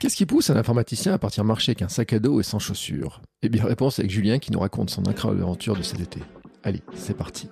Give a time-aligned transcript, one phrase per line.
[0.00, 2.60] Qu'est-ce qui pousse un informaticien à partir marcher avec un sac à dos et sans
[2.60, 3.20] chaussures?
[3.42, 6.20] Eh bien, réponse avec Julien qui nous raconte son incroyable aventure de cet été.
[6.62, 7.48] Allez, c'est parti.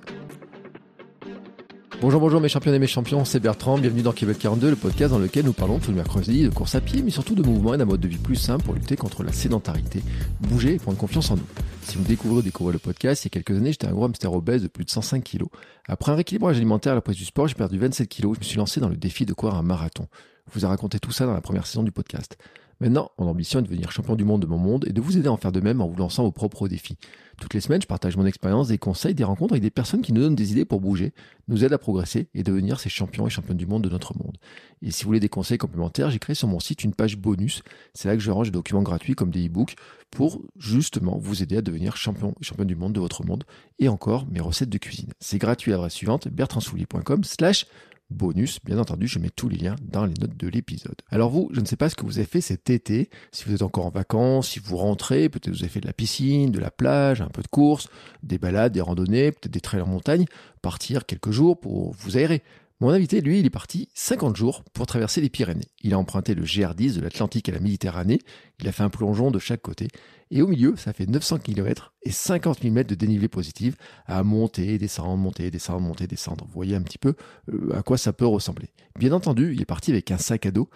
[2.01, 5.11] Bonjour, bonjour mes champions et mes champions, c'est Bertrand, bienvenue dans Québec 42, le podcast
[5.11, 7.75] dans lequel nous parlons tous les mercredis de course à pied, mais surtout de mouvement
[7.75, 10.05] et d'un mode de vie plus simple pour lutter contre la sédentarité,
[10.41, 11.47] bouger et prendre confiance en nous.
[11.83, 14.05] Si vous découvrez ou découvrez le podcast, il y a quelques années, j'étais un gros
[14.05, 15.49] hamster obèse de plus de 105 kilos.
[15.89, 18.45] Après un rééquilibrage alimentaire à la prise du sport, j'ai perdu 27 kilos, je me
[18.45, 20.07] suis lancé dans le défi de courir un marathon.
[20.49, 22.37] Je vous ai raconté tout ça dans la première saison du podcast.
[22.79, 25.17] Maintenant, mon ambition est de devenir champion du monde de mon monde et de vous
[25.17, 26.99] aider à en faire de même en vous lançant vos propres défis.
[27.41, 30.13] Toutes les semaines, je partage mon expérience, des conseils, des rencontres avec des personnes qui
[30.13, 31.15] nous donnent des idées pour bouger,
[31.49, 34.37] nous aident à progresser et devenir ces champions et championnes du monde de notre monde.
[34.83, 37.63] Et si vous voulez des conseils complémentaires, j'ai créé sur mon site une page bonus.
[37.95, 39.77] C'est là que je range des documents gratuits comme des e-books
[40.11, 43.45] pour justement vous aider à devenir champion et championne du monde de votre monde
[43.79, 45.13] et encore mes recettes de cuisine.
[45.19, 47.67] C'est gratuit à l'adresse suivante bertrandsoulier.com slash
[48.11, 48.59] bonus.
[48.65, 50.97] Bien entendu, je mets tous les liens dans les notes de l'épisode.
[51.11, 53.55] Alors vous, je ne sais pas ce que vous avez fait cet été, si vous
[53.55, 56.59] êtes encore en vacances, si vous rentrez, peut-être vous avez fait de la piscine, de
[56.59, 57.89] la plage, un peu de course,
[58.23, 60.27] des balades, des randonnées, peut-être des trails en montagne,
[60.63, 62.43] partir quelques jours pour vous aérer.
[62.79, 65.69] Mon invité, lui, il est parti 50 jours pour traverser les Pyrénées.
[65.83, 68.21] Il a emprunté le GR10 de l'Atlantique à la Méditerranée,
[68.61, 69.89] il a fait un plongeon de chaque côté,
[70.31, 74.23] et au milieu, ça fait 900 km et 50 000 mètres de dénivelé positif à
[74.23, 76.45] monter, descendre, monter, descendre, monter, descendre.
[76.45, 77.15] Vous voyez un petit peu
[77.51, 78.69] euh, à quoi ça peut ressembler.
[78.99, 80.69] Bien entendu, il est parti avec un sac à dos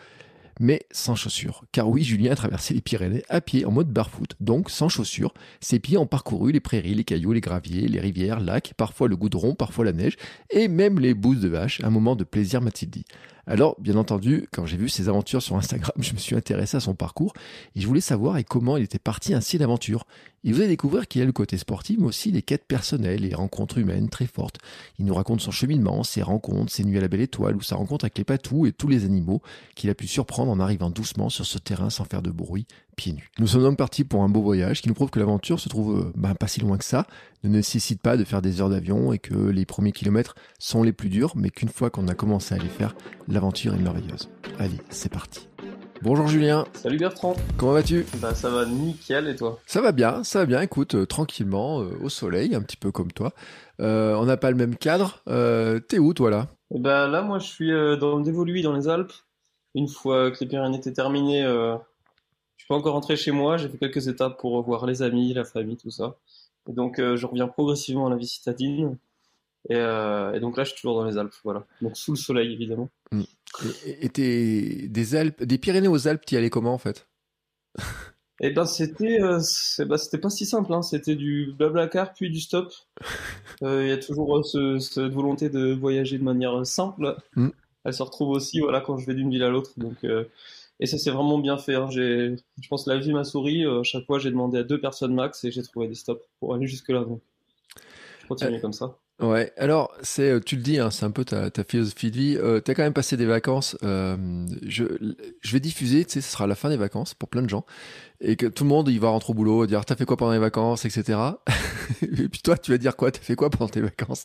[0.60, 1.64] mais sans chaussures.
[1.72, 5.34] Car oui, Julien a traversé les Pyrénées à pied en mode barefoot, donc sans chaussures.
[5.60, 9.16] Ses pieds ont parcouru les prairies, les cailloux, les graviers, les rivières, lacs, parfois le
[9.16, 10.16] goudron, parfois la neige,
[10.50, 13.04] et même les bouses de vache, un moment de plaisir m'a-t-il dit.
[13.46, 16.80] Alors, bien entendu, quand j'ai vu ses aventures sur Instagram, je me suis intéressé à
[16.80, 17.32] son parcours
[17.74, 20.06] et je voulais savoir et comment il était parti ainsi d'aventure.
[20.42, 23.26] Il vous allez découvrir qu'il y a le côté sportif, mais aussi les quêtes personnelles
[23.26, 24.56] et rencontres humaines très fortes.
[24.98, 27.76] Il nous raconte son cheminement, ses rencontres, ses nuits à la belle étoile ou sa
[27.76, 29.42] rencontre avec les patous et tous les animaux
[29.74, 33.12] qu'il a pu surprendre en arrivant doucement sur ce terrain sans faire de bruit, pieds
[33.12, 33.30] nus.
[33.38, 35.98] Nous sommes donc partis pour un beau voyage qui nous prouve que l'aventure se trouve
[35.98, 37.06] euh, ben, pas si loin que ça,
[37.44, 40.94] ne nécessite pas de faire des heures d'avion et que les premiers kilomètres sont les
[40.94, 42.94] plus durs, mais qu'une fois qu'on a commencé à les faire,
[43.28, 44.30] l'aventure est merveilleuse.
[44.58, 45.48] Allez, c'est parti.
[46.02, 46.66] Bonjour Julien.
[46.72, 47.36] Salut Bertrand.
[47.58, 49.60] Comment vas-tu Bah ça va nickel et toi?
[49.66, 50.62] Ça va bien, ça va bien.
[50.62, 53.34] Écoute, euh, tranquillement, euh, au soleil, un petit peu comme toi.
[53.80, 55.22] Euh, on n'a pas le même cadre.
[55.88, 56.48] T'es où toi là?
[56.70, 59.12] Bah là moi je suis dans le Dévoluy dans les Alpes.
[59.74, 61.78] Une fois que les Pyrénées étaient terminées, je
[62.56, 63.58] suis pas encore rentré chez moi.
[63.58, 66.16] J'ai fait quelques étapes pour voir les amis, la famille, tout ça.
[66.66, 68.96] Et donc je reviens progressivement à la vie citadine.
[69.68, 71.66] Et, et donc là je suis toujours dans les Alpes, voilà.
[71.82, 72.88] Donc sous le soleil évidemment.
[73.86, 74.08] Et,
[74.88, 77.06] des Alpes, des Pyrénées aux Alpes, t'y allais comment en fait?
[78.42, 80.80] Et ben c'était euh, c'est- bah, c'était pas si simple, hein.
[80.82, 82.72] C'était du blablacar puis du stop.
[83.62, 87.14] Euh, Il y a toujours euh, ce- cette volonté de voyager de manière simple.
[87.36, 87.48] Mm.
[87.84, 89.72] Elle se retrouve aussi voilà quand je vais d'une ville à l'autre.
[89.76, 90.24] Donc euh,
[90.78, 91.74] et ça c'est vraiment bien fait.
[91.74, 91.90] hein.
[91.90, 93.66] J'ai je pense la vie m'a souri.
[93.66, 96.54] À chaque fois j'ai demandé à deux personnes max et j'ai trouvé des stops pour
[96.54, 97.04] aller jusque là.
[97.04, 97.20] Donc
[98.22, 98.96] je continue comme ça.
[99.20, 102.36] Ouais, alors c'est, euh, tu le dis, hein, c'est un peu ta, philosophie de vie.
[102.38, 103.76] Euh, T'as quand même passé des vacances.
[103.82, 104.16] euh,
[104.62, 104.84] je,
[105.52, 107.66] vais diffuser, tu sais, ce sera la fin des vacances pour plein de gens,
[108.20, 110.32] et que tout le monde il va rentrer au boulot, dire t'as fait quoi pendant
[110.32, 111.18] les vacances, etc.
[112.02, 113.12] et puis toi, tu vas dire quoi?
[113.12, 114.24] T'as fait quoi pendant tes vacances?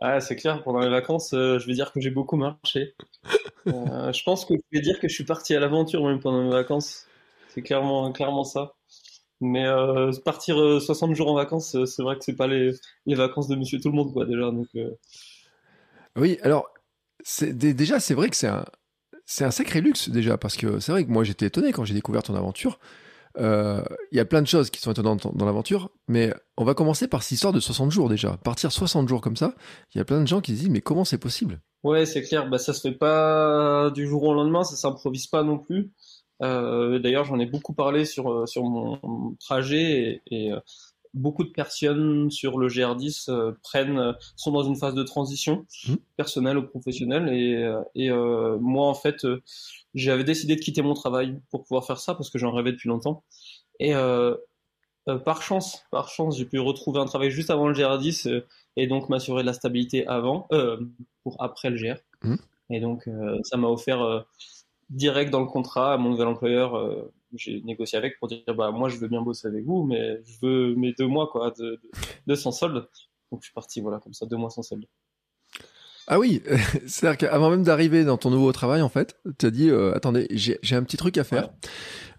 [0.00, 2.96] Ah, c'est clair, pendant les vacances, euh, je vais dire que j'ai beaucoup marché.
[3.66, 6.50] Je pense que je vais dire que je suis parti à l'aventure même pendant mes
[6.50, 7.06] vacances.
[7.48, 8.74] C'est clairement, clairement ça.
[9.40, 12.72] Mais euh, partir euh, 60 jours en vacances, euh, c'est vrai que c'est pas les,
[13.04, 14.50] les vacances de Monsieur Tout le Monde, quoi, déjà.
[14.50, 14.90] Donc, euh,
[16.16, 16.68] Oui, alors
[17.42, 18.46] déjà c'est vrai que c'est
[19.44, 22.22] un sacré luxe déjà parce que c'est vrai que moi j'étais étonné quand j'ai découvert
[22.22, 22.78] ton aventure.
[23.38, 23.82] Euh,
[24.12, 26.74] Il y a plein de choses qui sont étonnantes dans, dans l'aventure, mais on va
[26.74, 28.38] commencer par cette histoire de 60 jours déjà.
[28.38, 29.54] Partir 60 jours comme ça,
[29.94, 31.60] il y a plein de gens qui se disent mais comment c'est possible?
[31.82, 35.42] Ouais, c'est clair, bah, ça se fait pas du jour au lendemain, ça s'improvise pas
[35.42, 35.90] non plus.
[36.42, 40.60] Euh, d'ailleurs, j'en ai beaucoup parlé sur, euh, sur mon mon trajet et, et, euh,
[41.14, 45.96] beaucoup de personnes sur le GR10 euh, prennent, sont dans une phase de transition, Mhm.
[46.16, 47.28] personnelle ou professionnelle.
[47.32, 49.26] Et, et moi, en fait,
[49.94, 52.90] j'avais décidé de quitter mon travail pour pouvoir faire ça parce que j'en rêvais depuis
[52.90, 53.24] longtemps.
[53.80, 53.94] Et
[55.24, 58.46] par chance, par chance, j'ai pu retrouver un travail juste avant le GR10 euh,
[58.76, 60.48] et donc m'assurer de la stabilité avant,
[61.22, 61.96] pour après le GR.
[62.22, 62.36] Mmh.
[62.68, 63.08] Et donc,
[63.44, 64.26] ça m'a offert
[64.90, 67.10] direct dans le contrat à mon nouvel employeur.
[67.34, 70.38] j'ai négocié avec pour dire bah moi je veux bien bosser avec vous, mais je
[70.42, 71.80] veux mes deux mois quoi de,
[72.26, 72.88] de sans solde.
[73.30, 74.86] Donc je suis parti voilà comme ça deux mois sans solde.
[76.08, 76.42] Ah oui,
[76.86, 80.28] c'est-à-dire qu'avant même d'arriver dans ton nouveau travail, en fait, tu as dit, euh, attendez,
[80.30, 81.50] j'ai un petit truc à faire.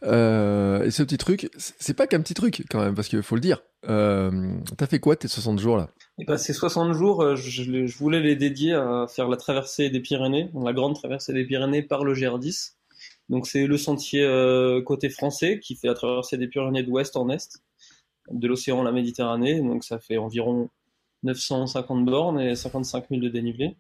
[0.04, 3.36] Euh, et ce petit truc, c'est pas qu'un petit truc quand même, parce qu'il faut
[3.36, 3.64] le dire.
[3.88, 5.90] Euh, T'as fait quoi tes 60 jours là?
[6.20, 9.90] Et eh ben, Ces 60 jours, je, je, voulais les dédier à faire la traversée
[9.90, 12.74] des Pyrénées, la grande traversée des Pyrénées par le GR10.
[13.30, 14.26] Donc c'est le sentier
[14.86, 17.62] côté français qui fait la traversée des Pyrénées d'ouest en est,
[18.32, 19.62] de l'océan à la Méditerranée.
[19.62, 20.70] Donc ça fait environ
[21.28, 23.78] 950 bornes et 55 000 de dénivelé.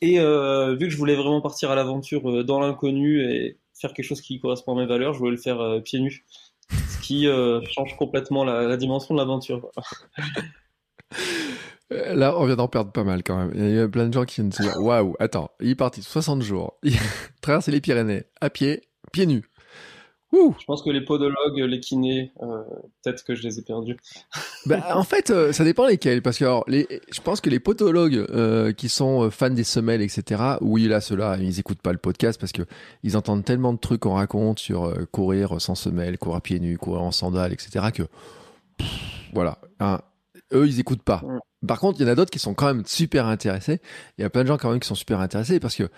[0.00, 3.92] Et euh, vu que je voulais vraiment partir à l'aventure euh, dans l'inconnu et faire
[3.92, 6.24] quelque chose qui correspond à mes valeurs, je voulais le faire euh, pieds nus,
[6.70, 7.26] ce qui
[7.72, 9.70] change complètement la, dimension de l'aventure.
[11.90, 13.52] Là, on vient d'en perdre pas mal quand même.
[13.54, 16.02] Il y a plein de gens qui viennent se dire Waouh, attends, il est parti
[16.02, 16.94] 60 jours, il
[17.40, 19.44] traverser les Pyrénées à pied, pieds nus.
[20.32, 22.62] Je pense que les podologues, les kinés, euh,
[23.02, 23.96] peut-être que je les ai perdus.
[24.66, 27.60] bah, en fait, euh, ça dépend lesquels, parce que alors, les, je pense que les
[27.60, 30.42] podologues euh, qui sont fans des semelles, etc.
[30.60, 32.62] Oui, là, ceux-là, ils écoutent pas le podcast parce que
[33.02, 37.02] ils entendent tellement de trucs qu'on raconte sur courir sans semelle, courir pieds nus, courir
[37.02, 37.86] en sandales, etc.
[37.94, 38.02] Que
[39.32, 40.00] voilà, hein,
[40.52, 41.22] eux, ils écoutent pas.
[41.66, 43.80] Par contre, il y en a d'autres qui sont quand même super intéressés.
[44.18, 45.88] Il y a plein de gens quand même qui sont super intéressés parce que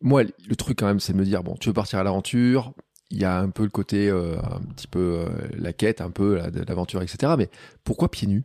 [0.00, 2.72] moi, le truc quand même, c'est de me dire bon, tu veux partir à l'aventure,
[3.14, 5.26] il y a un peu le côté, euh, un petit peu euh,
[5.56, 7.34] la quête, un peu de l'aventure, etc.
[7.38, 7.48] Mais
[7.84, 8.44] pourquoi pieds nus?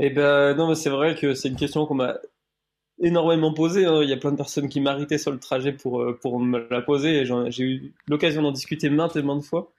[0.00, 2.18] Eh ben non, mais c'est vrai que c'est une question qu'on m'a
[3.00, 3.86] énormément posée.
[3.86, 4.02] Hein.
[4.02, 6.66] Il y a plein de personnes qui m'arrêtaient sur le trajet pour, euh, pour me
[6.68, 9.72] la poser et j'ai eu l'occasion d'en discuter maintes et maintes fois.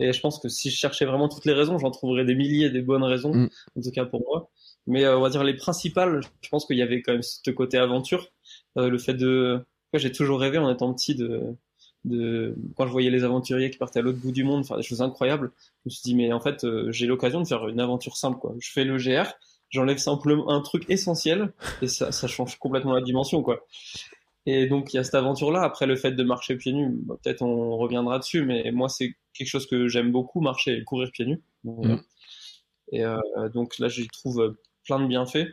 [0.00, 2.68] Et je pense que si je cherchais vraiment toutes les raisons, j'en trouverais des milliers
[2.70, 3.48] des bonnes raisons, mm.
[3.78, 4.50] en tout cas pour moi.
[4.88, 7.78] Mais on va dire les principales, je pense qu'il y avait quand même ce côté
[7.78, 8.32] aventure.
[8.74, 9.64] le fait de...
[9.94, 11.56] J'ai toujours rêvé en étant petit de
[12.06, 14.82] de quand je voyais les aventuriers qui partaient à l'autre bout du monde faire des
[14.82, 17.80] choses incroyables, je me suis dit mais en fait euh, j'ai l'occasion de faire une
[17.80, 18.54] aventure simple quoi.
[18.58, 19.28] Je fais le GR,
[19.70, 23.66] j'enlève simplement un truc essentiel et ça, ça change complètement la dimension quoi.
[24.46, 25.62] Et donc il y a cette aventure là.
[25.62, 29.16] Après le fait de marcher pieds nus, bah, peut-être on reviendra dessus, mais moi c'est
[29.34, 31.42] quelque chose que j'aime beaucoup marcher et courir pieds nus.
[31.64, 31.96] Mm.
[32.92, 33.18] Et euh,
[33.52, 35.48] donc là j'y trouve plein de bienfaits.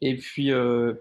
[0.00, 0.94] Et puis euh,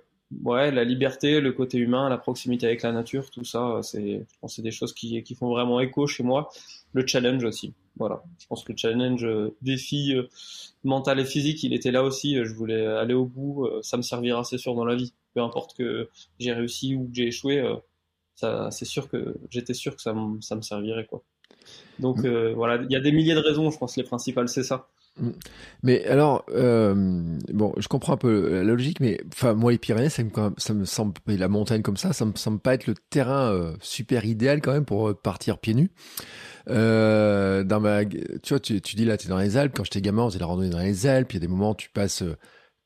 [0.43, 4.39] ouais, la liberté, le côté humain, la proximité avec la nature, tout ça, c'est, je
[4.39, 6.49] pense, c'est des choses qui, qui font vraiment écho chez moi.
[6.93, 8.23] Le challenge aussi, voilà.
[8.39, 10.27] Je pense que le challenge, euh, défi euh,
[10.83, 12.35] mental et physique, il était là aussi.
[12.35, 13.65] Je voulais aller au bout.
[13.65, 15.13] Euh, ça me servira, c'est sûr, dans la vie.
[15.33, 16.09] Peu importe que
[16.39, 17.61] j'ai réussi ou que j'ai échoué,
[18.35, 21.23] ça, c'est sûr que j'étais sûr que ça, ça me servirait, quoi.
[21.99, 22.53] Donc mmh.
[22.53, 23.69] voilà, il y a des milliers de raisons.
[23.69, 24.87] Je pense les principales, c'est ça.
[25.19, 25.29] Mm.
[25.83, 26.93] Mais alors, euh,
[27.53, 30.73] bon, je comprends un peu la logique, mais enfin, moi, les Pyrénées, ça me, ça
[30.73, 34.25] me semble, la montagne comme ça, ça me semble pas être le terrain euh, super
[34.25, 35.91] idéal quand même pour euh, partir pieds nus.
[36.69, 39.73] Euh, dans ma, tu vois, tu, tu dis là, tu es dans les Alpes.
[39.75, 41.31] Quand j'étais gamin, on faisait la randonnée dans les Alpes.
[41.33, 42.23] Il y a des moments où tu passes,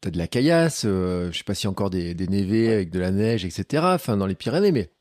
[0.01, 0.83] tu as de la caillasse.
[0.83, 3.83] je sais pas a encore des, des névés avec de la neige, etc.
[3.85, 4.91] Enfin, dans les Pyrénées, mais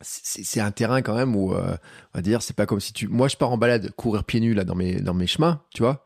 [0.00, 1.78] c'est un terrain quand même où, on
[2.14, 4.54] va dire, c'est pas comme si tu, moi, je pars en balade, courir pieds nus
[4.54, 6.04] là dans mes dans mes chemins, tu vois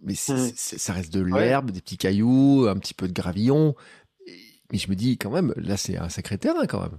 [0.00, 0.52] mais mmh.
[0.54, 3.74] ça reste de l'herbe, des petits cailloux, un petit peu de gravillon.
[4.70, 6.98] Mais je me dis quand même, là c'est un sacré terrain quand même.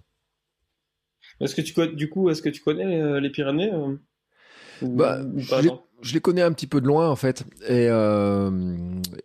[1.39, 3.95] Est-ce que tu du coup, est-ce que tu connais euh, les Pyrénées euh,
[4.81, 5.21] bah,
[6.01, 8.51] je, les, connais un petit peu de loin en fait, et, euh,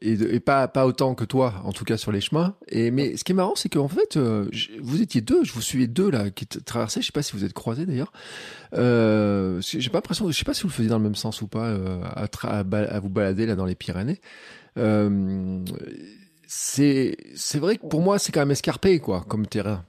[0.01, 2.55] et, pas pas autant que toi, en tout cas sur les chemins.
[2.69, 4.49] Et mais ce qui est marrant, c'est qu'en fait, euh,
[4.81, 7.01] vous étiez deux, je vous suivais deux là qui traversaient.
[7.01, 8.13] Je sais pas si vous êtes croisés d'ailleurs.
[8.75, 11.43] Euh, j'ai pas l'impression, je sais pas si vous le faisiez dans le même sens
[11.43, 14.21] ou pas, euh, à, à, vous balader là dans les Pyrénées.
[14.77, 15.65] Euh,
[16.47, 19.85] c'est c'est vrai que pour moi, c'est quand même escarpé quoi comme terrain.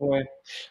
[0.00, 0.24] Ouais.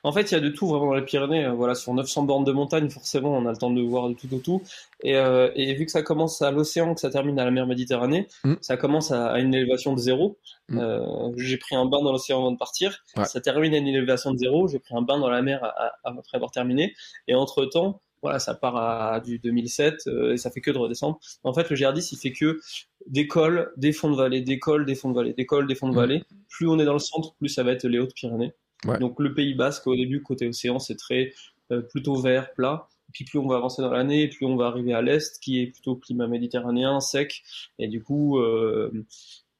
[0.04, 1.46] En fait, il y a de tout vraiment dans les Pyrénées.
[1.46, 4.16] Euh, voilà, sur 900 bornes de montagne, forcément, on a le temps de voir de
[4.16, 4.64] tout au tout.
[5.04, 7.68] Et, euh, et vu que ça commence à l'océan, que ça termine à la mer
[7.68, 8.56] Méditerranée, mm.
[8.62, 10.40] ça commence à, une élévation de zéro.
[10.68, 10.80] Mm.
[10.80, 13.04] Euh, j'ai pris un bain dans l'océan avant de partir.
[13.24, 14.68] Ça termine à une élévation de zéro.
[14.68, 16.96] J'ai pris un bain dans la mer après avoir terminé.
[17.28, 20.78] Et entre temps, voilà, ça part à du 2007 euh, et ça fait que de
[20.78, 21.20] redescendre.
[21.44, 22.60] En fait, le GR10, il fait que
[23.08, 25.76] des cols, des fonds de vallée, des cols, des fonds de vallée, des cols, des
[25.76, 25.98] fonds de mm.
[25.98, 26.24] vallée.
[26.50, 28.54] Plus on est dans le centre, plus ça va être les Hautes-Pyrénées.
[28.86, 31.34] Donc le Pays Basque, au début, côté océan, c'est très
[31.72, 32.88] euh, plutôt vert, plat.
[33.10, 35.62] Et puis plus on va avancer dans l'année, plus on va arriver à l'est, qui
[35.62, 37.44] est plutôt climat méditerranéen, sec.
[37.80, 38.92] Et du coup, euh,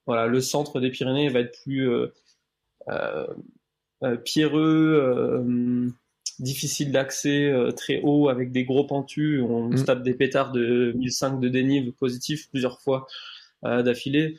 [0.06, 2.08] voilà, le centre des Pyrénées va être plus euh,
[4.24, 5.44] pierreux,
[6.40, 9.42] difficile d'accès, très haut, avec des gros pentus.
[9.42, 9.78] On mm.
[9.78, 13.08] se tape des pétards de 1005 de dénive positif plusieurs fois
[13.64, 14.38] d'affilée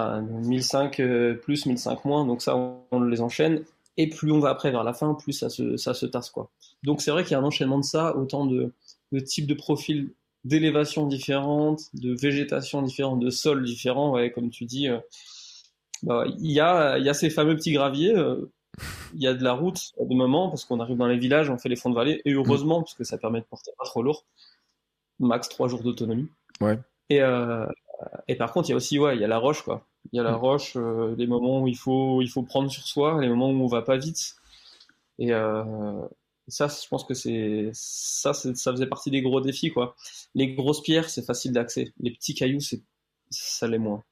[0.00, 1.00] enfin 1005
[1.42, 2.56] plus, 1005 moins, donc ça
[2.90, 3.62] on, les enchaîne.
[3.96, 6.50] Et plus on va après vers la fin, plus ça se, ça se tasse quoi.
[6.82, 8.72] Donc c'est vrai qu'il y a un enchaînement de ça, autant de,
[9.12, 10.10] de types de profils
[10.44, 14.88] d'élévation différentes, de végétation différente, de sols différents, ouais, comme tu dis.
[16.02, 18.14] Bah, il y, a, il y a ces fameux petits graviers.
[19.14, 21.50] il y a de la route à des moments parce qu'on arrive dans les villages,
[21.50, 23.84] on fait les fonds de vallée et heureusement parce que ça permet de porter pas
[23.84, 24.24] trop lourd,
[25.18, 26.28] max trois jours d'autonomie.
[26.60, 26.78] Ouais.
[27.10, 27.66] Et, euh,
[28.28, 29.86] et par contre, il y a aussi, ouais, il y a la roche, quoi.
[30.12, 30.36] Il y a la mm.
[30.36, 33.62] roche, euh, les moments où il faut, il faut prendre sur soi, les moments où
[33.62, 34.34] on va pas vite.
[35.18, 36.00] Et euh,
[36.48, 39.94] ça, je pense que c'est ça, ça faisait partie des gros défis, quoi.
[40.34, 41.92] Les grosses pierres, c'est facile d'accès.
[42.00, 42.82] Les petits cailloux, c'est
[43.30, 44.02] ça l'est moins.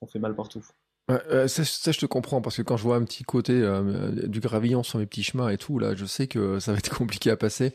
[0.00, 0.64] Ça fait mal partout.
[1.08, 4.40] ça, ça, je te comprends parce que quand je vois un petit côté euh, du
[4.40, 7.30] gravillon sur mes petits chemins et tout, là, je sais que ça va être compliqué
[7.30, 7.74] à passer.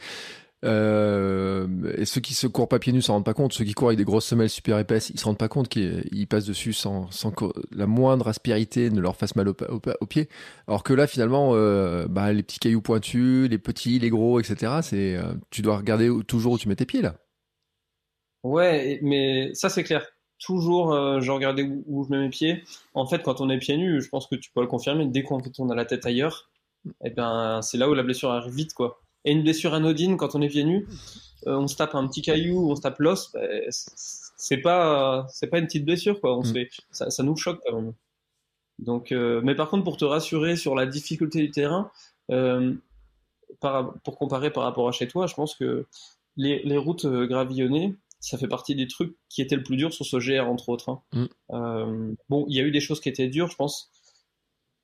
[0.65, 3.53] Euh, et ceux qui se courent pas pieds nus s'en rendent pas compte.
[3.53, 6.27] Ceux qui courent avec des grosses semelles super épaisses, ils se rendent pas compte qu'ils
[6.27, 10.27] passent dessus sans, que la moindre aspérité ne leur fasse mal au, au, pied.
[10.67, 14.79] Alors que là, finalement, euh, bah, les petits cailloux pointus, les petits, les gros, etc.
[14.81, 17.15] C'est, euh, tu dois regarder toujours où tu mets tes pieds là.
[18.43, 20.05] Ouais, mais ça c'est clair.
[20.39, 20.91] Toujours,
[21.22, 22.63] je regardais où, je mets mes pieds.
[22.93, 25.05] En fait, quand on est pieds nus, je pense que tu peux le confirmer.
[25.05, 26.51] Dès qu'on tourne la tête ailleurs,
[26.86, 29.01] et eh ben, c'est là où la blessure arrive vite, quoi.
[29.25, 30.88] Et une blessure anodine, quand on est pieds nus,
[31.48, 35.48] euh, on se tape un petit caillou, on se tape l'os, bah, c'est pas, c'est
[35.48, 36.38] pas une petite blessure, quoi.
[36.38, 37.94] On se fait, ça, ça, nous choque quand même.
[38.79, 41.91] Donc, euh, mais par contre, pour te rassurer sur la difficulté du terrain,
[42.32, 42.74] euh,
[43.60, 45.86] par, pour comparer par rapport à chez toi, je pense que
[46.38, 50.05] les, les, routes gravillonnées, ça fait partie des trucs qui étaient le plus dur sur
[50.05, 50.89] ce GR entre autres.
[50.89, 51.29] Hein.
[51.50, 52.15] Mm.
[52.29, 53.91] bon, il y a eu des choses qui étaient dures, je pense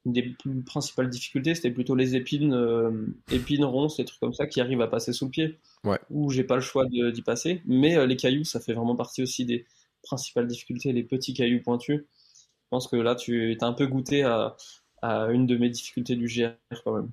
[0.05, 4.33] une des plus principales difficultés, c'était plutôt les épines, euh, épines ronces, des trucs comme
[4.33, 5.59] ça qui arrivent à passer sous le pied.
[5.83, 5.99] Ouais.
[6.09, 7.61] Où j'ai pas le choix d'y passer.
[7.65, 9.65] Mais euh, les cailloux, ça fait vraiment partie aussi des
[10.03, 11.99] principales difficultés, les petits cailloux pointus.
[11.99, 14.55] Je pense que là, tu as un peu goûté à,
[15.01, 16.53] à une de mes difficultés du GR
[16.83, 17.11] quand même.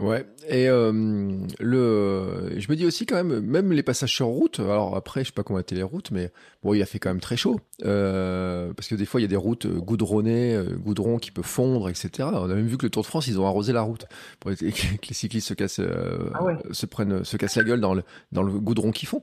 [0.00, 0.92] Ouais, et euh,
[1.58, 4.58] le, je me dis aussi quand même, même les passages sur route.
[4.58, 6.30] Alors après, je sais pas comment étaient les routes, mais
[6.62, 9.26] bon, il a fait quand même très chaud euh, parce que des fois il y
[9.26, 12.28] a des routes goudronnées, euh, goudron qui peut fondre, etc.
[12.32, 14.06] On a même vu que le Tour de France, ils ont arrosé la route
[14.40, 14.72] pour que les
[15.14, 16.56] cyclistes se cassent, euh, ah ouais.
[16.70, 18.02] se prennent, se cassent la gueule dans le
[18.32, 19.20] dans le goudron qu'ils font.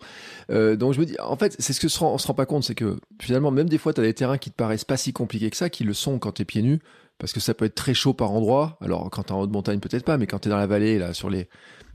[0.52, 2.36] Euh, donc je me dis, en fait, c'est ce que se rend, on se rend
[2.36, 4.86] pas compte, c'est que finalement, même des fois, tu as des terrains qui te paraissent
[4.86, 6.80] pas si compliqués que ça, qui le sont quand t'es pieds nus
[7.20, 8.78] parce que ça peut être très chaud par endroit.
[8.82, 11.14] Alors quand t'es en haute montagne peut-être pas, mais quand t'es dans la vallée là
[11.14, 11.50] sur les,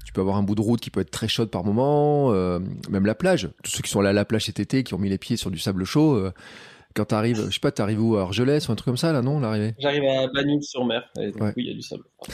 [0.05, 2.33] tu peux avoir un bout de route qui peut être très chaude par moment.
[2.33, 2.59] Euh,
[2.91, 4.99] même la plage, tous ceux qui sont allés à la plage cet été, qui ont
[4.99, 6.15] mis les pieds sur du sable chaud.
[6.15, 6.33] Euh,
[6.95, 9.23] quand t'arrives, je sais pas, t'arrives où à Argelès ou un truc comme ça là,
[9.23, 9.75] non, l'arrivée?
[9.79, 11.09] J'arrive à Bagnoul-sur-Mer.
[11.19, 11.53] Et ouais.
[11.57, 12.05] il y a du sable.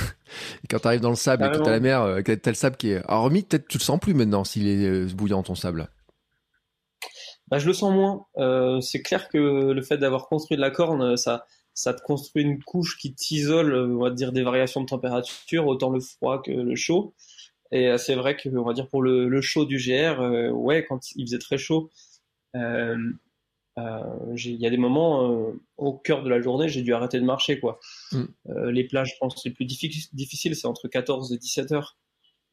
[0.65, 2.77] et quand t'arrives dans le sable et que t'as la mer, euh, t'as le sable
[2.77, 3.05] qui est.
[3.07, 5.89] Alors remis, peut-être tu le sens plus maintenant s'il est euh, bouillant ton sable.
[7.49, 8.27] Bah, je le sens moins.
[8.37, 9.39] Euh, c'est clair que
[9.73, 11.47] le fait d'avoir construit de la corne, ça,
[11.79, 15.91] ça te construit une couche qui t'isole, on va dire, des variations de température, autant
[15.91, 17.15] le froid que le chaud.
[17.71, 20.51] Et euh, c'est vrai que, on va dire, pour le, le chaud du GR, euh,
[20.51, 21.89] ouais, quand il faisait très chaud,
[22.57, 22.97] euh,
[23.79, 27.21] euh il y a des moments euh, au cœur de la journée, j'ai dû arrêter
[27.21, 27.79] de marcher, quoi.
[28.11, 28.25] Mm.
[28.71, 31.97] les plages, je pense, les plus difficiles, c'est entre 14 et 17 heures.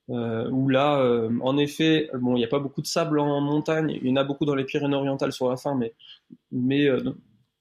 [0.07, 1.03] où là,
[1.41, 4.17] en effet, bon, il n'y a pas beaucoup de sable en montagne, il y en
[4.17, 5.95] a beaucoup dans les Pyrénées-Orientales sur la fin, mais,
[6.51, 6.87] mais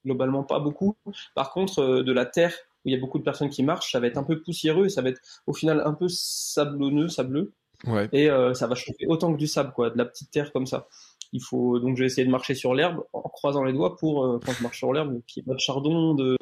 [0.05, 0.95] globalement pas beaucoup.
[1.33, 2.53] Par contre, euh, de la terre
[2.85, 4.85] où il y a beaucoup de personnes qui marchent, ça va être un peu poussiéreux
[4.85, 7.51] et ça va être au final un peu sablonneux, sableux.
[7.85, 8.07] Ouais.
[8.13, 10.65] Et euh, ça va chauffer autant que du sable, quoi, de la petite terre comme
[10.65, 10.87] ça.
[11.33, 14.39] Il faut donc j'ai essayé de marcher sur l'herbe en croisant les doigts pour euh,
[14.45, 16.37] quand je marche sur l'herbe qu'il n'y ait pas de chardon, de,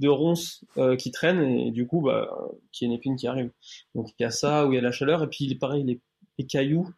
[0.00, 2.28] de ronces euh, qui traînent et du coup bah
[2.72, 3.50] qu'il y ait une épine qui arrive.
[3.94, 6.00] Donc il y a ça où il y a la chaleur et puis pareil les,
[6.38, 6.88] les cailloux,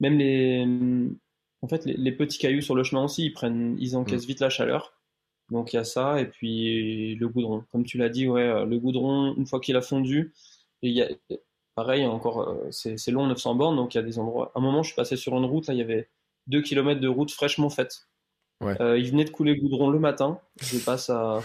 [0.00, 0.66] même les
[1.62, 4.28] en fait les, les, petits cailloux sur le chemin aussi ils prennent ils encaissent mm.
[4.28, 4.97] vite la chaleur
[5.50, 7.64] donc il y a ça et puis le goudron.
[7.72, 10.32] Comme tu l'as dit, ouais, euh, le goudron une fois qu'il a fondu,
[10.82, 11.08] il y a
[11.74, 14.52] pareil encore euh, c'est long 900 bornes donc il y a des endroits.
[14.54, 16.08] À un moment je suis passé sur une route là il y avait
[16.48, 18.08] 2 km de route fraîchement faite.
[18.60, 18.80] Ouais.
[18.80, 20.40] Euh, il venait de couler le goudron le matin.
[20.60, 21.40] Je passe à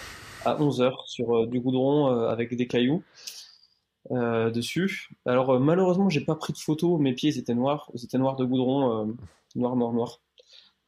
[0.46, 3.04] à 11 heures sur euh, du goudron euh, avec des cailloux.
[4.10, 5.10] dessus.
[5.26, 8.46] Alors malheureusement j'ai pas pris de photos, mes pieds étaient noirs, ils étaient noirs de
[8.46, 9.16] goudron,
[9.56, 10.20] noir noir noir.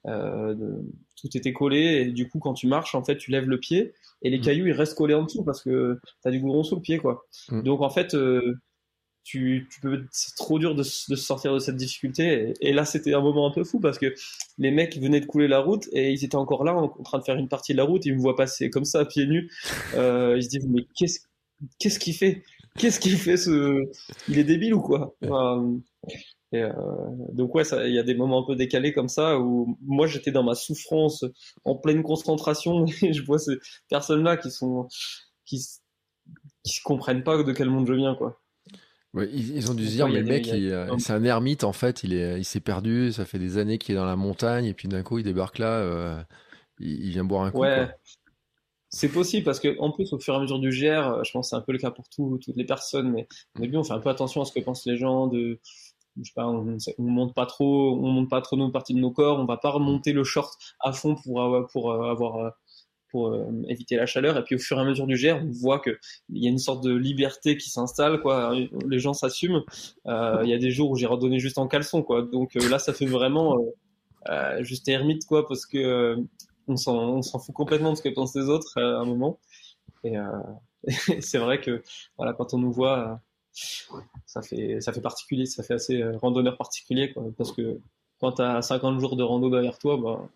[0.06, 0.84] De,
[1.16, 3.94] tout était collé et du coup quand tu marches en fait tu lèves le pied
[4.22, 4.42] et les mm.
[4.42, 7.26] cailloux ils restent collés en dessous parce que t'as du goudron sous le pied quoi.
[7.50, 7.64] Mm.
[7.64, 8.60] Donc en fait euh,
[9.24, 12.86] tu, tu peux c'est trop dur de, de, sortir de cette difficulté et, et là
[12.86, 14.14] c'était un moment un peu fou parce que
[14.60, 17.24] les mecs venaient de couler la route et ils étaient encore là en, train de
[17.24, 19.52] faire une partie de la route ils me voient passer comme ça pieds nus
[19.96, 21.22] euh, ils se disent mais qu'est-ce
[21.80, 22.44] qu'est-ce qu'il fait?
[22.78, 23.90] Qu'est-ce qu'il fait ce
[24.28, 25.16] il est débile ou quoi?
[25.24, 25.78] Enfin,
[26.56, 26.72] Et euh,
[27.34, 30.32] donc ouais, il y a des moments un peu décalés comme ça où moi j'étais
[30.32, 31.26] dans ma souffrance,
[31.64, 33.58] en pleine concentration, et je vois ces
[33.90, 34.88] personnes-là qui sont
[35.46, 35.62] qui
[36.64, 38.42] qui se comprennent pas de quel monde je viens quoi.
[39.14, 40.46] Ouais, ils, ont dû se dire, mais le mec,
[41.00, 43.96] c'est un ermite en fait, il est, il s'est perdu, ça fait des années qu'il
[43.96, 46.22] est dans la montagne, et puis d'un coup il débarque là, euh,
[46.80, 47.60] il, vient boire un coup.
[47.60, 47.88] Ouais,
[48.90, 51.48] c'est possible parce que en plus au fur et à mesure du GR, je pense
[51.48, 53.94] que c'est un peu le cas pour toutes les personnes, mais au début on fait
[53.94, 55.60] un peu attention à ce que pensent les gens de
[56.18, 59.00] je sais pas, on, on monte pas trop, on monte pas trop nos parties de
[59.00, 62.52] nos corps, on va pas remonter le short à fond pour avoir, pour euh,
[63.16, 64.38] euh, euh, éviter la chaleur.
[64.38, 65.98] Et puis au fur et à mesure du GR, on voit que
[66.30, 68.54] il y a une sorte de liberté qui s'installe, quoi.
[68.88, 69.64] Les gens s'assument.
[70.06, 72.22] Il y a des jours où j'ai redonné juste en caleçon, quoi.
[72.24, 73.58] Donc là, ça fait vraiment
[74.60, 76.18] juste ermite, quoi, parce que
[76.68, 79.40] on s'en fout complètement de ce que pensent les autres à un moment.
[80.04, 81.82] Et c'est vrai que
[82.18, 83.20] voilà, quand on nous voit
[84.26, 87.80] ça fait, ça fait particulier, ça fait assez euh, randonneur particulier, quoi, parce que
[88.20, 90.30] quand tu as 50 jours de rando derrière toi, bah,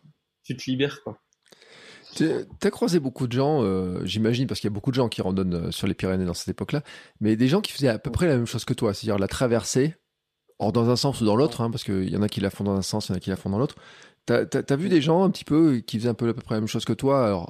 [0.43, 1.01] tu te libères.
[1.03, 1.19] Quoi.
[2.15, 2.29] Tu
[2.63, 5.21] as croisé beaucoup de gens, euh, j'imagine, parce qu'il y a beaucoup de gens qui
[5.21, 6.83] randonnent euh, sur les Pyrénées dans cette époque-là,
[7.19, 9.27] mais des gens qui faisaient à peu près la même chose que toi, c'est-à-dire la
[9.27, 9.95] traversée,
[10.57, 12.49] or dans un sens ou dans l'autre, hein, parce qu'il y en a qui la
[12.49, 13.75] font dans un sens, il y en a qui la font dans l'autre.
[14.27, 16.55] Tu as, vu des gens un petit peu qui faisaient un peu à peu près
[16.55, 17.49] la même chose que toi, alors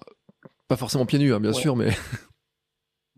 [0.68, 1.90] pas forcément pieds nus, hein, bien sûr, mais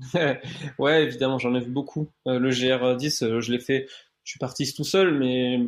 [0.79, 2.09] ouais, évidemment, j'en ai vu beaucoup.
[2.27, 3.87] Euh, le GR10, euh, je l'ai fait,
[4.23, 5.59] je suis parti tout seul, mais,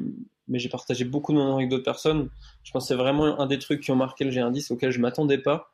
[0.48, 2.30] mais j'ai partagé beaucoup de moments avec d'autres personnes.
[2.64, 5.00] Je pense que c'est vraiment un des trucs qui ont marqué le GR10 auquel je
[5.00, 5.74] m'attendais pas.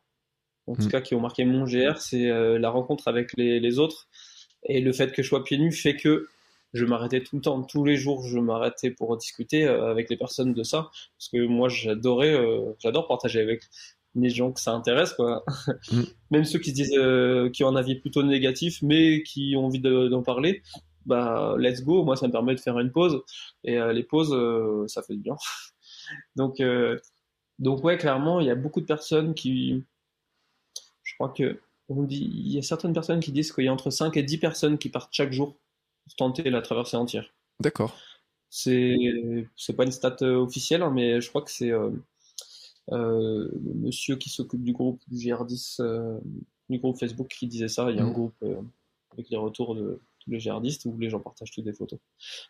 [0.67, 0.89] En tout mm.
[0.89, 4.07] cas, qui ont marqué mon GR, c'est euh, la rencontre avec les, les, autres.
[4.63, 6.27] Et le fait que je sois pieds nus fait que
[6.73, 10.53] je m'arrêtais tout le temps, tous les jours, je m'arrêtais pour discuter avec les personnes
[10.53, 10.91] de ça.
[11.17, 12.37] Parce que moi, j'adorais,
[12.77, 13.63] j'adore partager avec
[14.15, 15.43] les gens que ça intéresse quoi.
[15.91, 16.01] Mm.
[16.31, 19.65] même ceux qui se disent euh, qui ont un avis plutôt négatif mais qui ont
[19.65, 20.61] envie d'en parler
[21.05, 22.03] bah let's go.
[22.03, 23.23] Moi ça me permet de faire une pause.
[23.63, 25.35] Et euh, les pauses euh, ça fait du bien.
[26.35, 26.61] Donc
[27.59, 29.83] donc ouais clairement il y a beaucoup de personnes qui
[31.03, 33.73] je crois que on dit il y a certaines personnes qui disent qu'il y a
[33.73, 35.55] entre 5 et 10 personnes qui partent chaque jour
[36.03, 37.31] pour tenter la traversée entière.
[37.59, 37.95] D'accord.
[38.49, 38.97] C'est
[39.55, 41.71] c'est pas une stat officielle hein, mais je crois que c'est
[42.97, 46.19] le monsieur qui s'occupe du groupe du GR10, euh,
[46.69, 47.89] du groupe Facebook qui disait ça.
[47.89, 48.13] Il y a un mm.
[48.13, 48.61] groupe euh,
[49.13, 51.99] avec les retours de tous les GRDistes où les gens partagent toutes des photos.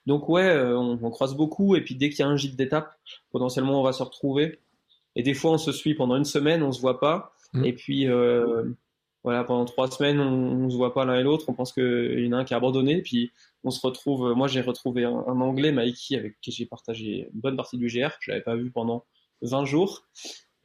[0.05, 2.97] Donc ouais, on, croise beaucoup et puis dès qu'il y a un gîte d'étape,
[3.31, 4.59] potentiellement on va se retrouver.
[5.15, 7.33] Et des fois on se suit pendant une semaine, on se voit pas.
[7.53, 7.65] Mm.
[7.65, 8.07] Et puis
[9.23, 11.45] voilà, pendant trois semaines on, on se voit pas l'un et l'autre.
[11.47, 13.01] On pense qu'il y en a un qui a abandonné.
[13.01, 13.31] Puis
[13.63, 14.33] on se retrouve.
[14.33, 17.87] Moi j'ai retrouvé un, un, Anglais, Mikey, avec qui j'ai partagé une bonne partie du
[17.87, 18.09] GR.
[18.19, 19.05] Je l'avais pas vu pendant
[19.41, 20.05] 20 jours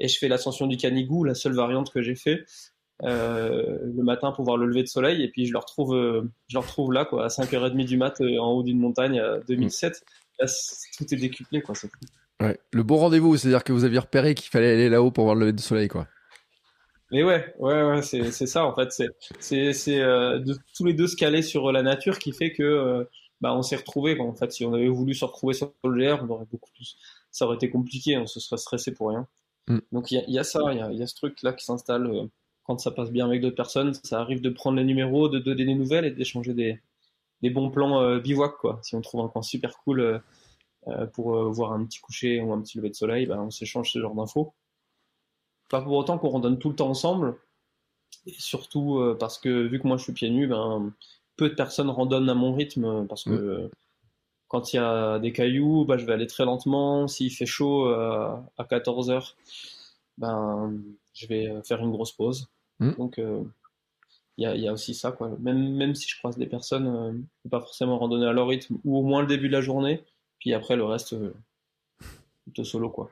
[0.01, 2.45] et je fais l'ascension du Canigou, la seule variante que j'ai fait
[3.03, 6.23] euh, le matin pour voir le lever de soleil et puis je le retrouve, euh,
[6.49, 9.41] je le retrouve là quoi, à 5h30 du mat euh, en haut d'une montagne à
[9.49, 10.05] 2007.
[10.41, 10.47] Là,
[10.97, 11.91] tout est décuplé quoi, c'est
[12.41, 15.35] Ouais, le bon rendez-vous, c'est-à-dire que vous aviez repéré qu'il fallait aller là-haut pour voir
[15.35, 16.07] le lever de soleil quoi.
[17.11, 19.09] Mais ouais, ouais, ouais, c'est, ça en fait, c'est
[19.59, 23.07] de tous les deux se caler sur la nature qui fait que
[23.41, 24.53] bah, on s'est retrouvé en fait.
[24.53, 26.97] Si on avait voulu se retrouver sur le GR, on aurait beaucoup plus
[27.35, 29.27] ça aurait été compliqué, on se serait stressé pour rien.
[29.67, 29.79] Mm.
[29.91, 32.27] Donc il y, a ça, il y a, ce truc-là qui s'installe euh,
[32.63, 33.93] quand ça passe bien avec d'autres personnes.
[34.05, 36.81] Ça arrive de prendre les numéros, de donner des nouvelles et d'échanger des,
[37.51, 38.57] bons plans euh, bivouac.
[38.59, 38.79] Quoi.
[38.83, 40.23] Si on trouve un coin super cool
[40.87, 43.91] euh, pour voir un petit coucher ou un petit lever de soleil, ben, on s'échange
[43.91, 44.55] ce genre d'infos.
[45.69, 47.37] Pas pour autant qu'on randonne tout le temps ensemble,
[48.27, 50.93] et surtout parce que vu que moi je suis pieds nus, ben,
[51.37, 53.71] peu de personnes randonnent à mon rythme parce que mm.
[54.55, 57.09] Quand il y a des cailloux, bah, je vais aller très lentement.
[57.09, 59.37] S'il fait chaud euh, à 14 heures,
[60.17, 60.81] ben,
[61.13, 62.49] je vais faire une grosse pause.
[62.79, 62.93] Hmm.
[62.93, 63.43] Donc, euh,
[64.39, 65.11] il y, a, aussi ça.
[65.11, 65.33] Quoi.
[65.41, 68.33] Même, même si je croise des personnes, euh, je ne peux pas forcément randonner à
[68.33, 70.05] leur rythme, ou au moins le début de la journée.
[70.39, 71.17] Puis après, le reste,
[72.45, 72.91] plutôt solo.
[72.91, 73.11] quoi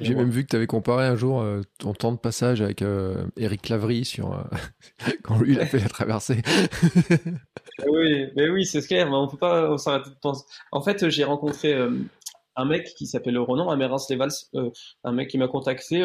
[0.00, 2.82] j'ai même vu que tu avais comparé un jour euh, ton temps de passage avec
[2.82, 4.42] euh, Eric Lavry sur euh,
[5.22, 6.42] quand lui il a fait la traversée.
[7.88, 10.44] oui, mais oui, c'est clair, mais on peut pas s'arrêter de penser.
[10.70, 11.74] En fait, j'ai rencontré
[12.56, 14.32] un mec qui s'appelle Ronan Amérance Levals,
[15.04, 15.98] un mec qui m'a contacté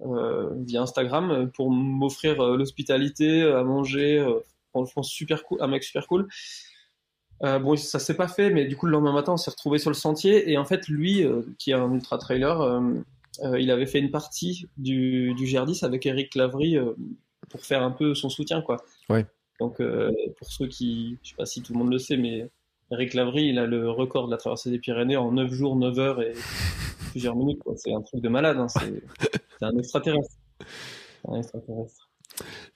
[0.00, 4.24] via Instagram pour m'offrir l'hospitalité, à manger,
[4.70, 6.28] franchement super cool, un mec super cool.
[7.44, 9.78] Euh, bon, ça s'est pas fait, mais du coup, le lendemain matin, on s'est retrouvé
[9.78, 10.50] sur le sentier.
[10.50, 14.10] Et en fait, lui, euh, qui est un ultra trailer, euh, il avait fait une
[14.10, 16.76] partie du, du GR10 avec Eric Lavry
[17.48, 18.78] pour faire un peu son soutien, quoi.
[19.08, 19.26] Ouais.
[19.60, 19.80] Donc,
[20.36, 22.50] pour ceux qui, je sais pas si tout le monde le sait, mais
[22.90, 25.98] Eric Lavry, il a le record de la traversée des Pyrénées en 9 jours, 9
[25.98, 26.32] heures et
[27.10, 27.74] plusieurs minutes, quoi.
[27.76, 28.66] C'est un truc de malade, hein.
[28.68, 30.34] c'est un extraterrestre.
[31.28, 32.07] Un extraterrestre.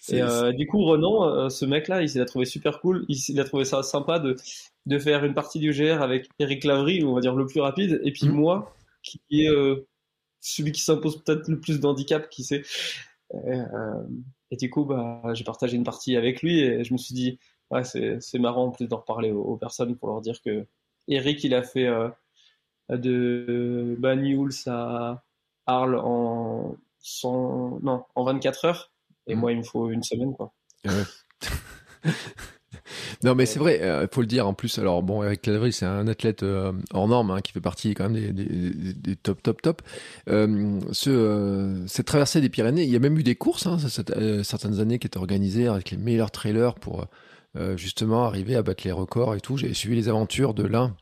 [0.09, 3.05] Et euh, du coup, Renan, euh, ce mec-là, il s'est trouvé super cool.
[3.09, 4.37] Il, a trouvé ça sympa de,
[4.87, 8.01] de faire une partie du GR avec Eric Lavry, on va dire le plus rapide,
[8.03, 8.33] et puis mm.
[8.33, 9.87] moi, qui est euh,
[10.41, 12.63] celui qui s'impose peut-être le plus d'handicap, qui sait.
[14.51, 17.39] et du coup, bah, j'ai partagé une partie avec lui, et je me suis dit,
[17.71, 20.67] ouais, c'est marrant en plus d'en reparler aux, personnes pour leur dire que
[21.07, 21.89] Eric, il a fait
[22.91, 25.23] de Banyuls à
[25.67, 28.92] Arles en 100, non, en 24 heures.
[29.27, 29.39] Et mm.
[29.39, 30.53] moi, il me faut une semaine, quoi.
[33.25, 34.79] non, mais c'est vrai, il euh, faut le dire en plus.
[34.79, 38.09] Alors, bon, Eric Clavry, c'est un athlète euh, hors norme hein, qui fait partie quand
[38.09, 39.83] même des, top, top, top.
[40.29, 44.81] Euh, ce, cette traversée des Pyrénées, il y a même eu des courses, hein, certaines
[44.81, 47.07] années qui étaient organisées avec les meilleurs trailers pour
[47.77, 49.59] justement arriver à battre les records et tout.
[49.59, 50.97] J'ai suivi les aventures de l'un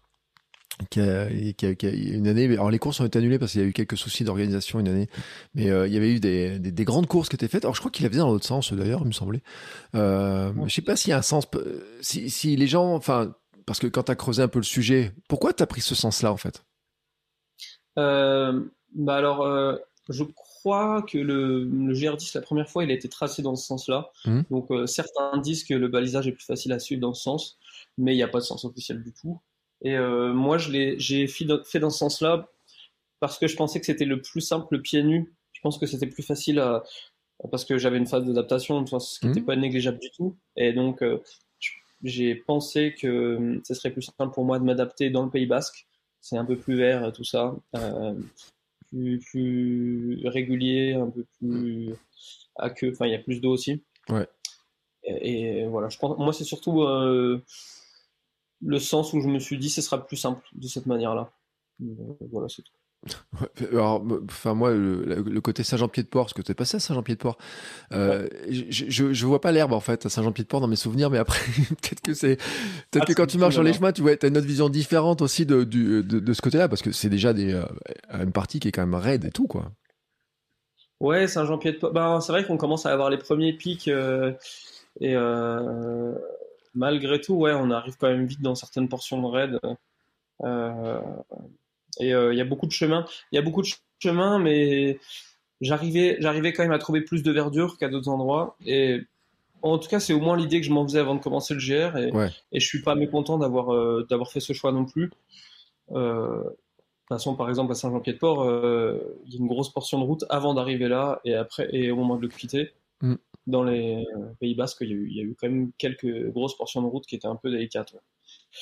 [0.89, 2.45] qui a, qui, a, qui a, une année.
[2.47, 4.89] Alors les courses ont été annulées parce qu'il y a eu quelques soucis d'organisation une
[4.89, 5.09] année,
[5.55, 7.65] mais euh, il y avait eu des, des, des, grandes courses qui étaient faites.
[7.65, 9.43] Alors je crois qu'il avait dans l'autre sens d'ailleurs, il me semblait.
[9.95, 11.47] Euh, Je sais pas s'il y a un sens.
[12.01, 13.35] Si, si les gens, enfin,
[13.67, 15.95] parce que quand tu as creusé un peu le sujet, pourquoi tu as pris ce
[15.95, 16.65] sens-là en fait?
[17.99, 18.61] Euh,
[18.95, 19.77] Bah alors, euh,
[20.09, 23.67] je crois que le, le, GR10 la première fois, il a été tracé dans ce
[23.67, 24.11] sens-là.
[24.27, 24.41] Mmh.
[24.51, 27.59] Donc euh, certains disent que le balisage est plus facile à suivre dans ce sens,
[27.97, 29.41] mais il n'y a pas de sens officiel du tout.
[29.83, 32.49] Et euh, moi, j'ai fait dans ce sens-là
[33.21, 35.33] parce que je pensais que c'était le plus simple, le pied nu.
[35.53, 36.83] Je pense que c'était plus facile à,
[37.51, 39.45] parce que j'avais une phase d'adaptation, ce qui n'était mmh.
[39.47, 40.37] pas négligeable du tout.
[40.57, 41.23] Et donc, euh,
[42.03, 45.47] j'ai pensé que euh, ce serait plus simple pour moi de m'adapter dans le Pays
[45.47, 45.87] Basque.
[46.21, 48.15] C'est un peu plus vert, tout ça, euh,
[48.89, 51.95] plus, plus régulier, un peu plus
[52.57, 52.91] à queue.
[52.93, 53.83] Enfin, il y a plus d'eau aussi.
[54.09, 54.27] Ouais.
[55.05, 57.43] Et, et, voilà, je pense, moi, c'est surtout euh,
[58.63, 61.31] le sens où je me suis dit ce sera plus simple de cette manière-là.
[61.83, 61.87] Euh,
[62.31, 62.73] voilà, c'est tout.
[63.73, 67.39] Alors, enfin moi, le, côté Saint-Jean-Pied-de-Port, parce que tu es passé à Saint-Jean-Pied-de-Port,
[67.93, 71.41] euh, je, je, vois pas l'herbe en fait à Saint-Jean-Pied-de-Port dans mes souvenirs, mais après
[71.69, 72.37] peut-être que c'est
[72.91, 74.69] peut-être que ah, quand tu marches sur les chemins, tu vois, as une autre vision
[74.69, 77.65] différente aussi de, de, de, ce côté-là, parce que c'est déjà des, euh,
[78.13, 79.73] une partie qui est quand même raide et tout quoi.
[81.01, 81.95] Ouais, Saint-Jean-Pied-de-Port.
[81.95, 85.17] Ben, c'est vrai qu'on commence à avoir les premiers pics et
[86.75, 89.61] malgré tout, ouais, on arrive quand même vite dans certaines portions de raid.
[90.43, 91.01] Euh,
[91.99, 93.05] et euh, il y a beaucoup de chemins.
[93.33, 94.99] Il y a beaucoup de chemins, mais
[95.61, 98.57] j'arrivais, j'arrivais quand même à trouver plus de verdure qu'à d'autres endroits.
[98.65, 99.03] Et
[99.63, 101.61] en tout cas, c'est au moins l'idée que je m'en faisais avant de commencer le
[101.61, 101.97] GR.
[101.99, 102.13] Et,
[102.53, 105.11] et je suis pas mécontent d'avoir euh, d'avoir fait ce choix non plus.
[105.93, 106.49] Euh, de
[107.15, 108.45] toute façon, par exemple, à Saint-Jean-Pied-de-Port,
[109.27, 111.97] il y a une grosse portion de route avant d'arriver là et après et au
[111.97, 112.73] moment de le quitter.
[113.01, 113.17] Mm
[113.51, 115.73] dans les euh, Pays Basques, il y, a eu, il y, a eu, quand même
[115.79, 117.95] quelques grosses portions de route qui étaient un peu délicates.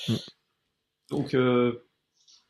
[0.08, 0.14] Mm.
[1.10, 1.84] Donc euh,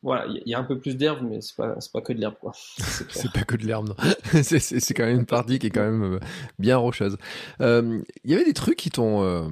[0.01, 2.35] voilà, il y, a un peu plus d'herbe, mais c'est pas, pas que de l'herbe,
[2.39, 2.51] quoi.
[3.09, 3.95] C'est pas que de l'herbe, non.
[4.43, 6.19] c'est quand même une partie qui est quand même euh,
[6.57, 7.17] bien rocheuse.
[7.59, 9.51] Il y avait des trucs qui t'ont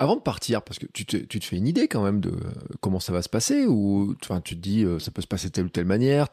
[0.00, 2.30] avant de partir, parce que tu te, tu te, fais une idée quand même de
[2.30, 5.26] euh, comment ça va se passer, ou enfin, tu te dis euh, ça peut se
[5.26, 6.28] passer de telle ou telle manière.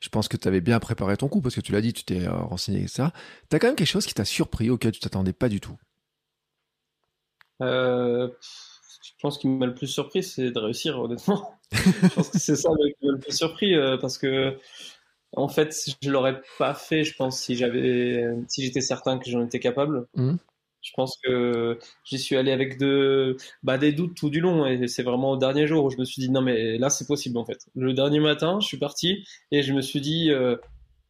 [0.00, 2.04] Je pense que tu avais bien préparé ton coup, parce que tu l'as dit, tu
[2.04, 3.04] t'es euh, renseigné, etc.
[3.48, 5.78] Tu as quand même quelque chose qui t'a surpris, auquel tu t'attendais pas du tout.
[7.60, 8.28] je
[9.22, 11.54] pense qu'il m'a le plus surpris, c'est de réussir, honnêtement.
[11.72, 14.58] je pense que c'est ça qui m'a le plus surpris, parce que
[15.32, 19.42] en fait, je l'aurais pas fait, je pense, si j'avais, si j'étais certain que j'en
[19.42, 20.06] étais capable.
[20.16, 20.36] Mmh.
[20.86, 24.86] Je pense que j'y suis allé avec de, bah, des doutes tout du long et
[24.86, 27.38] c'est vraiment au dernier jour où je me suis dit non mais là c'est possible
[27.38, 27.66] en fait.
[27.74, 30.56] Le dernier matin, je suis parti et je me suis dit euh,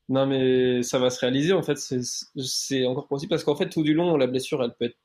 [0.09, 3.83] non mais ça va se réaliser en fait, c'est encore possible parce qu'en fait tout
[3.83, 4.97] du long la blessure elle peut être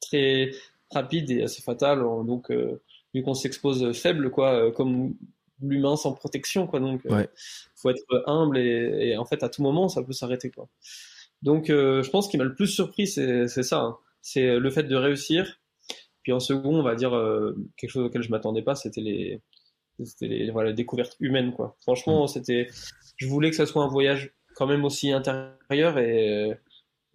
[0.00, 0.50] très
[0.90, 2.82] rapide et assez fatale donc euh,
[3.14, 5.14] vu qu'on s'expose faible quoi euh, comme
[5.60, 7.28] l'humain sans protection quoi donc ouais.
[7.76, 10.68] faut être humble et, et, en fait à tout moment ça peut s'arrêter quoi.
[11.42, 13.80] Donc, euh, je pense qu'il m'a le plus surpris, c'est ça.
[13.80, 13.96] Hein.
[14.20, 15.60] C'est le fait de réussir.
[16.22, 19.40] Puis en second, on va dire euh, quelque chose auquel je m'attendais pas, c'était les,
[20.20, 21.76] les voilà, découvertes humaines, quoi.
[21.80, 22.28] Franchement, mm.
[22.28, 22.68] c'était,
[23.16, 26.54] je voulais que ça soit un voyage quand même aussi intérieur et, et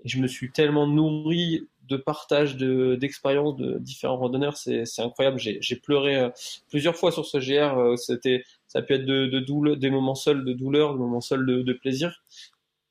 [0.04, 5.40] je me suis tellement nourri de partage d'expériences de, différents randonneurs, c'est incroyable.
[5.40, 6.30] J'ai pleuré euh,
[6.70, 7.98] plusieurs fois sur ce GR.
[7.98, 11.22] C'était, ça a pu être de, de douleur, des moments seuls de douleur, des moments
[11.22, 12.22] seuls de, de plaisir,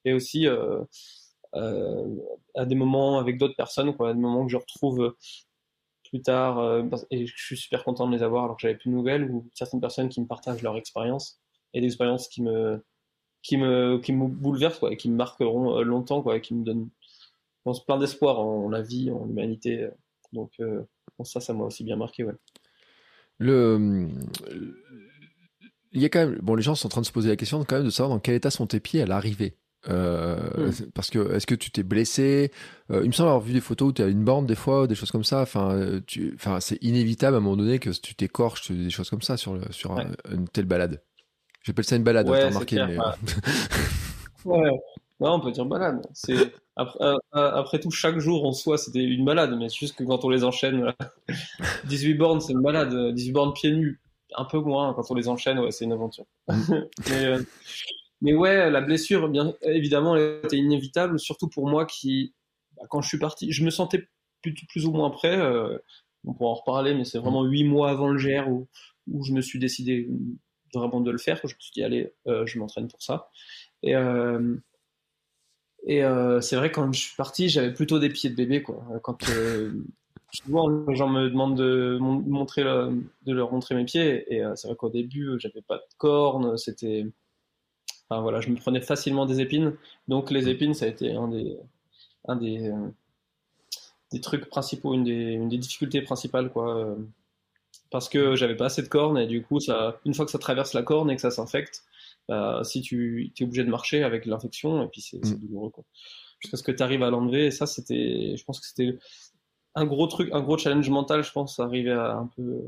[0.07, 0.85] et aussi euh, euh,
[1.53, 5.15] à des moments avec d'autres personnes, quoi, à des moments que je retrouve
[6.09, 8.91] plus tard, euh, et je suis super content de les avoir alors que j'avais plus
[8.91, 11.41] de nouvelles, ou certaines personnes qui me partagent leur expérience,
[11.75, 11.89] et des
[12.31, 12.85] qui me,
[13.43, 16.55] qui me, qui me bouleversent, quoi, et qui me marqueront euh, longtemps, quoi, et qui
[16.55, 16.89] me donnent,
[17.87, 19.89] plein d'espoir en, la vie, en l'humanité.
[20.33, 20.53] Donc,
[21.25, 22.35] ça, ça m'a aussi bien marqué, ouais.
[23.39, 24.09] Le,
[25.93, 27.37] il y a quand même, bon, les gens sont en train de se poser la
[27.37, 29.57] question quand même de savoir dans quel état sont tes pieds à l'arrivée.
[29.89, 32.51] Euh, Parce que est-ce que tu t'es blessé?
[32.91, 34.87] Euh, Il me semble avoir vu des photos où tu as une bande des fois,
[34.87, 35.41] des choses comme ça.
[35.43, 39.23] Enfin, tu, enfin, c'est inévitable à un moment donné que tu t'écorches, des choses comme
[39.23, 40.05] ça sur le, sur Ouais.
[40.31, 41.03] un- une telle balade.
[41.63, 42.77] J'appelle ça une balade, Ouais, t'as remarqué.
[42.77, 42.99] clair, mais...
[42.99, 44.63] ouais.
[44.63, 44.71] Ouais.
[45.19, 46.03] Non, on peut dire balade.
[46.13, 49.97] C'est après, euh, après tout, chaque jour en soi, c'était une balade, mais c'est juste
[49.97, 50.97] que quand on les enchaîne, voilà.
[51.85, 53.15] 18 bornes, c'est une balade.
[53.15, 53.99] 18 bornes pieds nus,
[54.37, 54.93] un peu moins.
[54.95, 56.27] Quand on les enchaîne, ouais, c'est une aventure.
[56.49, 57.43] mais, euh,
[58.27, 62.35] mais ouais, la blessure, bien évidemment, était inévitable, surtout pour moi qui,
[62.77, 64.09] bah, quand je suis parti, je me sentais
[64.43, 65.39] plus, plus ou moins prêt.
[65.39, 65.79] euh,
[66.25, 68.67] on pourra en reparler, mais c'est vraiment huit mois avant le GR où,
[69.23, 70.09] je me suis décidé
[70.75, 71.37] vraiment de le faire.
[71.45, 73.31] Je me suis dit, allez, euh, je m'entraîne pour ça.
[73.85, 74.57] Et, euh,
[76.41, 78.61] c'est vrai, quand je suis parti, j'avais plutôt des pieds de bébé.
[78.61, 78.85] Quoi.
[79.05, 79.19] Quand,
[80.33, 84.25] souvent, les gens me demandent de, mon- montrer de leur montrer mes pieds.
[84.35, 86.59] Et c'est vrai qu'au début, j'avais pas de cornes.
[86.59, 87.07] C'était.
[88.09, 89.75] Enfin, voilà, je me prenais facilement des épines.
[90.09, 91.57] Donc, les épines, ça a été un des,
[92.29, 92.89] un des, euh,
[94.13, 96.51] des trucs principaux, une des, une des difficultés principales.
[96.53, 96.77] Quoi.
[96.79, 96.97] Euh,
[97.91, 99.19] Parce que j'avais pas assez de cornes.
[99.19, 101.83] Et du coup, ça, une fois que ça traverse la corne et que ça s'infecte,
[102.29, 105.85] bah, si tu es obligé de marcher avec l'infection, et puis c'est c'est douloureux, quoi.
[106.41, 108.99] Jusqu'à ce que tu arrives à l'enlever, et ça, c'était, je pense que c'était
[109.75, 112.63] un gros truc, un gros challenge mental, je pense, arriver à un peu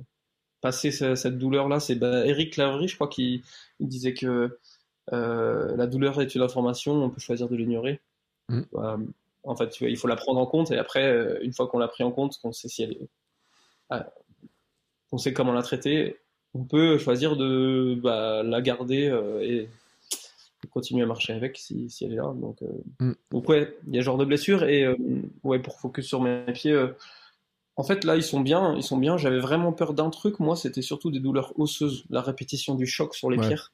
[0.61, 1.81] passer ce- cette douleur-là.
[1.81, 3.43] C'est bah, Eric Lavery, je crois, qui
[3.81, 4.59] il disait que
[5.13, 8.01] euh, la douleur est une information, on peut choisir de l'ignorer.
[8.49, 8.61] Mm.
[8.75, 8.97] Euh,
[9.45, 11.67] en fait, tu vois, il faut la prendre en compte, et après, euh, une fois
[11.69, 13.09] qu'on l'a pris en compte, qu'on sait si elle est,
[13.91, 14.11] ah,
[15.11, 16.17] qu'on sait comment la traiter,
[16.55, 19.69] on peut choisir de bah, la garder euh, et
[20.71, 22.35] continuer à marcher avec si, si elle est là.
[22.35, 22.67] Donc, euh,
[23.01, 23.13] Mm.
[23.31, 24.97] donc ouais, il y a ce genre de blessure et euh,
[25.45, 26.89] ouais, pour focus sur mes pieds, euh,
[27.77, 29.17] en fait là ils sont bien, ils sont bien.
[29.17, 33.15] J'avais vraiment peur d'un truc, moi c'était surtout des douleurs osseuses, la répétition du choc
[33.15, 33.47] sur les Ouais.
[33.47, 33.73] pierres.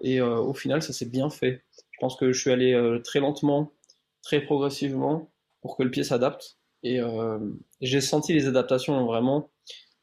[0.00, 1.62] Et euh, au final ça s'est bien fait.
[1.90, 3.72] Je pense que je suis allé euh, très lentement,
[4.22, 7.38] très progressivement pour que le pied s'adapte et euh,
[7.80, 9.50] j'ai senti les adaptations vraiment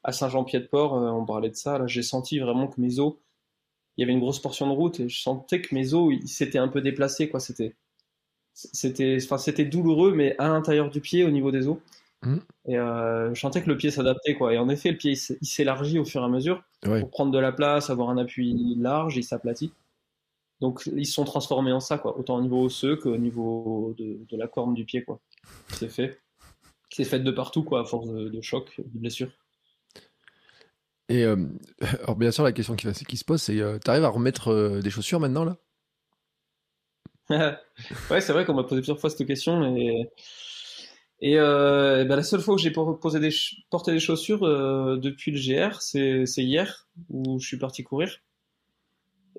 [0.02, 3.16] à Saint-Jean-Pied-de-Port, on parlait de ça, j'ai senti vraiment que mes os,
[3.96, 6.26] il y avait une grosse portion de route et je sentais que mes os, ils
[6.26, 7.30] s'étaient un peu déplacés.
[8.54, 11.76] C'était, c'était douloureux, mais à l'intérieur du pied, au niveau des os.
[12.22, 12.40] Mhm.
[12.66, 14.52] Et euh, je sentais que le pied s'adaptait, quoi.
[14.54, 17.00] Et en effet, le pied, il s'é- il s'élargit au fur et à mesure Ouais.
[17.00, 19.72] pour prendre de la place, avoir un appui large, il s'aplatit.
[20.60, 22.18] Donc, ils se sont transformés en ça, quoi.
[22.18, 25.20] Autant au niveau osseux qu'au niveau de, de la corne du pied, quoi.
[25.68, 26.20] C'est fait.
[26.90, 29.30] C'est fait de partout, quoi, à force de, de choc, de blessure.
[31.08, 31.36] Et euh,
[32.02, 34.90] alors bien sûr, la question qui, se pose, c'est, euh, t'arrives à remettre euh, des
[34.90, 35.56] chaussures maintenant là?
[38.10, 40.10] Ouais, c'est vrai qu'on m'a posé plusieurs fois cette question et,
[41.20, 43.30] et, euh, et ben, la seule fois où j'ai por- posé des
[43.70, 48.18] porté des chaussures euh, depuis le GR, c'est hier où je suis parti courir.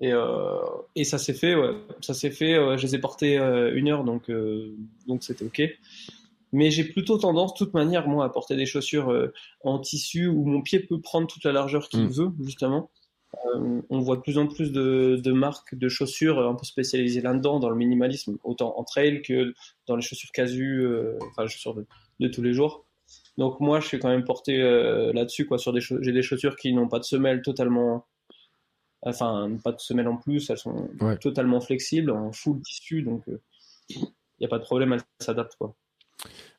[0.00, 0.58] Et, euh,
[0.96, 1.74] et ça s'est fait, ouais.
[2.00, 4.74] Ça s'est fait, euh, je les ai portés euh, une heure, donc euh,
[5.06, 5.62] donc c'était ok.
[6.54, 10.26] Mais j'ai plutôt tendance, de toute manière, moi, à porter des chaussures euh, en tissu
[10.26, 12.08] où mon pied peut prendre toute la largeur qu'il Mm.
[12.08, 12.90] veut, justement.
[13.46, 17.20] Euh, on voit de plus en plus de, de marques de chaussures un peu spécialisées
[17.22, 19.54] là-dedans, dans le minimalisme, autant en trail que
[19.86, 21.86] dans les chaussures casu, euh, enfin, les chaussures de,
[22.20, 22.84] de tous les jours.
[23.38, 25.58] Donc moi, je suis quand même porté euh, là-dessus, quoi.
[25.58, 28.06] Sur des j'ai des chaussures qui n'ont pas de semelle totalement,
[29.02, 31.16] enfin, pas de semelle en plus, elles sont Ouais.
[31.16, 33.24] totalement flexibles, en full tissu, donc
[33.88, 33.98] il
[34.40, 35.74] n'y a pas de problème, elles s'adaptent, quoi.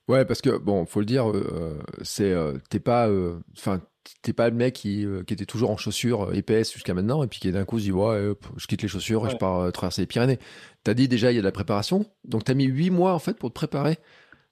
[0.08, 3.82] Ouais, parce que bon, faut le dire, euh, c'est euh, t'es pas, euh, enfin,
[4.22, 7.24] t'es pas le mec qui, euh, qui était toujours en chaussures euh, épaisses jusqu'à maintenant
[7.24, 9.38] et puis qui d'un coup se dit ouais, hop, je quitte les chaussures et je
[9.38, 10.40] pars euh, traverser les Pyrénées.
[10.84, 13.20] T'as dit déjà il y a de la préparation, donc t'as mis huit mois en
[13.20, 13.98] fait pour te préparer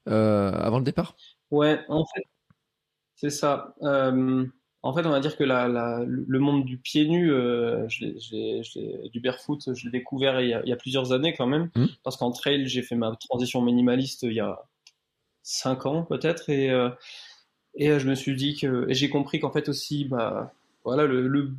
[0.09, 1.15] euh, avant le départ?
[1.51, 2.23] Ouais, en fait,
[3.15, 3.75] c'est ça.
[3.83, 4.45] Euh,
[4.83, 8.05] en fait, on va dire que la, la- le monde du pied nu, euh, je
[8.19, 11.47] je du barefoot, je l'ai découvert il y, a, il y a plusieurs années quand
[11.47, 11.69] même.
[11.75, 11.89] Mhm.
[12.03, 14.59] Parce qu'en trail, j'ai fait ma transition minimaliste il y a
[15.43, 16.49] cinq ans peut-être.
[16.49, 16.89] Et, euh,
[17.75, 18.85] et euh, je me suis dit que.
[18.89, 20.53] Et j'ai compris qu'en fait aussi, bah,
[20.83, 21.51] voilà, le, le-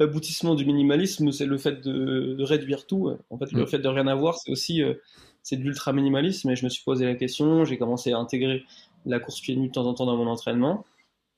[0.00, 3.10] l'aboutissement du minimalisme, c'est le fait de, de réduire tout.
[3.30, 3.66] En fait, le Mhm.
[3.68, 4.82] fait de rien avoir, c'est aussi.
[4.82, 4.94] euh,
[5.44, 6.50] c'est de l'ultra minimalisme.
[6.50, 8.62] Et je me suis posé la question, j'ai commencé à intégrer
[9.06, 10.84] la course pieds nus de temps en temps dans mon entraînement.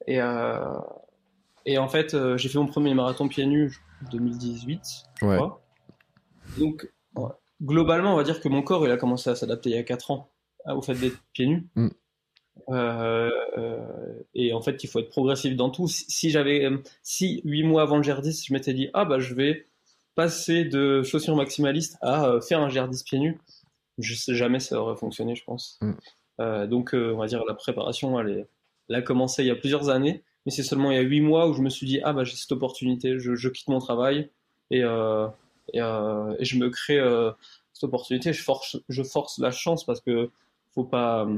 [0.06, 0.58] Et, euh,
[1.64, 4.80] et en fait, euh, j'ai fait mon premier marathon pieds nus en 2018,
[5.20, 5.37] je Ouais.
[5.37, 5.62] crois.
[6.58, 6.90] Donc,
[7.62, 9.82] globalement, on va dire que mon corps, il a commencé à s'adapter il y a
[9.82, 10.28] 4 ans
[10.66, 11.66] au fait d'être pieds nus.
[11.74, 11.88] Mm.
[12.69, 15.88] Euh, euh, et en fait, il faut être progressif dans tout.
[15.88, 19.19] Si, si j'avais, euh, si 8 mois avant le GR10, je m'étais dit, ah bah
[19.19, 19.67] je vais
[20.14, 23.38] passer de chaussures maximalistes à euh, faire un GR10 pieds nus,
[23.99, 25.79] je sais jamais ça aurait fonctionné, je pense.
[25.81, 26.67] Mm.
[26.67, 28.49] Donc, on va dire la préparation, elle, est,
[28.88, 31.21] elle a commencé il y a plusieurs années, mais c'est seulement il y a huit
[31.21, 33.79] mois où je me suis dit ah bah j'ai cette opportunité, je, je quitte mon
[33.79, 34.31] travail
[34.73, 36.99] et, et, et je me crée
[37.73, 40.29] cette opportunité, je force, je force la chance parce que
[40.75, 41.29] faut pas.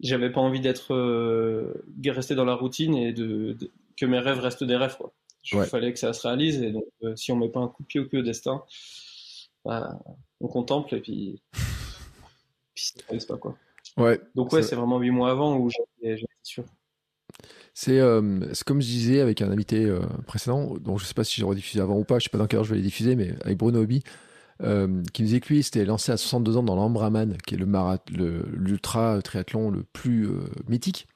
[0.00, 3.56] J'avais pas envie d'être euh, resté dans la routine et de,
[3.96, 4.96] que mes rêves restent des rêves.
[4.96, 5.12] Quoi.
[5.52, 7.82] Il fallait que ça se réalise et donc euh, si on met pas un coup
[7.82, 8.62] de pied au pied au destin,
[9.64, 9.98] bah,
[10.40, 11.42] on contemple et puis,
[12.74, 13.56] puis ça réalise pas quoi.
[13.96, 14.20] Ouais.
[14.34, 16.64] Donc ouais, c'est vraiment huit mois avant où j'étais sûr.
[17.88, 21.36] Euh, c'est comme je disais avec un invité euh, précédent, dont je sais pas si
[21.36, 23.16] j'ai rediffusé avant ou pas, je sais pas dans quelle heure je vais les diffuser,
[23.16, 24.02] mais avec Bruno Hobby,
[24.62, 27.58] euh, qui me disait que lui s'était lancé à 62 ans dans l'Ambraman, qui est
[27.58, 30.28] le l'ultra triathlon le plus
[30.68, 31.06] mythique.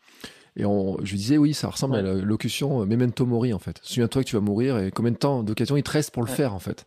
[0.57, 3.81] Et on, je lui disais, oui, ça ressemble à la locution Memento Mori, en fait.
[3.83, 6.29] Souviens-toi que tu vas mourir et combien de temps d'occasion il te reste pour le
[6.29, 6.87] faire, en fait.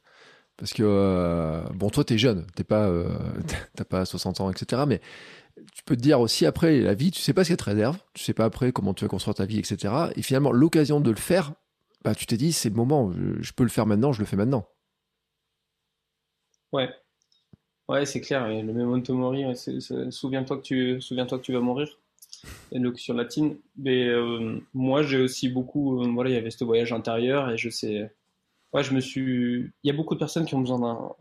[0.55, 2.89] Parce que, bon, toi, t'es jeune, t'es pas,
[3.75, 4.83] t'as pas 60 ans, etc.
[4.87, 5.01] Mais
[5.73, 7.97] tu peux te dire aussi après la vie, tu sais pas ce qu'elle te réserve,
[8.13, 9.93] tu sais pas après comment tu vas construire ta vie, etc.
[10.15, 11.53] Et finalement, l'occasion de le faire,
[12.03, 14.35] bah, tu t'es dit, c'est le moment, je, peux le faire maintenant, je le fais
[14.35, 14.67] maintenant.
[16.73, 16.89] Ouais.
[17.89, 18.47] Ouais, c'est clair.
[18.47, 19.45] le memento mori,
[20.09, 21.97] souviens-toi que tu, souviens-toi que tu vas mourir.
[22.71, 23.57] Une locution latine.
[23.77, 27.57] Mais euh, moi, j'ai aussi beaucoup, euh, voilà, il y avait ce voyage intérieur et
[27.57, 28.11] je sais,
[28.73, 31.15] ouais, je me suis, il y a beaucoup de personnes qui ont besoin d'un,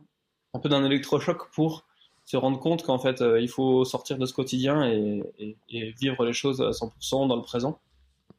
[0.55, 1.85] un peu d'un électrochoc pour
[2.25, 6.33] se rendre compte qu'en fait, euh, il faut sortir de ce quotidien et, vivre les
[6.33, 7.79] choses à 100% dans le présent.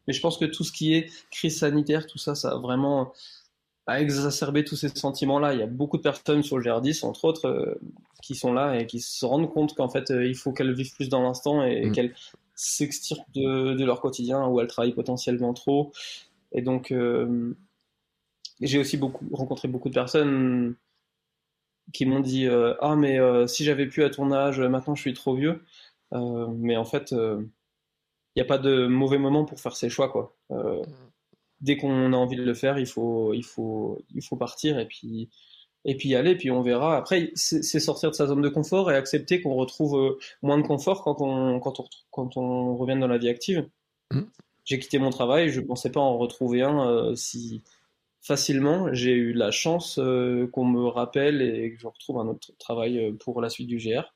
[0.08, 3.14] Mais je pense que tout ce qui est crise sanitaire, tout ça, ça a vraiment
[3.88, 5.54] exacerbé tous ces sentiments-là.
[5.54, 7.80] Il y a beaucoup de personnes sur le GR10, entre autres, euh,
[8.22, 10.94] qui sont là et qui se rendent compte qu'en fait, euh, il faut qu'elles vivent
[10.94, 11.92] plus dans l'instant et mm.
[11.94, 12.14] qu'elles
[12.56, 15.92] s'extirpent de, leur quotidien où elles travaillent potentiellement trop.
[16.52, 16.94] Et donc,
[18.62, 20.76] j'ai aussi beaucoup, rencontré beaucoup de personnes
[21.94, 25.02] qui m'ont dit euh, ah mais euh, si j'avais pu à ton âge, maintenant je
[25.02, 25.64] suis trop vieux.
[26.14, 27.48] Euh, mais en fait, il
[28.36, 30.36] n'y a pas de mauvais moment pour faire ses choix quoi.
[31.62, 34.86] Dès qu'on a envie de le faire, il faut il faut il faut partir et
[34.86, 35.30] puis
[35.86, 36.98] et puis y aller, puis on verra.
[36.98, 41.02] Après, c'est sortir de sa zone de confort et accepter qu'on retrouve moins de confort
[41.02, 43.70] quand on, quand on, quand on revient dans la vie active.
[44.12, 44.24] Mmh.
[44.66, 47.64] J'ai quitté mon travail, je ne pensais pas en retrouver un si,
[48.28, 48.94] facilement.
[48.94, 53.00] J'ai eu la chance euh, qu'on me rappelle et que je retrouve un autre travail
[53.00, 54.14] euh, pour la suite du GR.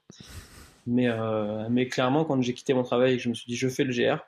[0.85, 3.55] Mais, euh, mais clairement, quand j'ai quitté mon travail et que je me suis dit
[3.55, 4.21] je fais le GR,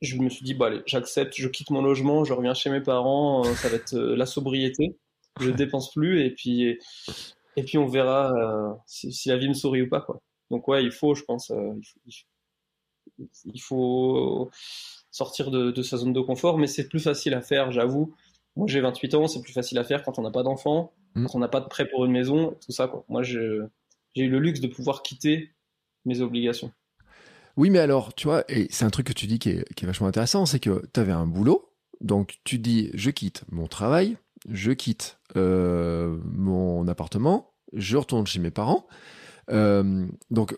[0.00, 2.80] je me suis dit bon allez, j'accepte, je quitte mon logement, je reviens chez mes
[2.80, 4.96] parents, ça va être la sobriété,
[5.40, 6.78] je dépense plus et puis
[7.56, 10.20] et puis on verra si, la vie me sourit ou pas quoi.
[10.50, 11.52] Donc ouais, il faut, je pense,
[13.44, 14.50] il faut,
[15.10, 18.14] sortir de, de, sa zone de confort, mais c'est plus facile à faire, j'avoue,
[18.58, 21.26] moi, j'ai 28 ans, c'est plus facile à faire quand on n'a pas d'enfant, mm.
[21.26, 22.88] quand on n'a pas de prêt pour une maison, tout ça.
[22.88, 23.04] Quoi.
[23.08, 23.38] Moi, j'ai
[24.16, 25.54] eu le luxe de pouvoir quitter
[26.04, 26.72] mes obligations.
[27.58, 30.06] Oui, mais alors, tu vois, et c'est un truc que tu dis qui est, vachement
[30.06, 34.16] intéressant, c'est que tu avais un boulot, donc tu dis, je quitte mon travail,
[34.48, 38.86] je quitte euh, mon appartement, je retourne chez mes parents.
[39.50, 40.54] Euh, donc,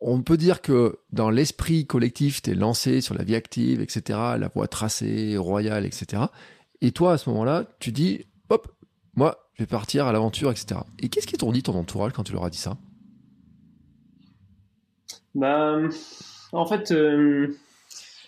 [0.00, 4.18] on peut dire que dans l'esprit collectif, tu es lancé sur la vie active, etc.,
[4.36, 6.24] la voie tracée, royale, etc.
[6.80, 8.66] Et toi, à ce moment-là, tu dis, hop,
[9.14, 10.80] moi, je vais partir à l'aventure, etc.
[10.98, 12.78] Et qu'est-ce qu'ils t'ont dit ton entourage quand tu leur as dit ça?
[15.36, 15.78] Bah,
[16.52, 17.48] En fait, euh,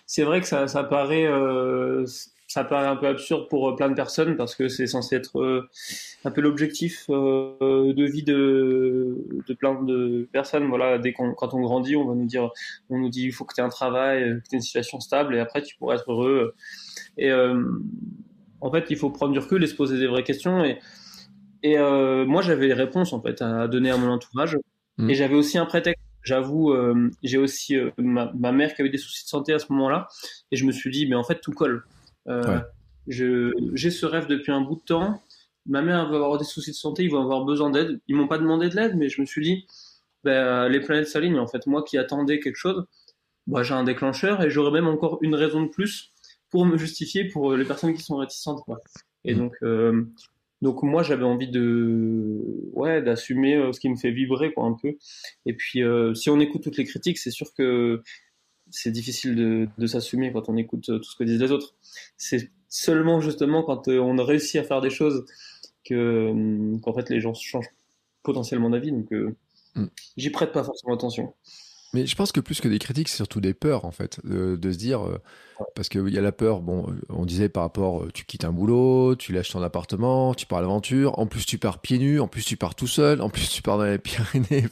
[0.05, 2.05] c'est vrai que ça, paraît, euh,
[2.47, 5.67] ça paraît un peu absurde pour euh, plein de personnes parce que c'est censé être
[6.25, 9.15] un peu l'objectif de vie de,
[9.47, 10.67] de, plein de personnes.
[10.67, 12.49] Voilà, dès qu'on, quand on grandit, on va nous dire,
[12.89, 14.99] on nous dit, il faut que tu aies un travail, que tu aies une situation
[14.99, 16.55] stable et après tu pourras être heureux.
[17.17, 17.31] Et
[18.61, 20.63] en fait, il faut prendre du recul et se poser des vraies questions.
[20.63, 20.79] Et,
[21.65, 24.57] et euh, moi, j'avais les réponses en fait à donner à mon entourage.
[24.97, 25.09] Mm.
[25.09, 26.04] Et j'avais aussi un prétexte.
[26.25, 29.71] J'avoue, euh, j'ai aussi euh, ma, mère qui avait des soucis de santé à ce
[29.71, 30.07] moment-là.
[30.51, 31.85] Et je me suis dit, mais en fait, tout colle.
[33.07, 35.21] J'ai ce rêve depuis un bout de temps.
[35.67, 37.99] Ma mère va avoir des soucis de santé, ils vont avoir besoin d'aide.
[38.07, 39.65] Ils m'ont pas demandé de l'aide, mais je me suis dit,
[40.23, 41.39] ben, les planètes s'alignent.
[41.39, 42.85] En fait, moi qui attendais quelque chose,
[43.47, 46.11] bah, j'ai un déclencheur et j'aurais même encore une raison de plus
[46.49, 48.61] pour me justifier pour euh, les personnes qui sont réticentes.
[48.65, 48.81] Quoi.
[49.23, 49.37] Et mm.
[49.37, 50.05] donc, euh,
[50.65, 52.41] donc moi, j'avais envie de,
[52.73, 54.97] ouais, d'assumer euh, ce qui me fait vibrer, quoi, un peu.
[55.45, 55.81] Et puis,
[56.15, 58.01] si on écoute toutes les critiques, c'est sûr que
[58.71, 61.75] c'est difficile de, de s'assumer quand on écoute tout ce que disent les autres.
[62.17, 65.25] C'est seulement justement quand on réussit à faire des choses
[65.85, 66.33] que
[66.81, 67.69] qu'en fait les gens changent
[68.23, 68.91] potentiellement d'avis.
[68.91, 69.85] Donc, mm.
[70.17, 71.35] j'y prête pas forcément attention.
[71.95, 74.59] Mais je pense que plus que des critiques, c'est surtout des peurs, en fait, de,
[74.61, 75.17] se dire, euh,
[75.75, 78.43] parce qu'il y a la peur, bon, euh, on disait par rapport, euh, tu quittes
[78.43, 81.97] un boulot, tu lâches ton appartement, tu pars à l'aventure, en plus tu pars pieds
[81.97, 84.65] nus, en plus tu pars tout seul, en plus tu pars dans les Pyrénées.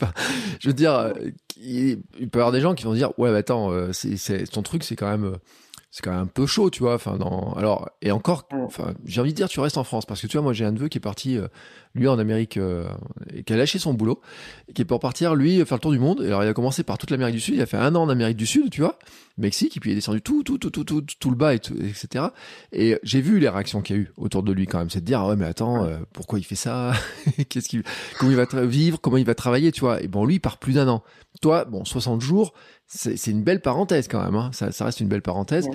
[0.59, 1.13] je veux dire,
[1.55, 4.84] il, peut y avoir des gens qui vont dire, ouais, mais attends, c'est, ton truc,
[4.84, 5.38] c'est quand même
[5.93, 6.95] c'est quand même un peu chaud, tu vois.
[6.95, 7.53] Enfin, dans...
[7.53, 10.37] alors et encore, enfin, j'ai envie de dire, tu restes en France parce que tu
[10.37, 11.37] vois, moi j'ai un neveu qui est parti
[11.95, 12.87] lui en Amérique, euh,
[13.33, 14.19] et qui a lâché son boulot,
[14.67, 16.21] et qui est pour partir, lui, faire le tour du monde.
[16.21, 18.09] Alors, il a commencé par toute l'Amérique du Sud, il a fait un an en
[18.09, 18.97] Amérique du Sud, tu vois,
[19.37, 21.59] Mexique, et puis il est descendu tout, tout, tout, tout, tout, tout le bas, et
[21.59, 22.25] tout, etc.
[22.71, 24.89] Et j'ai vu les réactions qu'il y a eu autour de lui quand même.
[24.89, 26.93] C'est de dire, ah ouais, mais attends, euh, pourquoi il fait ça?
[27.49, 27.83] Qu'est-ce qu'il,
[28.17, 30.57] comment il va vivre Comment il va travailler, tu vois Et bon, lui, il part
[30.57, 31.03] plus d'un an.
[31.41, 32.53] Toi, bon, 60 jours,
[32.88, 34.36] c'est une belle parenthèse quand même.
[34.36, 34.51] Hein.
[34.53, 35.67] Ça, ça, reste une belle parenthèse.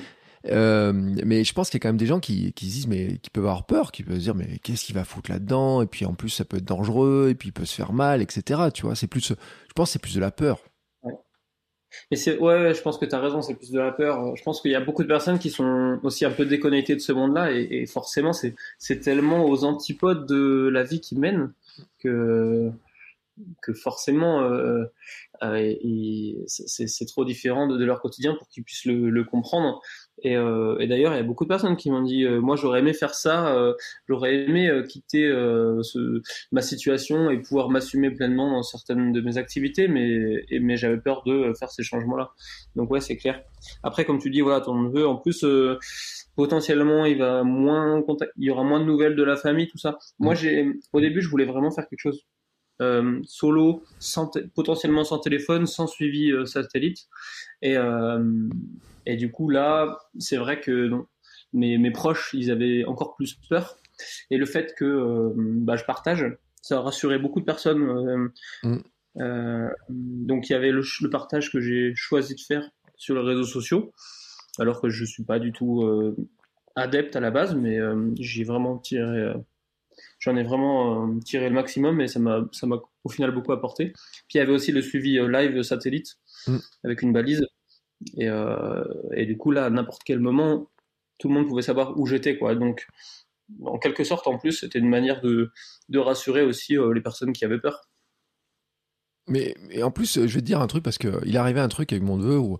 [0.46, 2.86] Euh, mais je pense qu'il y a quand même des gens qui, qui se disent,
[2.86, 5.82] mais qui peuvent avoir peur, qui peuvent se dire, mais qu'est-ce qu'il va foutre là-dedans?
[5.82, 8.22] Et puis en plus, ça peut être dangereux, et puis il peut se faire mal,
[8.22, 8.62] etc.
[8.72, 10.60] Tu vois, c'est plus, je pense, c'est plus de la peur.
[12.10, 14.36] Mais c'est, ouais, je pense que tu as raison, c'est plus de la peur.
[14.36, 17.00] Je pense qu'il y a beaucoup de personnes qui sont aussi un peu déconnectées de
[17.00, 21.52] ce monde-là, et, et forcément, c'est, c'est tellement aux antipodes de la vie qu'ils mènent
[21.98, 22.70] que
[23.62, 24.84] que forcément euh,
[26.46, 29.80] c'est trop différent de, leur quotidien pour qu'ils puissent le, le, comprendre.
[30.22, 32.56] Et, euh, et d'ailleurs, il y a beaucoup de personnes qui m'ont dit, euh, moi
[32.56, 33.74] j'aurais aimé faire ça, euh,
[34.08, 35.28] j'aurais aimé quitter
[35.82, 36.20] ce,
[36.50, 41.22] ma situation et pouvoir m'assumer pleinement dans certaines de mes activités, mais, mais j'avais peur
[41.24, 42.30] de faire ces changements-là.
[42.76, 43.42] Donc ouais, c'est clair.
[43.82, 45.44] Après, comme tu dis, voilà, ton neveu, en plus
[46.36, 48.02] potentiellement il va moins
[48.36, 49.98] il y aura moins de nouvelles de la famille, tout ça.
[50.18, 50.36] Moi, mmh.
[50.36, 52.26] j'ai au début, je voulais vraiment faire quelque chose
[52.80, 57.08] euh, solo, sans potentiellement sans téléphone, sans suivi euh, satellite.
[57.60, 58.48] Et, euh,
[59.04, 61.06] et du coup, là, c'est vrai que non,
[61.52, 63.78] mes, mes proches, ils avaient encore plus peur.
[64.30, 66.24] Et le fait que bah, je partage,
[66.62, 68.30] ça a rassuré beaucoup de personnes.
[68.62, 68.78] Mm.
[69.88, 73.44] donc il y avait le, le partage que j'ai choisi de faire sur les réseaux
[73.44, 73.92] sociaux,
[74.60, 76.14] alors que je suis pas du tout
[76.76, 77.80] adepte à la base, mais
[78.20, 79.32] j'ai vraiment tiré
[80.18, 83.52] j'en ai vraiment euh, tiré le maximum et ça m'a ça m'a au final beaucoup
[83.52, 83.92] apporté.
[84.28, 86.58] Puis il y avait aussi le suivi euh, live satellite mm.
[86.84, 87.46] avec une balise
[88.16, 90.70] et, euh, et du coup là à n'importe quel moment
[91.18, 92.54] tout le monde pouvait savoir où j'étais quoi.
[92.54, 92.86] Donc
[93.64, 95.50] en quelque sorte en plus c'était une manière de
[95.88, 97.88] de rassurer aussi les personnes qui avaient peur.
[99.28, 101.68] Mais et en plus, je vais te dire un truc parce que il arrivait un
[101.68, 102.58] truc avec mon neveu où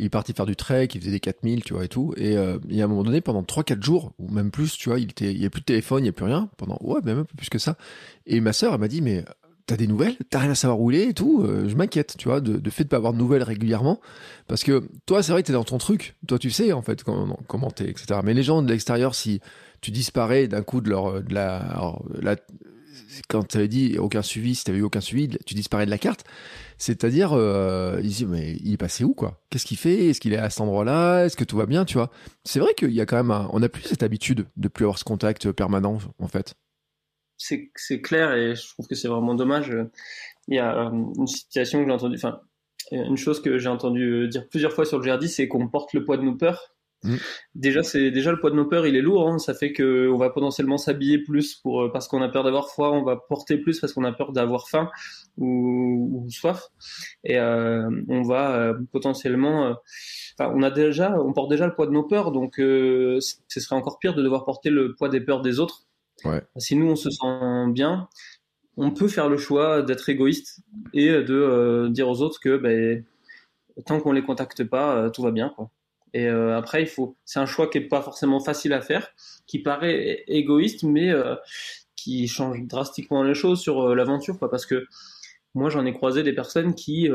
[0.00, 2.14] il est parti faire du trek, il faisait des 4000, tu vois, et tout.
[2.16, 2.34] Et
[2.68, 5.10] il y a un moment donné, pendant 3-4 jours, ou même plus, tu vois, il
[5.10, 7.18] était, il y a plus de téléphone, il y a plus rien, pendant, ouais, même
[7.18, 7.76] un peu plus que ça.
[8.26, 9.24] Et ma sœur, elle m'a dit, mais
[9.66, 10.16] t'as des nouvelles?
[10.30, 12.70] T'as rien à savoir où il est et tout euh, Je m'inquiète, tu vois, de,
[12.70, 14.00] fait de pas avoir de nouvelles régulièrement.
[14.48, 16.16] Parce que toi, c'est vrai que t'es dans ton truc.
[16.26, 18.20] Toi, tu sais, en fait, comment, comment t'es, etc.
[18.24, 19.40] Mais les gens de l'extérieur, si
[19.80, 22.36] tu disparais d'un coup de leur, la
[23.28, 25.98] quand tu avais dit aucun suivi, si tu eu aucun suivi, tu disparais de la
[25.98, 26.24] carte.
[26.78, 29.40] C'est-à-dire, euh, ils disent, mais il est passé où, quoi?
[29.50, 30.06] Qu'est-ce qu'il fait?
[30.06, 31.24] Est-ce qu'il est à cet endroit-là?
[31.24, 32.10] Est-ce que tout va bien, tu vois?
[32.44, 34.98] C'est vrai qu'il y a quand même, on n'a plus cette habitude de plus avoir
[34.98, 36.54] ce contact permanent, en fait.
[37.36, 39.74] C'est clair et je trouve que c'est vraiment dommage.
[40.48, 42.40] Il y a euh, une situation que j'ai entendu, enfin,
[42.90, 46.04] une chose que j'ai entendu dire plusieurs fois sur le GRD, c'est qu'on porte le
[46.04, 47.16] poids de nos peurs Mm.
[47.54, 49.28] Déjà, c'est déjà le poids de nos peurs, il est lourd.
[49.28, 49.38] Hein.
[49.38, 52.68] Ça fait que on va potentiellement s'habiller plus pour euh, parce qu'on a peur d'avoir
[52.68, 54.90] froid, on va porter plus parce qu'on a peur d'avoir faim
[55.38, 56.68] ou, ou, soif,
[57.24, 59.66] et euh, on va euh, potentiellement.
[59.66, 59.74] Euh,
[60.38, 63.76] enfin, on a déjà, on porte déjà le poids de nos peurs, donc ce serait
[63.76, 65.86] encore pire de devoir porter le poids des peurs des autres.
[66.24, 66.42] Ouais.
[66.56, 68.08] Si nous on se sent bien,
[68.76, 70.60] on peut faire le choix d'être égoïste
[70.92, 73.04] et de dire aux autres que ben,
[73.86, 75.70] tant qu'on les contacte pas, tout va bien, quoi.
[76.12, 79.08] Et euh, après, il faut, c'est un choix qui est pas forcément facile à faire,
[79.46, 81.36] qui paraît égoïste, mais euh,
[81.96, 84.50] qui change drastiquement les choses sur euh, l'aventure, quoi.
[84.50, 84.86] Parce que
[85.54, 87.08] moi, j'en ai croisé des personnes qui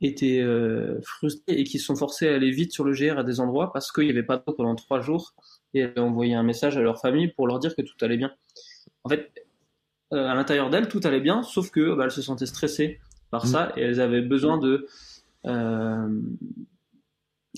[0.00, 0.42] étaient
[1.02, 3.92] frustrées et qui sont forcées à aller vite sur le GR à des endroits parce
[3.92, 5.34] qu'il n'y avait pas d'eau pendant trois jours
[5.74, 8.32] et elles envoyé un message à leur famille pour leur dire que tout allait bien.
[9.04, 9.30] En fait,
[10.10, 12.98] à l'intérieur d'elles, tout allait bien, sauf que bah, elles se sentaient stressées
[13.30, 13.48] par mmh.
[13.48, 14.86] ça et elles avaient besoin de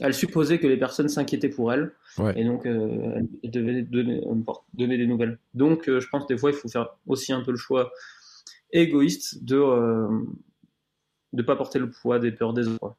[0.01, 1.93] elle supposait que les personnes s'inquiétaient pour elle,
[2.35, 4.23] et donc euh, elle devait donner,
[4.75, 5.39] donner, des nouvelles.
[5.55, 7.93] Donc euh, je pense que des fois il faut faire aussi un peu le choix
[8.73, 12.97] égoïste de ne euh, pas porter le poids des peurs des autres.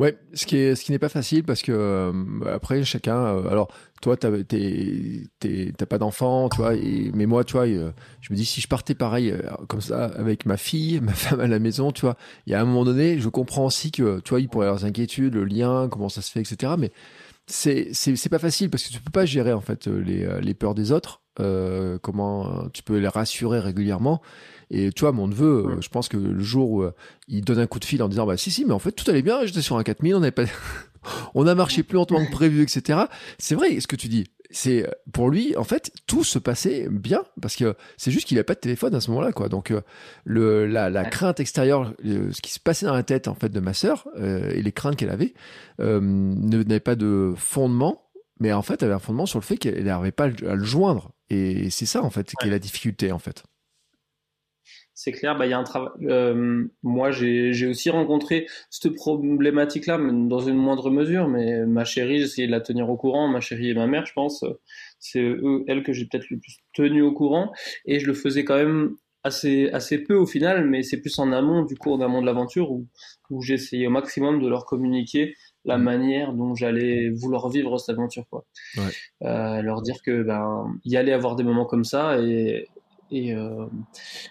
[0.00, 2.12] Ouais, ce qui est, ce qui n'est pas facile parce que euh,
[2.50, 3.18] après chacun.
[3.18, 3.68] Euh, alors
[4.00, 6.74] toi, t'as pas d'enfant, tu vois.
[6.74, 7.90] Et, mais moi, tu euh,
[8.22, 9.34] je me dis si je partais pareil
[9.68, 12.16] comme ça avec ma fille, ma femme à la maison, tu vois.
[12.46, 14.68] Il y a un moment donné, je comprends aussi que tu vois, il pourrait y
[14.68, 16.72] avoir des inquiétudes, le lien, comment ça se fait, etc.
[16.78, 16.92] Mais
[17.46, 20.74] c'est c'est pas facile parce que tu peux pas gérer en fait les, les peurs
[20.74, 21.19] des autres.
[21.36, 24.20] Comment tu peux les rassurer régulièrement
[24.70, 26.94] et tu vois, mon neveu, euh, je pense que le jour où euh,
[27.26, 29.08] il donne un coup de fil en disant, bah si, si, mais en fait, tout
[29.10, 30.44] allait bien, j'étais sur un 4000, on n'avait pas,
[31.34, 33.00] on a marché plus lentement que prévu, etc.
[33.38, 34.26] C'est vrai, ce que tu dis.
[34.52, 38.36] C'est euh, pour lui, en fait, tout se passait bien parce que c'est juste qu'il
[38.36, 39.48] n'a pas de téléphone à ce moment-là, quoi.
[39.48, 39.72] Donc
[40.24, 43.60] le la, la crainte extérieure, ce qui se passait dans la tête en fait de
[43.60, 45.34] ma sœur et les craintes qu'elle avait
[45.80, 48.09] euh, n'avaient pas de fondement,
[48.40, 50.64] mais en fait, elle avait un fondement sur le fait qu'elle n'arrivait pas à le
[50.64, 53.44] joindre Et c'est ça, en fait, qui est la difficulté, en fait.
[54.94, 55.88] C'est clair, bah, y a un travail.
[56.02, 62.24] Euh, moi, j'ai aussi rencontré cette problématique-là, dans une moindre mesure, mais ma chérie, j'ai
[62.24, 64.44] essayé de la tenir au courant, ma chérie et ma mère, je pense.
[64.98, 67.50] C'est eux, elles que j'ai peut-être le plus tenu au courant,
[67.86, 71.32] et je le faisais quand même assez, assez peu au final, mais c'est plus en
[71.32, 72.86] amont, du coup, en amont de l'aventure, où,
[73.48, 75.34] essayé au maximum de leur communiquer
[75.64, 75.82] la mmh.
[75.82, 78.44] manière dont j'allais vouloir vivre cette aventure quoi.
[78.76, 78.82] Ouais.
[79.22, 82.68] Euh, leur dire que ben il y allait avoir des moments comme ça et
[83.10, 83.66] et, euh,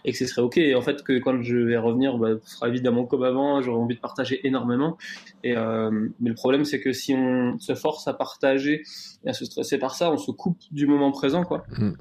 [0.06, 2.56] et que ce serait ok et en fait que quand je vais revenir bah, ce
[2.56, 4.98] sera évidemment comme avant j'aurai envie de partager énormément
[5.44, 8.84] et euh, mais le problème c'est que si on se force à partager
[9.26, 11.92] et à se stresser par ça on se coupe du moment présent quoi mmh.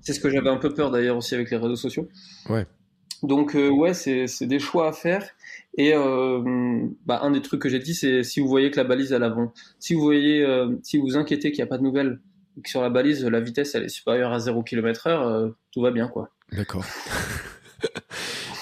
[0.00, 2.08] c'est ce que j'avais un peu peur d'ailleurs aussi avec les réseaux sociaux
[2.50, 2.66] ouais
[3.22, 5.26] donc euh, ouais c'est des choix à faire
[5.76, 8.84] et euh, bah, un des trucs que j'ai dit, c'est si vous voyez que la
[8.84, 11.78] balise à l'avant, si vous voyez, euh, si vous vous inquiétez qu'il n'y a pas
[11.78, 12.20] de nouvelles,
[12.62, 15.90] que sur la balise la vitesse elle est supérieure à 0 km/h, euh, tout va
[15.90, 16.30] bien quoi.
[16.52, 16.84] D'accord.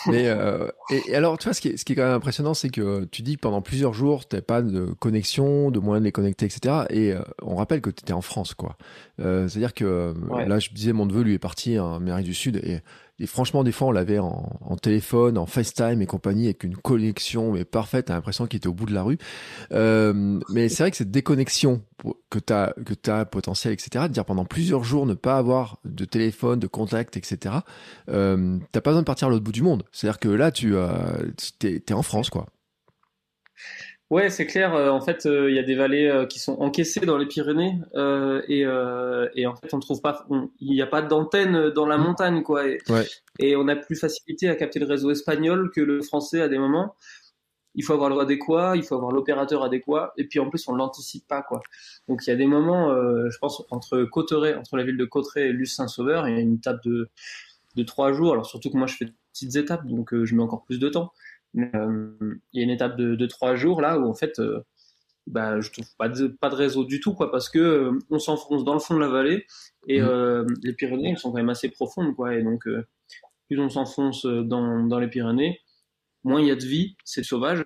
[0.06, 2.52] Mais euh, et, alors, tu vois, ce qui est, ce qui est quand même impressionnant,
[2.52, 6.04] c'est que tu dis que pendant plusieurs jours, tu pas de connexion, de moyen de
[6.04, 6.84] les connecter, etc.
[6.90, 8.76] Et on rappelle que tu étais en France, quoi.
[9.18, 10.14] C'est-à-dire que
[10.46, 12.80] là, je disais, mon neveu, lui, est parti en Amérique du Sud et
[13.20, 17.52] et franchement, des fois, on l'avait en, téléphone, en FaceTime et compagnie, avec une connexion
[17.52, 19.18] mais parfaite, t'as l'impression qu'il était au bout de la rue.
[19.70, 21.82] Euh, mais c'est vrai que cette déconnexion
[22.28, 26.04] que tu as, que potentiel, etc., de dire pendant plusieurs jours ne pas avoir de
[26.04, 27.56] téléphone, de contact, etc.,
[28.08, 29.84] euh, t'as pas besoin de partir à l'autre bout du monde.
[29.92, 31.30] C'est-à-dire que là, tu euh,
[31.62, 32.46] es, es en France, quoi.
[34.10, 34.74] Ouais, c'est clair.
[34.74, 37.26] Euh, en fait, euh, il y a des vallées euh, qui sont encaissées dans les
[37.26, 37.80] Pyrénées
[38.48, 40.26] et, et, en fait, on trouve pas,
[40.60, 42.02] il n'y a pas d'antenne dans la mmh.
[42.02, 42.68] montagne, quoi.
[42.68, 42.78] Et,
[43.38, 46.58] et, on a plus facilité à capter le réseau espagnol que le français à des
[46.58, 46.94] moments.
[47.76, 50.74] Il faut avoir le adéquat, il faut avoir l'opérateur adéquat, et puis en plus, on
[50.74, 51.60] l'anticipe pas, quoi.
[52.08, 55.48] Donc, il y a des moments, je pense, entre Cotteret, entre la ville de Cotteret
[55.48, 57.08] et Luce-Saint-Sauveur, il y a une étape de
[57.74, 58.32] de trois jours.
[58.32, 60.88] Alors surtout que moi, je fais de petites étapes, donc je mets encore plus de
[60.88, 61.12] temps.
[61.56, 64.60] Euh, il y a une étape de, de, trois jours là où en fait euh,
[65.26, 68.18] bah, je trouve pas de, pas de réseau du tout, quoi, parce que euh, on
[68.18, 69.46] s'enfonce dans le fond de la vallée
[69.86, 70.46] et mmh.
[70.62, 72.66] les Pyrénées sont quand même assez profondes, quoi, et donc
[73.48, 75.60] plus on s'enfonce dans, dans, les Pyrénées,
[76.24, 77.64] moins il y a de vie, c'est sauvage,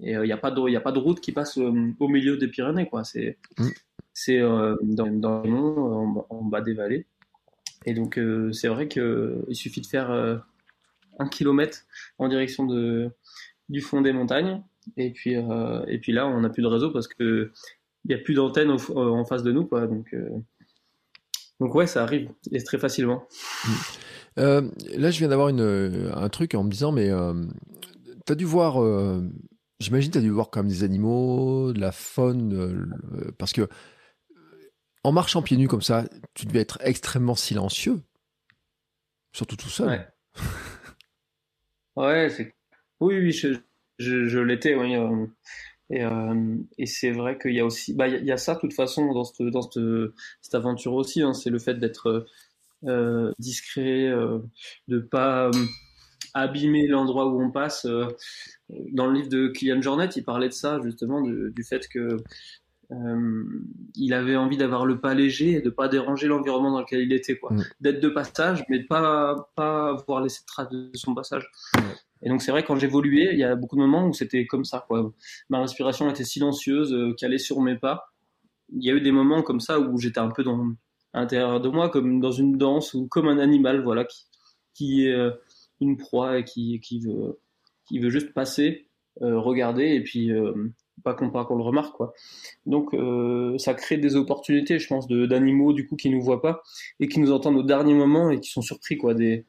[0.00, 2.36] et il n'y a pas de, il a pas de route qui passe au milieu
[2.36, 3.04] des Pyrénées, quoi.
[3.04, 3.68] C'est, mmh.
[4.12, 7.06] c'est dans, dans le monts, en, bas des vallées,
[7.86, 8.20] et donc
[8.52, 10.42] c'est vrai que il suffit de faire
[11.18, 11.84] un kilomètre
[12.18, 13.10] en direction de,
[13.68, 14.62] du fond des montagnes.
[14.96, 17.52] Et puis, euh, et puis là, on n'a plus de réseau parce que
[18.04, 19.86] il n'y a plus d'antenne euh, en face de nous, quoi.
[19.86, 20.28] Donc, euh,
[21.60, 23.26] donc ouais, ça arrive et très facilement.
[24.36, 24.62] là,
[25.10, 27.10] je viens d'avoir un truc en me disant, mais
[28.26, 28.82] tu as dû voir,
[29.78, 32.90] j'imagine, tu as dû voir quand même des animaux, de la faune,
[33.38, 33.68] parce que
[35.04, 36.04] en marchant pieds nus comme ça,
[36.34, 38.00] tu devais être extrêmement silencieux,
[39.32, 39.88] surtout tout seul.
[39.88, 40.08] Ouais.
[41.96, 42.28] Ouais,
[43.00, 43.32] oui, oui,
[43.98, 44.96] je, l'étais, oui.
[44.96, 45.26] Euh,
[45.90, 48.60] et, euh, et c'est vrai qu'il y a aussi, bah, il y, a ça de
[48.60, 49.82] toute façon dans cette, dans cette,
[50.40, 51.22] cette aventure aussi.
[51.22, 52.26] Hein, c'est le fait d'être
[52.86, 54.10] euh, discret,
[54.88, 55.64] de pas euh,
[56.34, 57.86] abîmer l'endroit où on passe.
[58.70, 62.16] Dans le livre de Kylian Jornet, il parlait de ça justement, du fait que
[62.92, 63.44] euh,
[63.94, 67.12] il avait envie d'avoir le pas léger et de pas déranger l'environnement dans lequel il
[67.12, 67.52] était, quoi.
[67.52, 67.64] Mm.
[67.80, 71.50] D'être de passage, mais de pas pas avoir laissé de traces de son passage.
[72.22, 74.64] Et donc c'est vrai quand j'évoluais, il y a beaucoup de moments où c'était comme
[74.64, 75.12] ça, quoi.
[75.48, 78.12] Ma respiration était silencieuse, euh, calée sur mes pas.
[78.74, 80.72] Il y a eu des moments comme ça où j'étais un peu dans
[81.14, 84.24] à l'intérieur de moi, comme dans une danse ou comme un animal, voilà, qui,
[84.74, 85.30] qui est euh,
[85.80, 87.38] une proie et qui, qui veut
[87.86, 88.88] qui veut juste passer,
[89.20, 90.30] regarder et puis
[91.02, 92.12] pas qu'on pas qu'on le remarque quoi.
[92.66, 96.62] Donc euh, ça crée des opportunités, je pense, d'animaux du coup qui nous voient pas
[97.00, 99.46] et qui nous entendent au dernier moment et qui sont surpris quoi des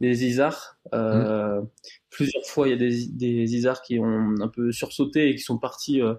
[0.00, 0.76] des isards.
[0.92, 1.68] Euh, mmh.
[2.10, 5.42] Plusieurs fois, il y a des, des isards qui ont un peu sursauté et qui
[5.42, 6.14] sont partis euh,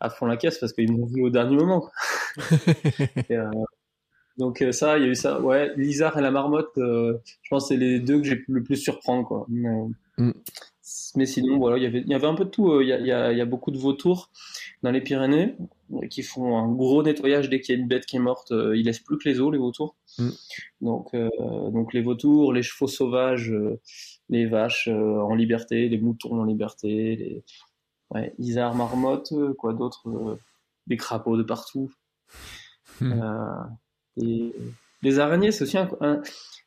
[0.00, 1.88] à fond la caisse parce qu'ils m'ont vu au dernier moment.
[3.30, 3.36] et,
[4.38, 5.40] donc ça, il y a eu ça.
[5.40, 9.26] Ouais, l'isard et la marmotte, je pense c'est les deux que j'ai le plus surprendre
[9.26, 9.46] quoi.
[9.48, 10.32] Mmh
[11.14, 12.72] mais sinon, voilà, il y avait, il y avait un peu de tout.
[12.72, 14.30] Euh, il y, a, y a, il y a beaucoup de vautours
[14.82, 15.56] dans les Pyrénées
[15.92, 18.50] euh, qui font un gros nettoyage dès qu'il y a une bête qui est morte.
[18.50, 19.94] Euh, ils laissent plus que les os, les vautours.
[20.18, 20.30] Mm.
[20.80, 21.30] Donc, euh,
[21.70, 23.54] donc les vautours, les chevaux sauvages,
[24.28, 27.44] les vaches en liberté, les moutons en liberté, les
[28.10, 30.38] ouais, isards, marmottes, quoi d'autre,
[30.88, 31.92] des crapauds de partout.
[33.00, 33.22] Mm.
[34.20, 34.52] et
[35.02, 36.22] les araignées, c'est aussi un,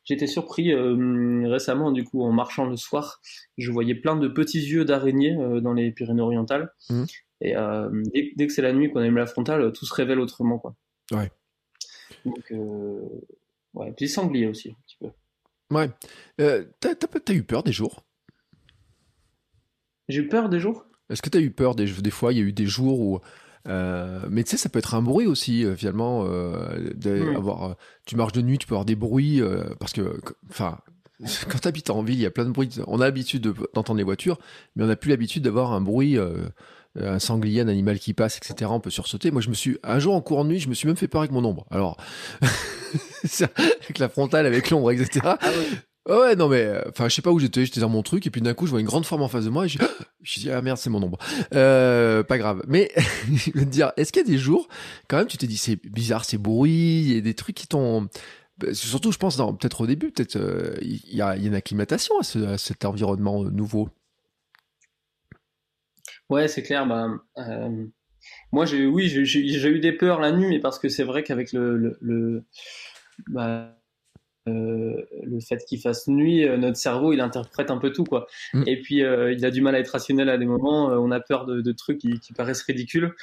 [0.06, 3.20] J'étais surpris euh, récemment, du coup, en marchant le soir,
[3.58, 6.72] je voyais plein de petits yeux d'araignées euh, dans les Pyrénées-Orientales.
[6.88, 7.04] Mmh.
[7.40, 7.90] Et euh,
[8.36, 10.76] dès, que c'est la nuit qu'on aime la frontale, tout se révèle autrement, quoi.
[11.12, 11.30] Ouais.
[12.24, 12.52] Donc,
[13.74, 15.10] Ouais, puis sanglier aussi, un petit peu.
[15.74, 15.90] Ouais.
[16.80, 18.06] T'as, t'as, eu peur des jours?
[20.08, 20.86] J'ai eu peur des jours?
[21.10, 23.20] Est-ce que t'as eu peur des, des fois Il y a eu des jours où.
[23.66, 26.26] Mais tu sais, ça peut être un bruit aussi, finalement.
[26.94, 29.42] d'avoir, tu marches de nuit, tu peux avoir des bruits.
[29.78, 30.78] parce que, enfin,
[31.48, 32.70] quand tu habites en ville, il y a plein de bruits.
[32.86, 34.38] On a l'habitude d'entendre les voitures,
[34.74, 36.48] mais on n'a plus l'habitude d'avoir un bruit, euh,
[37.00, 38.70] un sanglier, un animal qui passe, etc.
[38.72, 39.30] On peut sursauter.
[39.30, 41.08] Moi, je me suis, un jour en courant de nuit, je me suis même fait
[41.08, 41.66] peur avec mon ombre.
[41.70, 41.96] Alors,
[43.22, 45.20] avec la frontale, avec l'ombre, etc.
[45.24, 45.38] Ah
[46.06, 48.30] ouais, non mais, euh, enfin, je sais pas où j'étais, j'étais dans mon truc, et
[48.30, 49.78] puis d'un coup, je vois une grande forme en face de moi, et je,
[50.22, 51.18] je dis, ah merde, c'est mon ombre.
[51.54, 52.62] Euh, pas grave.
[52.68, 54.68] Mais, je veux te dire, est-ce qu'il y a des jours,
[55.08, 57.66] quand même, tu t'es dit, c'est bizarre, ces bruits, il y a des trucs qui
[57.66, 58.08] t'ont,
[58.58, 62.56] bah, surtout, je pense, peut-être au début, peut-être euh, il y, a une acclimatation à,
[62.58, 63.90] cet environnement nouveau.
[66.30, 66.86] Ouais, c'est clair.
[66.86, 67.08] Bah,
[68.52, 71.98] moi, oui, j'ai, eu des peurs la nuit, mais parce que c'est vrai qu'avec le,
[72.00, 72.44] le,
[73.28, 73.75] bah,
[74.46, 78.26] le fait qu'il fasse nuit, notre cerveau, il interprète un peu tout, quoi.
[78.54, 78.62] Mm.
[78.66, 80.86] Et puis, il a du mal à être rationnel à des moments.
[80.86, 83.14] on a peur de, trucs qui, qui, paraissent ridicules.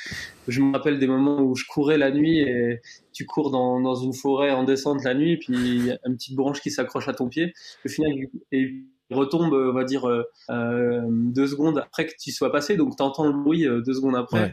[0.47, 2.81] Je me rappelle des moments où je courais la nuit et,
[3.13, 6.15] tu cours dans, dans, une forêt en descente la nuit, puis il y a une
[6.15, 7.53] petite branche qui s'accroche à ton pied.
[7.85, 8.11] Au final,
[8.51, 12.75] il retombe, on va dire, euh, euh, deux secondes après que tu sois passé.
[12.75, 14.51] Donc, tu entends le bruit euh, deux secondes après,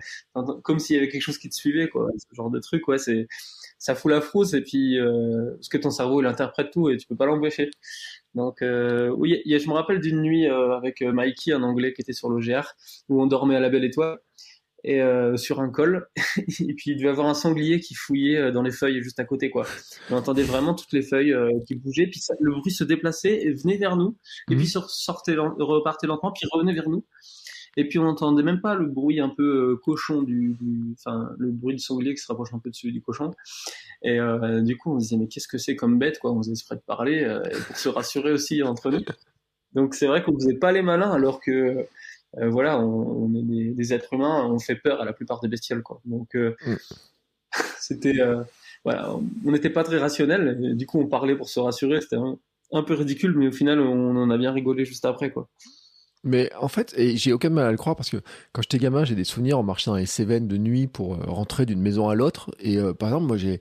[0.62, 2.08] comme s'il y avait quelque chose qui te suivait, quoi.
[2.16, 3.26] Ce genre de truc, ouais, c'est
[3.80, 6.96] ça fout la frousse et puis euh, parce que ton cerveau il interprète tout et
[6.96, 7.70] tu peux pas l'empêcher.
[8.36, 12.28] Donc euh, oui, je me rappelle d'une nuit avec Mikey, un anglais qui était sur
[12.28, 12.74] l'OGR,
[13.08, 14.18] où on dormait à la belle étoile
[14.84, 16.08] et euh, sur un col.
[16.60, 19.24] Et puis il devait avoir un sanglier qui fouillait euh, dans les feuilles juste à
[19.24, 19.66] côté quoi.
[20.10, 22.06] On entendait vraiment toutes les feuilles euh, qui bougeaient.
[22.06, 24.16] Puis le bruit se déplaçait et venait vers nous.
[24.50, 24.84] Et puis mhm.
[24.88, 27.04] sortait repartait lentement puis revenait vers nous
[27.76, 30.56] et puis on n'entendait même pas le bruit un peu cochon du,
[30.92, 33.30] enfin le bruit du sanglier qui se rapproche un peu de celui du cochon
[34.02, 34.18] et
[34.62, 36.32] du coup on se disait mais qu'est-ce que c'est comme bête quoi?
[36.32, 39.00] On faisait exprès de parler pour se rassurer aussi entre nous
[39.74, 41.86] donc c'est vrai qu'on faisait pas les malins alors que
[42.38, 45.82] euh, voilà, on, est des, êtres humains, on fait peur à la plupart des bestioles,
[45.82, 46.00] quoi.
[46.04, 46.76] Donc, euh, mm.
[47.78, 48.42] c'était, euh,
[48.84, 49.14] voilà,
[49.44, 50.76] on n'était pas très rationnel.
[50.76, 52.00] Du coup, on parlait pour se rassurer.
[52.00, 52.16] C'était
[52.72, 55.48] un, peu ridicule, mais au final, on en a bien rigolé juste après, quoi.
[56.22, 58.18] Mais en fait, et j'ai aucun mal à le croire parce que
[58.52, 61.66] quand j'étais gamin, j'ai des souvenirs en marchant dans les Cévennes de nuit pour rentrer
[61.66, 62.50] d'une maison à l'autre.
[62.60, 63.60] Et par exemple, moi, j'ai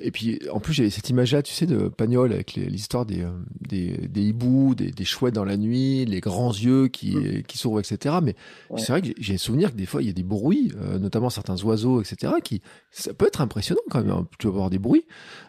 [0.00, 3.30] et puis, en plus, j'avais cette image-là, tu sais, de Pagnol avec l'histoire des, euh,
[3.60, 7.42] des, des, hiboux, des, des, chouettes dans la nuit, les grands yeux qui, mm.
[7.42, 8.16] qui s'ouvrent, etc.
[8.22, 8.34] Mais
[8.78, 11.28] c'est vrai que j'ai souvenir que des fois, il y a des bruits, euh, notamment
[11.28, 14.10] certains oiseaux, etc., qui, ça peut être impressionnant quand même.
[14.10, 14.26] Hein.
[14.38, 15.04] Tu vas avoir des bruits.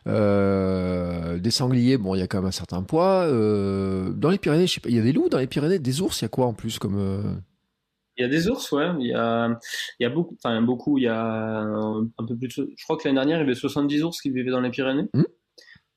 [0.08, 3.24] Euh, des sangliers, bon, il y a quand même un certain poids.
[3.24, 5.80] Euh, dans les Pyrénées, je sais pas, il y a des loups dans les Pyrénées,
[5.80, 7.42] des ours, il y a quoi en plus comme.
[8.18, 8.88] Il y a des ours, ouais.
[9.00, 9.60] Il y a,
[10.00, 10.98] il y a beaucoup, enfin beaucoup.
[10.98, 12.58] Il y a un, peu plus.
[12.58, 14.70] De, je crois que l'année dernière, il y avait 70 ours qui vivaient dans les
[14.70, 15.10] Pyrénées.
[15.14, 15.24] Mmh.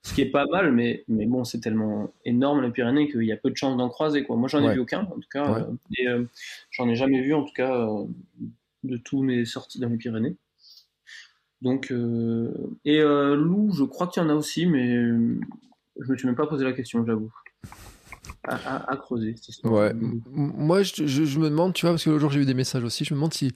[0.02, 3.32] Ce qui est pas mal, mais, mais bon, c'est tellement énorme les Pyrénées qu'il y
[3.32, 4.24] a peu de chances d'en croiser.
[4.24, 4.36] Quoi.
[4.36, 5.54] Moi, j'en ai vu aucun, en tout cas.
[5.54, 6.24] Euh, et euh,
[6.70, 8.04] j'en ai jamais vu, en tout cas, euh,
[8.84, 10.36] de tous mes sorties dans les Pyrénées.
[11.60, 11.92] Donc,
[12.84, 16.46] et loup, je crois qu'il y en a aussi, mais je me suis même pas
[16.46, 17.32] posé la question, j'avoue
[18.44, 19.34] à, creuser.
[19.64, 19.92] Ouais.
[20.30, 22.84] Moi, je, je, me demande, tu vois, parce que l'autre jour j'ai eu des messages
[22.84, 23.52] aussi, je me demande si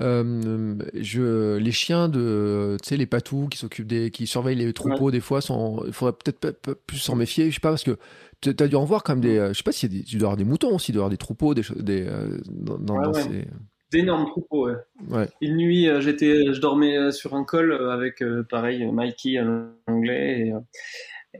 [0.00, 4.72] euh, je, les chiens de, tu sais, les patous qui s'occupent des, qui surveillent les
[4.72, 7.98] troupeaux, des fois, sont, il faudrait peut-être plus s'en méfier, je sais pas, parce que
[8.40, 10.04] tu as dû en voir quand même des, je sais pas s'il y a des,
[10.04, 13.12] tu dois avoir des moutons aussi, tu dois avoir des troupeaux, des, des euh, dans,
[13.14, 13.46] ces
[13.92, 14.68] d'énormes troupeaux.
[15.08, 15.28] Ouais.
[15.40, 20.52] Une nuit, euh, j'étais, je dormais sur un col avec, pareil, Mikey, un anglais,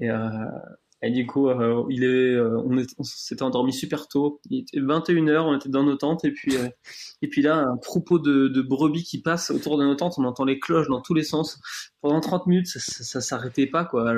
[0.00, 0.10] et, et
[1.04, 4.40] et du coup, euh, il est, euh, on, s'était endormi super tôt.
[4.48, 6.66] Il était 21h, on était dans nos tentes et puis, euh,
[7.22, 10.14] et puis là, un troupeau de, de, brebis qui passe autour de nos tentes.
[10.16, 11.60] On entend les cloches dans tous les sens.
[12.00, 14.14] Pendant 30 minutes, ça, ça, s'arrêtait pas, quoi.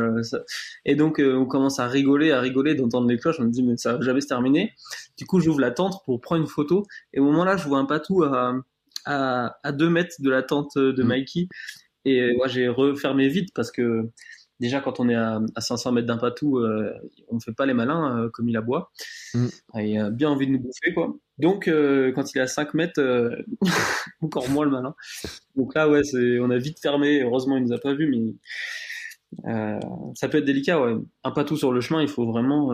[0.85, 3.41] Et donc, on commence à rigoler, à rigoler d'entendre les cloches.
[3.41, 4.73] On me dit, mais ça va jamais se terminer.
[5.19, 6.85] Du coup, j'ouvre la tente pour prendre une photo.
[7.13, 8.55] Et au moment là, je vois un patou à,
[9.05, 11.07] à, à 2 mètres de la tente de mmh.
[11.07, 11.49] Mikey.
[12.05, 14.09] Et moi, j'ai refermé vite parce que
[14.61, 16.93] déjà quand on est à, 500 mètres d'un patou, euh,
[17.29, 18.91] on ne fait pas les malins euh, comme il aboie.
[19.35, 19.47] Mm.
[19.77, 21.15] Il a bien envie de nous bouffer, quoi.
[21.39, 23.01] Donc euh, quand il est à 5 mètres,
[24.21, 24.95] encore moins le malin.
[25.55, 26.03] Donc là, ouais,
[26.41, 27.23] on a vite fermé.
[27.23, 28.35] Heureusement, il nous a pas vu, mais
[30.15, 30.81] ça peut être délicat.
[30.81, 30.95] Ouais.
[31.25, 32.73] Un patou sur le chemin, il faut vraiment,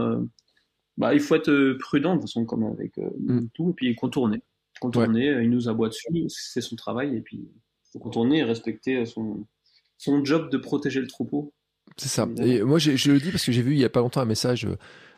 [0.97, 3.47] bah, il faut être prudent de toute façon, comme avec mm.
[3.55, 4.43] tout, et puis contourner.
[4.80, 9.05] Contourner, il nous aboie dessus, c'est son travail, et puis il faut contourner et respecter
[9.07, 9.47] son,
[9.99, 11.53] son job de protéger le troupeau.
[11.97, 12.28] C'est ça.
[12.43, 14.26] Et moi, je le dis parce que j'ai vu il y a pas longtemps un
[14.26, 14.66] message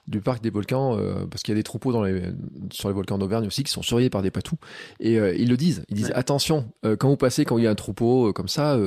[0.06, 2.22] du parc des volcans, euh, parce qu'il y a des troupeaux dans les,
[2.70, 4.58] sur les volcans d'Auvergne aussi qui sont surveillés par des patous.
[5.00, 7.66] Et euh, ils le disent, ils disent attention, euh, quand vous passez, quand il y
[7.66, 8.78] a un troupeau comme ça,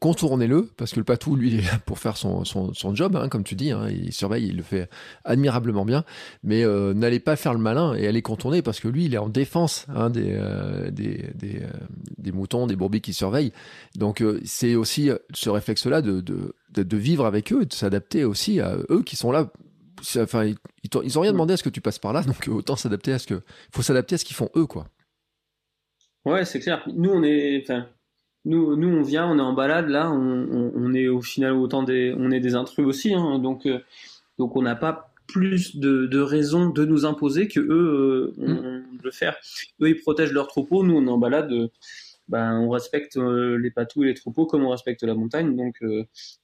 [0.00, 3.16] contournez-le, parce que le patou, lui, il est là pour faire son, son, son job,
[3.16, 4.88] hein, comme tu dis, hein, il surveille, il le fait
[5.24, 6.04] admirablement bien,
[6.42, 9.28] mais n'allez pas faire le malin et allez contourner, parce que lui, il est en
[9.28, 10.40] défense hein, des,
[10.90, 11.62] des, des,
[12.18, 13.52] des, moutons, des brebis qui surveillent.
[13.96, 18.60] Donc c'est aussi ce réflexe-là de, de, de, vivre avec eux et de s'adapter aussi
[18.60, 19.50] à eux qui sont là
[20.18, 20.56] enfin, ils,
[21.04, 23.18] ils ont rien demandé à ce que tu passes par là, donc autant s'adapter à
[23.18, 23.42] ce que,
[23.72, 24.86] faut s'adapter à ce qu'ils font eux, quoi.
[26.24, 26.82] Ouais, c'est clair.
[26.86, 27.86] Nous, on est, enfin,
[28.44, 31.82] nous, nous, on vient, on est en balade là, on, on, est au final autant
[31.82, 33.80] des, on est des intrus aussi, hein, donc, euh,
[34.38, 38.98] donc on n'a pas plus de, de raisons de nous imposer que eux euh, mm.
[39.02, 39.36] le faire.
[39.80, 41.52] Eux, ils protègent leurs troupeaux, nous, on est en balade.
[41.52, 41.68] Euh,
[42.30, 45.54] ben, on respecte les patous et les troupeaux comme on respecte la montagne.
[45.56, 45.76] Donc,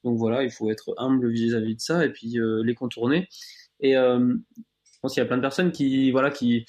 [0.04, 3.28] donc voilà, il faut être humble vis-à-vis de ça et puis les contourner.
[3.80, 6.64] Et euh, je pense qu'il y a plein de personnes qui, voilà, qui,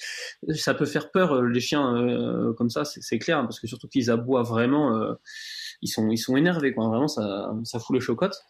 [0.54, 3.88] ça peut faire peur euh, les chiens euh, comme ça, c'est clair, parce que surtout
[3.88, 5.16] qu'ils aboient vraiment,
[5.82, 6.88] ils sont, ils sont énervés, quoi.
[6.88, 8.40] Vraiment, ça, ça fout les chocottes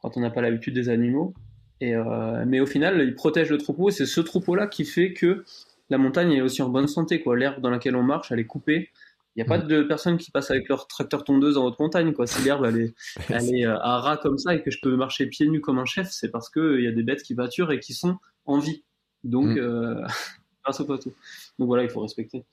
[0.00, 1.34] quand on n'a pas l'habitude des animaux.
[1.80, 3.88] Mais au final, ils protègent le troupeau.
[3.88, 5.44] Et c'est ce troupeau-là qui fait que
[5.88, 7.36] la montagne est aussi en bonne santé, quoi.
[7.36, 8.90] L'herbe dans laquelle on marche, elle est coupée.
[9.36, 9.68] Il n'y a pas mm.
[9.68, 12.12] de personnes qui passent avec leur tracteur tondeuse en haute montagne.
[12.12, 12.26] Quoi.
[12.26, 12.94] Si l'herbe elle est,
[13.28, 15.78] elle est euh, à ras comme ça et que je peux marcher pieds nus comme
[15.78, 18.58] un chef, c'est parce qu'il y a des bêtes qui pâturent et qui sont en
[18.58, 18.84] vie.
[19.24, 19.58] Donc, mm.
[19.58, 20.06] euh,
[20.64, 21.12] grâce au patou.
[21.58, 22.44] Donc voilà, il faut respecter,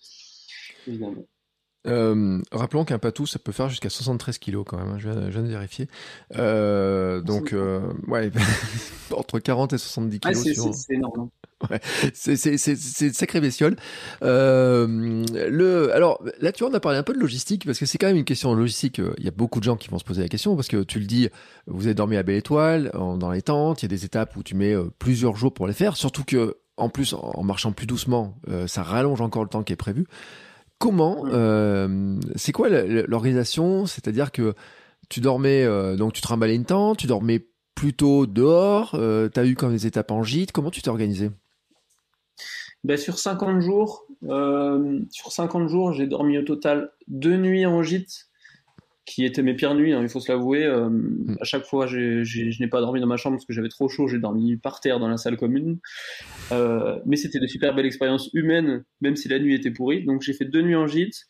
[0.88, 1.26] évidemment.
[1.88, 5.44] Euh, rappelons qu'un patou, ça peut faire jusqu'à 73 kilos quand même, hein, je, viens,
[5.44, 5.88] de vérifier.
[6.36, 8.32] Euh, donc, euh, ouais,
[9.12, 10.46] entre 40 et 70 kilos.
[10.46, 11.30] Ah, c'est énorme.
[11.70, 11.80] Ouais,
[12.14, 12.36] c'est
[13.02, 13.78] une sacrée bestiole.
[14.22, 17.86] Euh, le, alors là, tu vois, on a parlé un peu de logistique parce que
[17.86, 19.02] c'est quand même une question de logistique.
[19.18, 21.00] Il y a beaucoup de gens qui vont se poser la question parce que tu
[21.00, 21.30] le dis,
[21.66, 23.82] vous avez dormi à Belle Étoile, dans les tentes.
[23.82, 25.98] Il y a des étapes où tu mets plusieurs jours pour les faire.
[25.98, 28.38] Surtout que, en plus, en marchant plus doucement,
[28.68, 30.06] ça rallonge encore le temps qui est prévu.
[30.80, 33.88] Comment, euh, c'est quoi l'organisation?
[33.88, 34.54] C'est-à-dire que
[35.10, 39.46] tu dormais, euh, donc tu trimballais une tente, tu dormais plutôt dehors, euh, tu as
[39.46, 41.32] eu comme des étapes en gîte, comment tu t'es organisé
[42.84, 48.28] ben, Sur 50 jours, sur 50 jours, j'ai dormi au total deux nuits en gîte
[49.08, 50.66] qui étaient mes pires nuits, hein, il faut se l'avouer.
[50.66, 51.38] Euh, mm.
[51.40, 54.08] À chaque fois, je n'ai pas dormi dans ma chambre parce que j'avais trop chaud,
[54.08, 55.80] j'ai dormi par terre dans la salle commune.
[56.52, 60.04] Euh, mais c'était de super belles expériences humaines, même si la nuit était pourrie.
[60.04, 61.26] Donc j'ai fait deux nuits en gîte,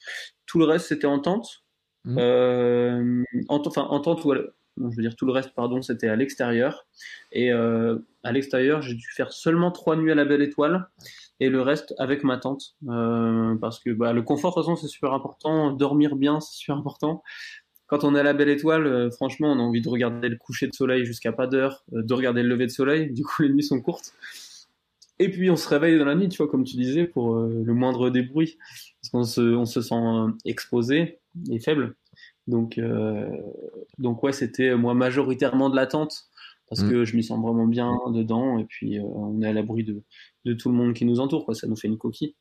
[0.47, 1.63] tout le reste c'était en tente.
[2.03, 2.17] Mm.
[2.17, 4.33] Euh, en, enfin, en tente ou
[4.77, 6.85] je veux dire tout le reste, pardon, c'était à l'extérieur.
[7.31, 10.87] Et à l'extérieur, j'ai dû faire seulement trois nuits à la Belle Étoile
[11.39, 15.71] et le reste avec ma tante parce que bah, le confort de c'est super important
[15.71, 17.23] dormir bien c'est super important
[17.87, 20.35] quand on est à la belle étoile, euh, franchement, on a envie de regarder le
[20.35, 23.11] coucher de soleil jusqu'à pas d'heure, euh, de regarder le lever de soleil.
[23.11, 24.13] Du coup, les nuits sont courtes.
[25.19, 27.63] Et puis, on se réveille dans la nuit, tu vois, comme tu disais, pour euh,
[27.65, 28.57] le moindre bruits.
[29.01, 29.95] Parce qu'on se, on se sent
[30.45, 31.19] exposé
[31.49, 31.95] et faible.
[32.47, 32.79] Donc,
[33.97, 36.29] donc ouais, c'était moi majoritairement de l'attente
[36.69, 36.89] parce mm.
[36.89, 38.57] que je m'y sens vraiment bien dedans.
[38.57, 40.03] Et puis, on est à l'abri de,
[40.45, 41.55] de tout le monde qui nous entoure, quoi.
[41.55, 42.35] Ça nous fait une coquille.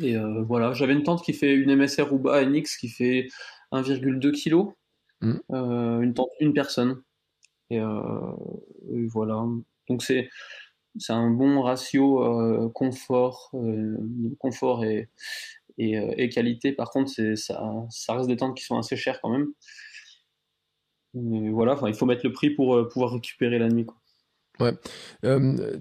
[0.00, 0.16] Et
[0.46, 3.28] voilà, j'avais une tente qui fait une MSR Uba NX qui fait
[3.72, 4.72] 1,2 kg,
[5.20, 5.40] mm.
[5.52, 7.02] euh, une, une personne.
[7.72, 8.32] Euh,
[8.92, 9.44] et, voilà.
[9.88, 10.28] Donc c'est
[10.98, 13.52] c'est un bon ratio euh, confort,
[14.38, 15.10] confort et,
[15.78, 16.72] et, qualité.
[16.72, 19.48] Par contre, ça, ça reste des tentes qui sont assez chères quand même.
[21.14, 23.86] voilà, enfin, il faut mettre le prix pour pouvoir récupérer la nuit.
[23.86, 23.96] Quoi.
[24.58, 24.72] Ouais.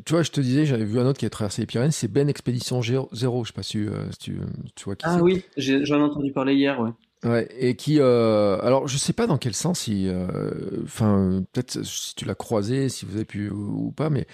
[0.06, 2.12] tu vois, je te disais, j'avais vu un autre qui a traversé les Pyrénées, c'est
[2.12, 3.44] Ben Expédition Zéro.
[3.44, 3.86] Je sais pas si,
[4.20, 4.40] tu,
[4.76, 6.92] tu, vois qui Ah oui, j'en ai entendu parler hier, ouais.
[7.24, 12.14] Ouais, et qui, euh, alors je sais pas dans quel sens, euh, enfin peut-être si
[12.14, 14.28] tu l'as croisé, si vous avez pu ou, pas, mais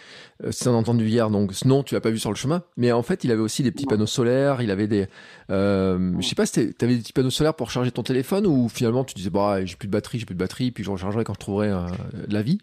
[0.44, 2.92] euh, c'est un entendu hier, donc non, tu l'as pas vu sur le chemin, mais
[2.92, 5.08] en fait il avait aussi des petits panneaux solaires, il avait des,
[5.52, 8.68] euh, je sais pas, tu avais des petits panneaux solaires pour charger ton téléphone ou
[8.68, 11.24] finalement tu disais bah j'ai plus de batterie, j'ai plus de batterie, puis je rechargerai
[11.24, 11.72] quand je trouverai
[12.28, 12.58] la vie?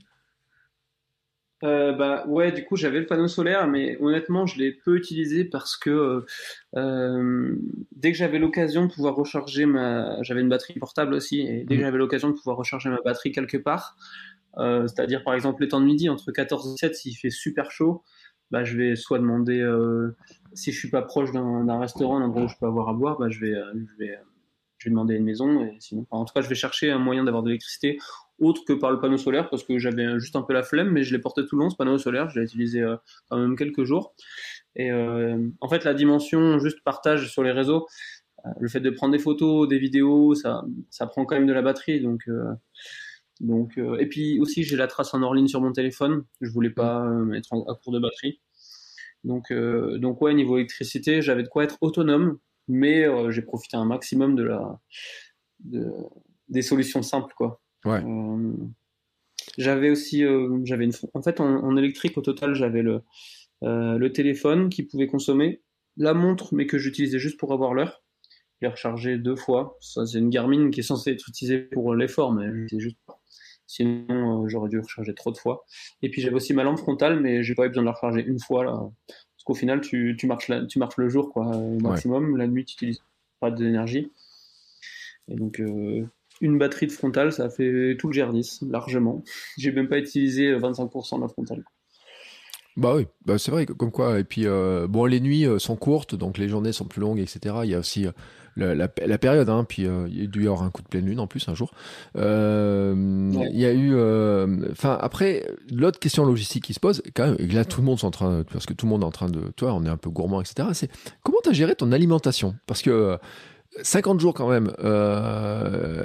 [1.64, 5.44] Euh, bah ouais, du coup j'avais le panneau solaire, mais honnêtement je l'ai peu utilisé
[5.44, 6.26] parce que euh,
[6.76, 7.56] euh,
[7.92, 11.74] dès que j'avais l'occasion de pouvoir recharger ma, j'avais une batterie portable aussi, et dès
[11.76, 11.84] que mmh.
[11.84, 13.96] j'avais l'occasion de pouvoir recharger ma batterie quelque part,
[14.58, 17.72] euh, c'est-à-dire par exemple les temps de midi entre 14 et 17 s'il fait super
[17.72, 18.04] chaud,
[18.52, 19.62] bah je vais soit demander
[20.54, 23.18] si je suis pas proche d'un restaurant, d'un endroit où je peux avoir à boire,
[23.18, 24.16] bah je vais, je vais
[24.78, 25.64] je vais demander une maison.
[25.64, 27.98] Et sinon, en tout cas, je vais chercher un moyen d'avoir de l'électricité
[28.38, 31.02] autre que par le panneau solaire parce que j'avais juste un peu la flemme, mais
[31.02, 32.28] je l'ai porté tout le long ce panneau solaire.
[32.30, 32.96] Je l'ai utilisé euh,
[33.28, 34.14] quand même quelques jours.
[34.76, 37.86] Et euh, en fait, la dimension juste partage sur les réseaux,
[38.46, 41.52] euh, le fait de prendre des photos, des vidéos, ça, ça prend quand même de
[41.52, 42.00] la batterie.
[42.00, 42.28] Donc,
[43.40, 46.24] Donc, et puis aussi, j'ai la trace en hors ligne sur mon téléphone.
[46.40, 48.40] Je voulais pas être à court de batterie.
[49.24, 54.36] Donc, donc ouais, niveau électricité, j'avais de quoi être autonome, mais j'ai profité un maximum
[54.36, 54.80] de la,
[55.60, 55.92] de,
[56.48, 57.60] des solutions simples, quoi.
[57.84, 58.02] Ouais.
[59.56, 60.24] j'avais aussi,
[60.64, 63.02] j'avais une, en fait, en, électrique au total, j'avais le,
[63.62, 65.62] le téléphone qui pouvait consommer,
[65.96, 68.02] la montre, mais que j'utilisais juste pour avoir l'heure.
[68.60, 69.76] Je l'ai rechargé deux fois.
[69.80, 72.98] Ça, c'est une Garmin qui est censée être utilisée pour l'effort, mais c'est juste
[73.68, 75.66] Sinon, euh, j'aurais dû recharger trop de fois.
[76.02, 78.24] Et puis j'avais aussi ma lampe frontale, mais j'ai pas eu besoin de la recharger
[78.24, 78.72] une fois là.
[79.06, 82.36] Parce qu'au final, tu, tu, marches tu marches le jour, quoi, au maximum.
[82.38, 83.02] La nuit, tu utilises
[83.40, 84.10] pas d'énergie.
[85.28, 86.06] Et donc, euh,
[86.40, 89.22] une batterie de frontale, ça a fait tout le GR10, largement.
[89.56, 91.64] J'ai même pas utilisé 25% de la frontale.
[92.76, 94.20] Bah oui, bah c'est vrai, comme quoi.
[94.20, 97.56] Et puis, euh, bon, les nuits sont courtes, donc les journées sont plus longues, etc.
[97.64, 98.06] Il y a aussi
[98.58, 101.06] la, période, hein, puis euh, il y a dû y avoir un coup de pleine
[101.06, 101.72] lune en plus un jour.
[102.16, 102.94] Euh,
[103.52, 107.36] il y a eu, euh, enfin après, l'autre question logistique qui se pose, quand même,
[107.38, 109.10] et là tout le monde est en train, parce que tout le monde est en
[109.10, 110.68] train de, toi, on est un peu gourmand, etc.
[110.72, 110.90] C'est
[111.22, 112.56] comment tu as géré ton alimentation?
[112.66, 113.18] Parce que
[113.82, 114.72] 50 jours quand même,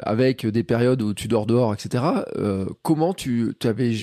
[0.03, 2.03] avec des périodes où tu dors dehors, etc.
[2.82, 3.93] comment tu, avais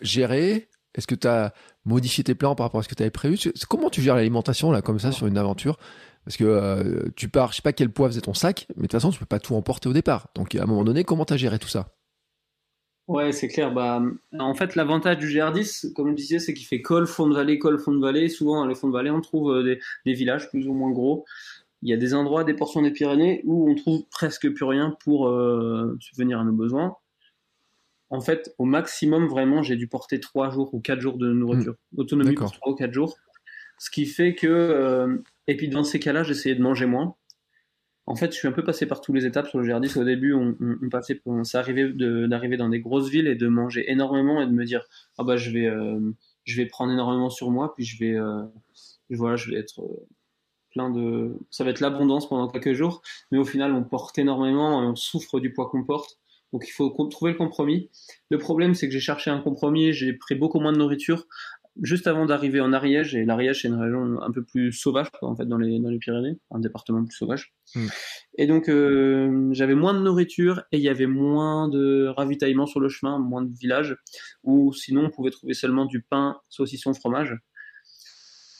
[0.00, 1.52] géré Est-ce que tu as
[1.84, 4.70] modifié tes plans par rapport à ce que tu avais prévu Comment tu gères l'alimentation
[4.70, 5.78] là comme ça sur une aventure?
[6.26, 8.82] Parce que euh, tu pars, je sais pas quel poids faisait ton sac, mais de
[8.82, 10.26] toute façon, tu peux pas tout emporter au départ.
[10.34, 11.94] Donc, à un moment donné, comment tu as géré tout ça?
[13.06, 13.72] Ouais, c'est clair.
[13.72, 14.02] Bah,
[14.36, 17.60] en fait, l'avantage du GR10, comme on disait, c'est qu'il fait col, fond de vallée,
[17.60, 18.28] col, fond de vallée.
[18.28, 21.24] Souvent, dans les fonds de vallée, on trouve euh, des, villages plus ou moins gros.
[21.86, 24.96] Il y a des endroits, des portions des Pyrénées où on trouve presque plus rien
[25.04, 26.96] pour euh, subvenir à nos besoins.
[28.10, 31.74] En fait, au maximum, vraiment, j'ai dû porter 3 jours ou 4 jours de nourriture.
[31.92, 32.00] Mmh.
[32.00, 33.16] Autonomie pour 3 ou 4 jours.
[33.78, 37.14] Ce qui fait que et puis dans ces cas-là, j'essayais de manger moins.
[38.06, 39.98] En fait, je suis un peu passé par toutes les étapes sur le GR10.
[39.98, 43.48] Au début, on, on, passait, on, ça arrivait d'arriver dans des grosses villes et de
[43.48, 44.86] manger énormément et de me dire,
[45.18, 45.98] ah bah je vais, euh,
[46.44, 48.44] je vais prendre énormément sur moi, puis je vais, euh,
[49.10, 50.06] voilà, je vais être euh,
[50.76, 53.00] plein de, ça va être l'abondance pendant quelques jours.
[53.32, 56.18] Mais au final, on porte énormément et on souffre du poids qu'on porte.
[56.52, 57.90] Donc il faut trouver le compromis.
[58.30, 61.26] Le problème, c'est que j'ai cherché un compromis, j'ai pris beaucoup moins de nourriture
[61.82, 65.36] juste avant d'arriver en Ariège, et l'Ariège c'est une région un peu plus sauvage en
[65.36, 67.52] fait dans les, dans les Pyrénées, un département plus sauvage.
[67.74, 67.86] Hmm.
[68.38, 72.80] Et donc euh, j'avais moins de nourriture et il y avait moins de ravitaillement sur
[72.80, 73.96] le chemin, moins de villages,
[74.42, 77.36] où sinon on pouvait trouver seulement du pain, saucisson, fromage.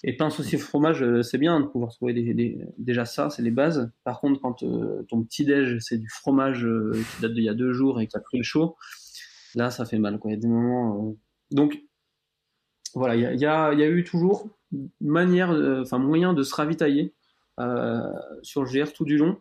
[0.06, 3.50] Et pain, saucisson, fromage, euh, c'est bien de pouvoir trouver des, déjà ça, c'est les
[3.50, 3.90] bases.
[4.04, 7.54] Par contre, quand euh, ton petit déj c'est du fromage qui date d'il y a
[7.54, 8.76] deux jours et qui a pris le chaud,
[9.54, 10.18] là ça fait mal.
[10.18, 10.30] Quoi.
[10.30, 11.16] Il y a des moments.
[11.50, 11.82] Donc
[12.96, 14.48] voilà, il y a, eu toujours
[15.02, 17.14] manière, euh, enfin moyen de se ravitailler
[17.60, 18.00] euh,
[18.42, 19.36] sur le GR tout du long.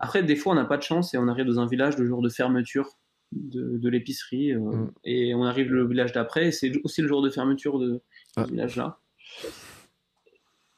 [0.00, 2.04] Après, des fois, on n'a pas de chance et on arrive dans un village le
[2.04, 2.98] jour de fermeture
[3.32, 4.92] de, l'épicerie euh, mm.
[5.04, 6.50] et on arrive le village d'après.
[6.50, 8.02] C'est aussi le jour de fermeture de,
[8.34, 8.98] ce village-là.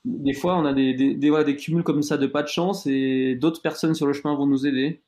[0.04, 3.34] Des fois, on a des, des, des, cumuls comme ça de pas de chance et
[3.34, 5.02] d'autres personnes sur le chemin vont nous aider.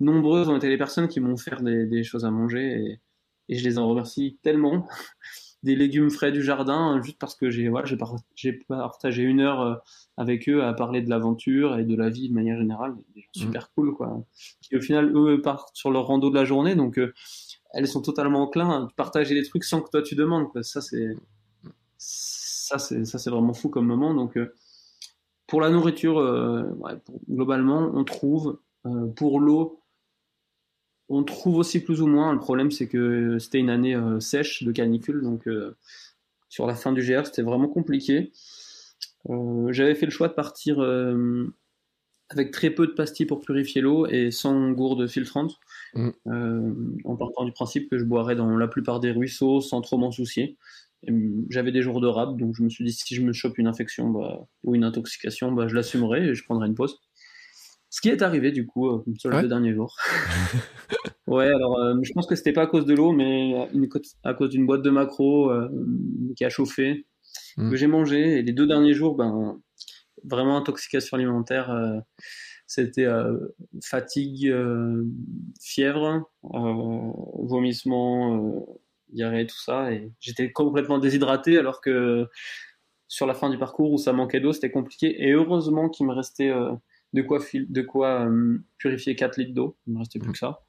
[0.00, 3.00] nombreuses ont été les personnes qui m'ont fait des, choses à manger
[3.48, 4.86] et je les en remercie tellement
[5.62, 7.86] des légumes frais du jardin, juste parce que j'ai voilà,
[8.34, 9.74] j'ai partagé une heure euh,
[10.16, 12.94] avec eux à parler de l'aventure et de la vie de manière générale.
[13.14, 13.40] Des gens mmh.
[13.40, 14.24] super cool, quoi.
[14.60, 17.12] Qui au final, eux, partent sur leur rando de la journée, donc euh,
[17.72, 20.62] elles sont totalement enclins à partager des trucs sans que toi tu demandes, quoi.
[20.62, 21.16] Ça, c'est
[22.68, 24.14] ça, c'est ça, c'est vraiment fou comme moment.
[24.14, 24.54] Donc, euh,
[25.46, 26.16] pour la nourriture,
[26.78, 26.92] ouais,
[27.28, 28.60] globalement, on trouve
[29.16, 29.82] pour l'eau
[31.08, 32.32] on trouve aussi plus ou moins.
[32.32, 35.76] Le problème, c'est que c'était une année euh, sèche de canicule, donc euh,
[36.48, 38.32] sur la fin du GR, c'était vraiment compliqué.
[39.30, 40.80] Euh, j'avais fait le choix de partir
[42.30, 45.58] avec très peu de pastilles pour purifier l'eau et sans gourde filtrante,
[45.94, 46.10] mmh.
[47.04, 50.10] en partant du principe que je boirais dans la plupart des ruisseaux sans trop m'en
[50.10, 50.56] soucier.
[51.48, 53.68] J'avais des jours de rab, donc je me suis dit si je me chope une
[53.68, 56.98] infection bah, ou une intoxication, bah, je l'assumerai et je prendrai une pause.
[57.90, 59.96] Ce qui est arrivé du coup euh, sur les deux derniers jours.
[61.26, 63.54] ouais, alors euh, je pense que c'était pas à cause de l'eau, mais
[64.24, 65.68] à cause d'une boîte de macro euh,
[66.36, 67.06] qui a chauffé,
[67.56, 67.70] hmm.
[67.70, 68.38] que j'ai mangé.
[68.38, 69.58] Et les deux derniers jours, ben,
[70.24, 71.74] vraiment intoxication alimentaire.
[72.66, 73.06] c'était
[73.82, 74.54] fatigue,
[75.62, 78.66] fièvre, vomissement,
[79.10, 79.92] diarrhée, tout ça.
[79.92, 82.28] Et j'étais complètement déshydraté alors que
[83.08, 85.26] sur la fin du parcours où ça manquait d'eau, c'était compliqué.
[85.26, 86.52] Et heureusement qu'il me restait
[87.12, 89.76] de quoi, de quoi euh, purifier 4 litres d'eau.
[89.86, 90.64] Il me restait plus que ça.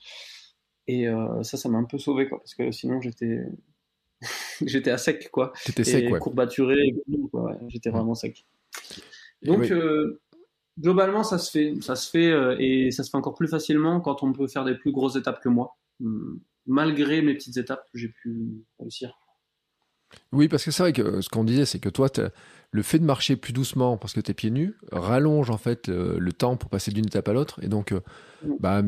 [0.88, 3.42] Et euh, ça, ça m'a un peu sauvé, quoi, parce que sinon j'étais
[4.66, 5.54] j'étais à sec, quoi.
[5.66, 6.20] J'étais sec, ouais.
[6.20, 6.96] Courbaturé,
[7.68, 8.46] j'étais vraiment sec.
[9.44, 10.20] Donc, euh,
[10.80, 14.24] globalement, ça se fait, ça se fait, et ça se fait encore plus facilement quand
[14.24, 15.78] on peut faire des plus grosses étapes que moi.
[16.70, 19.12] Malgré mes petites étapes, j'ai pu réussir.
[20.32, 22.10] Oui, parce que c'est vrai que ce qu'on disait, c'est que toi,
[22.72, 25.88] le fait de marcher plus doucement parce que tu es pieds nus rallonge en fait
[25.88, 27.60] le, temps pour passer d'une étape à l'autre.
[27.64, 28.02] Et donc, euh,
[28.60, 28.84] bah,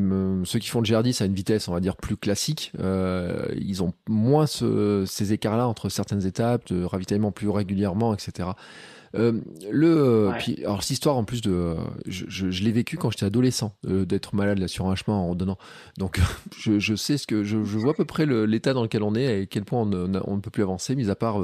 [0.45, 3.81] ceux qui font le GR10 à une vitesse, on va dire, plus classique, euh, ils
[3.81, 8.49] ont moins ces écarts-là entre certaines étapes, de ravitaillement plus régulièrement, etc.
[9.15, 10.31] Euh, le,
[10.63, 14.67] alors cette histoire en plus de, je, l'ai vécu quand j'étais adolescent, d'être malade là
[14.67, 15.57] sur un chemin en redonnant.
[15.97, 16.19] Donc
[16.57, 19.41] je, sais ce que je, vois à peu près l'état dans lequel on est et
[19.43, 19.91] à quel point on,
[20.25, 21.39] on, ne peut plus avancer, mis à part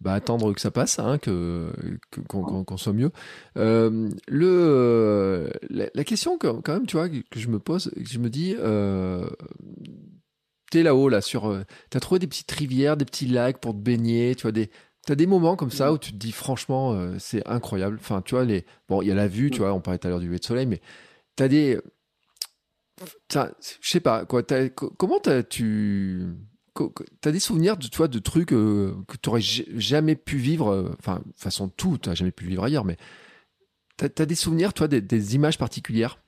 [0.00, 1.72] bah, attendre que ça passe, hein, que
[2.28, 3.10] qu'on soit mieux.
[3.56, 8.28] Euh, le la, question quand même, tu vois, que je me pose, que je me
[8.28, 9.26] dis, euh,
[10.70, 13.78] t'es là-haut là sur, euh, t'as trouvé des petites rivières, des petits lacs pour te
[13.78, 14.70] baigner, tu vois des
[15.06, 17.96] T'as des moments comme ça où tu te dis franchement euh, c'est incroyable.
[18.00, 20.08] Enfin tu vois les bon il y a la vue tu vois on parlait tout
[20.08, 20.80] à l'heure du lever de soleil mais
[21.36, 21.80] t'as des
[23.30, 23.48] je
[23.82, 24.42] sais pas quoi
[24.96, 26.26] comment as, tu
[27.20, 29.30] T'as des souvenirs de toi de trucs euh, que tu
[29.78, 32.96] jamais pu vivre, euh, enfin, de façon tout, t'as jamais pu vivre ailleurs, mais
[33.96, 36.18] t'as as des souvenirs, toi, des, images particulières?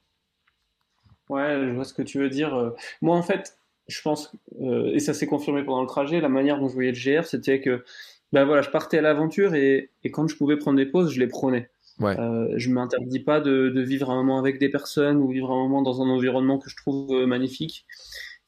[1.28, 2.54] Ouais, je vois ce que tu veux dire.
[2.54, 2.70] Euh.
[3.02, 3.58] Moi, en fait,
[3.88, 6.98] je pense, et ça s'est confirmé pendant le trajet, la manière dont je voyais le
[6.98, 7.84] GR, c'était que,
[8.32, 11.28] ben voilà, je partais à l'aventure et, quand je pouvais prendre des pauses, je les
[11.28, 11.70] prenais.
[12.00, 12.18] Ouais.
[12.18, 15.56] Euh, je m'interdis pas de, de, vivre un moment avec des personnes ou vivre un
[15.56, 17.86] moment dans un environnement que je trouve magnifique.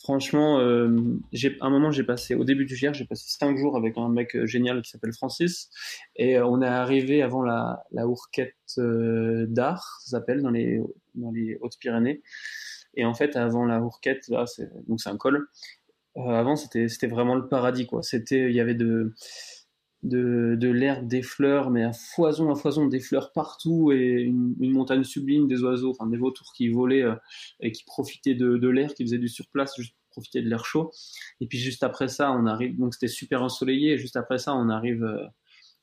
[0.02, 0.88] Franchement, euh,
[1.30, 4.08] j'ai, un moment, j'ai passé, au début du GR, j'ai passé cinq jours avec un
[4.08, 5.68] mec euh, génial qui s'appelle Francis.
[6.16, 10.80] Et euh, on est arrivé avant la, la Hourquette d'Art, ça s'appelle, dans les,
[11.16, 12.22] dans les Hautes-Pyrénées.
[12.94, 15.48] Et en fait, avant la Hourquette, là, c'est, donc c'est un col.
[16.16, 18.02] avant, c'était, c'était vraiment le paradis, quoi.
[18.02, 19.12] C'était, il y avait de,
[20.02, 24.54] de, de l'herbe, des fleurs, mais à foison, à foison, des fleurs partout et une,
[24.58, 27.14] montagne sublime, des oiseaux, enfin des vautours qui volaient euh,
[27.60, 30.90] et qui profitaient de, de l'air, qui faisaient du surplace, juste profiter de l'air chaud.
[31.40, 34.54] Et puis juste après ça, on arrive, donc c'était super ensoleillé, et juste après ça,
[34.54, 35.26] on arrive euh,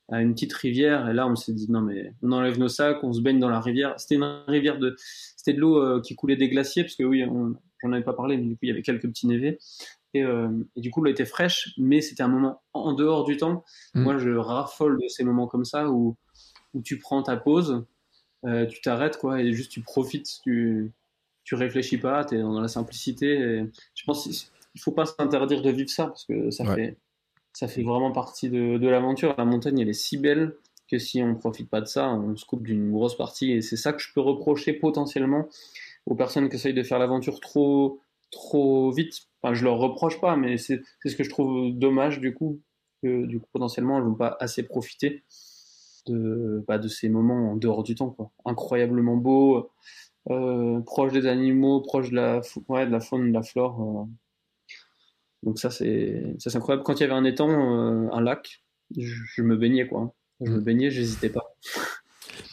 [0.10, 3.04] à une petite rivière, et là, on s'est dit, non mais on enlève nos sacs,
[3.04, 4.00] on se baigne dans la rivière.
[4.00, 7.24] C'était une rivière de, c'était de l'eau euh, qui coulait des glaciers, parce que oui,
[7.24, 9.60] on, j'en avais pas parlé, mais du coup, il y avait quelques petits névés.
[10.16, 13.64] Euh, et, du coup, l'eau était fraîche, mais c'était un moment en dehors du temps.
[13.94, 14.02] Mm.
[14.02, 16.16] Moi, je raffole de ces moments comme ça où,
[16.74, 17.86] où tu prends ta pause,
[18.46, 20.92] euh, tu t'arrêtes, quoi, et juste tu profites, tu,
[21.44, 23.64] tu réfléchis pas, tu es dans la simplicité.
[23.96, 26.98] je pense qu'il faut pas s'interdire de vivre ça, parce que ça, fait,
[27.54, 29.36] ça fait vraiment partie de, de l'aventure.
[29.38, 30.56] La montagne, elle est si belle
[30.90, 33.52] que si on profite pas de ça, on se coupe d'une grosse partie.
[33.52, 35.48] Et c'est ça que je peux reprocher potentiellement
[36.06, 38.00] aux personnes qui essayent de faire l'aventure trop,
[38.32, 42.34] trop vite Enfin, je leur reproche pas, mais c'est ce que je trouve dommage du
[42.34, 42.62] coup,
[43.04, 45.24] que du coup potentiellement elles vont pas assez profiter
[46.08, 48.32] de, bah, de ces moments en dehors du temps, quoi.
[48.46, 49.70] Incroyablement beau,
[50.30, 53.82] euh, proche des animaux, proche de la, ouais, de la faune, de la flore.
[53.82, 54.06] Euh.
[55.44, 56.84] Donc ça c'est ça c'est incroyable.
[56.84, 58.64] Quand il y avait un étang, euh, un lac,
[58.98, 60.16] je, me baignais quoi.
[60.42, 60.64] Je me mmh.
[60.64, 61.56] baignais, j'hésitais pas.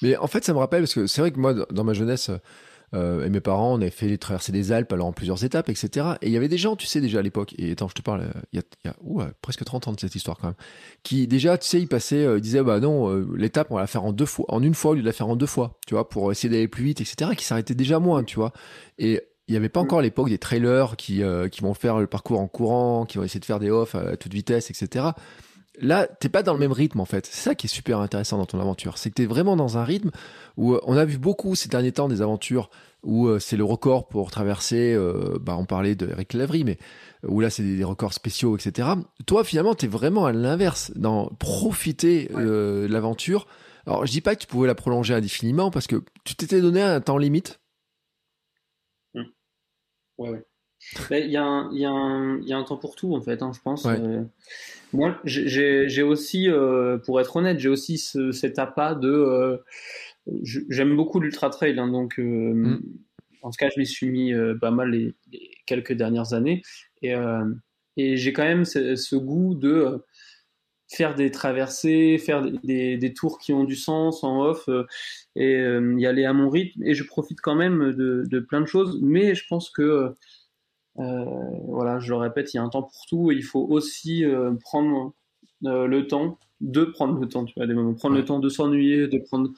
[0.03, 2.31] Mais en fait, ça me rappelle parce que c'est vrai que moi, dans ma jeunesse,
[2.93, 5.69] euh, et mes parents, on avait fait les traversées des Alpes, alors en plusieurs étapes,
[5.69, 6.07] etc.
[6.23, 8.03] Et il y avait des gens, tu sais, déjà à l'époque, et attends, je te
[8.03, 10.57] parle, euh, il y a, y a presque 30 ans de cette histoire quand même,
[11.03, 13.87] qui déjà, tu sais, ils passaient, euh, ils disaient, bah non, l'étape, on va la
[13.87, 15.79] faire en deux fois, en une fois au lieu de la faire en deux fois,
[15.87, 18.53] tu vois, pour essayer d'aller plus vite, etc., qui s'arrêtaient déjà moins, tu vois.
[18.99, 21.23] Et il n'y avait pas encore à l'époque des trailers qui,
[21.53, 24.17] qui vont faire le parcours en courant, qui vont essayer de faire des offs à
[24.17, 25.11] toute vitesse, etc.
[25.81, 27.27] Là, t'es pas dans le même rythme en fait.
[27.27, 28.97] C'est ça qui est super intéressant dans ton aventure.
[28.97, 30.11] C'est que t'es vraiment dans un rythme
[30.57, 32.71] où on a vu beaucoup ces derniers temps des aventures
[33.03, 36.79] où euh, c'est le record pour traverser, euh, bah, on parlait de Eric Lavry, mais
[37.25, 38.89] euh, où là c'est des, records spéciaux, etc.
[39.27, 43.47] Toi, finalement, tu es vraiment à l'inverse, dans profiter de l'aventure.
[43.87, 46.81] Alors, je dis pas que tu pouvais la prolonger indéfiniment parce que tu t'étais donné
[46.81, 47.61] un temps limite?
[49.13, 49.23] Mmh.
[50.19, 50.45] Ouais, ouais.
[51.11, 53.61] Il y, a un, y, y, a un temps pour tout, en fait, hein, je
[53.61, 53.87] pense.
[54.93, 56.49] moi, j'ai aussi,
[57.05, 59.63] pour être honnête, j'ai aussi ce, cet appât de
[60.43, 62.83] j'aime beaucoup l'ultra trail, hein, donc euh, mm.
[63.43, 65.15] en tout cas, je m'y suis mis euh, pas mal les,
[65.67, 66.63] quelques dernières années,
[67.03, 67.45] et, euh,
[67.97, 70.03] et j'ai quand même ce, goût de
[70.89, 74.69] faire des traversées, faire des, des, tours qui ont du sens en off,
[75.37, 78.67] et y aller à mon rythme, et je profite quand même de, de plein de
[78.67, 80.15] choses, mais je pense que
[80.97, 84.25] voilà, je le répète, il y a un temps pour tout, et il faut aussi
[84.63, 85.13] prendre
[85.63, 89.09] le temps de prendre le temps, tu vois, des moments, prendre le temps de s'ennuyer,
[89.09, 89.51] de prendre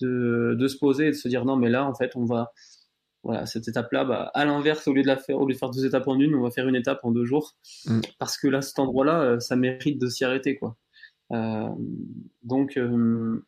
[0.00, 2.52] de, se poser et de se dire non, mais là, en fait, on va,
[3.22, 5.70] voilà, cette étape-là, bah, à l'inverse, au lieu de la faire, au lieu de faire
[5.70, 7.56] deux étapes en une, on va faire une étape en deux jours.
[7.86, 8.00] Mm.
[8.18, 10.76] Parce que là, cet endroit-là, euh, ça mérite de s'y arrêter, quoi.
[11.32, 11.68] Euh,
[12.42, 13.44] donc, euh,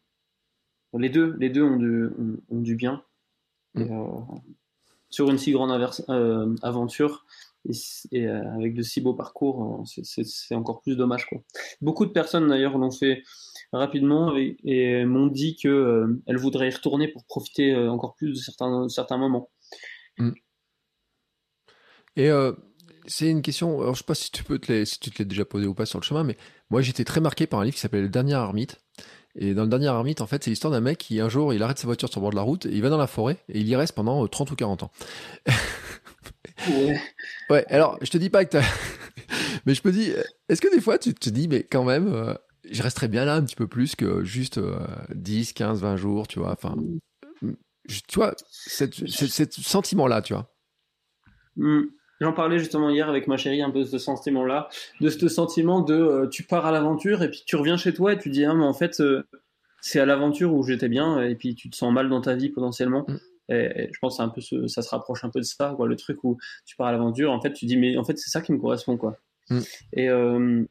[0.99, 2.09] les deux, les deux ont du,
[2.51, 3.03] ont, du bien.
[3.75, 3.89] Mm.
[5.13, 5.71] Sur une si grande
[6.63, 7.25] aventure,
[8.11, 11.29] et, avec de si beaux parcours, c'est encore plus dommage.
[11.81, 13.23] Beaucoup de personnes d'ailleurs l'ont fait
[13.73, 19.17] rapidement et, m'ont dit qu'elles elles voudraient y retourner pour profiter encore plus de certains,
[19.17, 19.49] moments.
[20.19, 20.33] Mm.
[22.17, 22.31] Et
[23.07, 25.45] c'est une question, alors je sais pas si tu peux te si te l'as déjà
[25.45, 26.37] posé ou pas sur le chemin, mais
[26.71, 28.81] moi j'étais très marqué par un livre qui s'appelle Le Dernier Ermite.
[29.35, 31.63] Et dans le dernier ermite, en fait, c'est l'histoire d'un mec qui un jour il
[31.63, 33.39] arrête sa voiture sur le bord de la route, et il va dans la forêt
[33.49, 34.93] et il y reste pendant 30 ou 40 ans.
[36.69, 37.01] ouais.
[37.51, 38.65] ouais, alors je te dis pas que t'as.
[39.67, 40.13] mais je me dis,
[40.49, 42.35] est-ce que des fois tu te dis, mais quand même, euh,
[42.71, 44.61] je resterais bien là un petit peu plus que juste
[45.15, 46.53] 10, 15, 20 jours, tu vois.
[46.53, 46.77] Enfin,
[47.89, 48.87] tu vois, ce
[49.51, 50.53] sentiment-là, tu vois.
[51.57, 51.85] Hmm.
[52.23, 54.69] J'en parlais justement hier avec ma chérie un peu de ce sentiment-là,
[55.01, 58.13] de ce sentiment de euh, tu pars à l'aventure et puis tu reviens chez toi
[58.13, 59.27] et tu dis ah mais en fait euh,
[59.81, 62.49] c'est à l'aventure où j'étais bien et puis tu te sens mal dans ta vie
[62.49, 63.05] potentiellement.
[63.09, 63.17] Mm.
[63.49, 65.97] Et, je pense que un peu ça se rapproche un peu de ça, quoi, le
[65.97, 68.41] truc où tu pars à l'aventure, en fait tu dis mais en fait c'est ça
[68.41, 69.17] qui me correspond quoi.
[69.51, 69.59] Mm.
[69.95, 70.65] Et euh,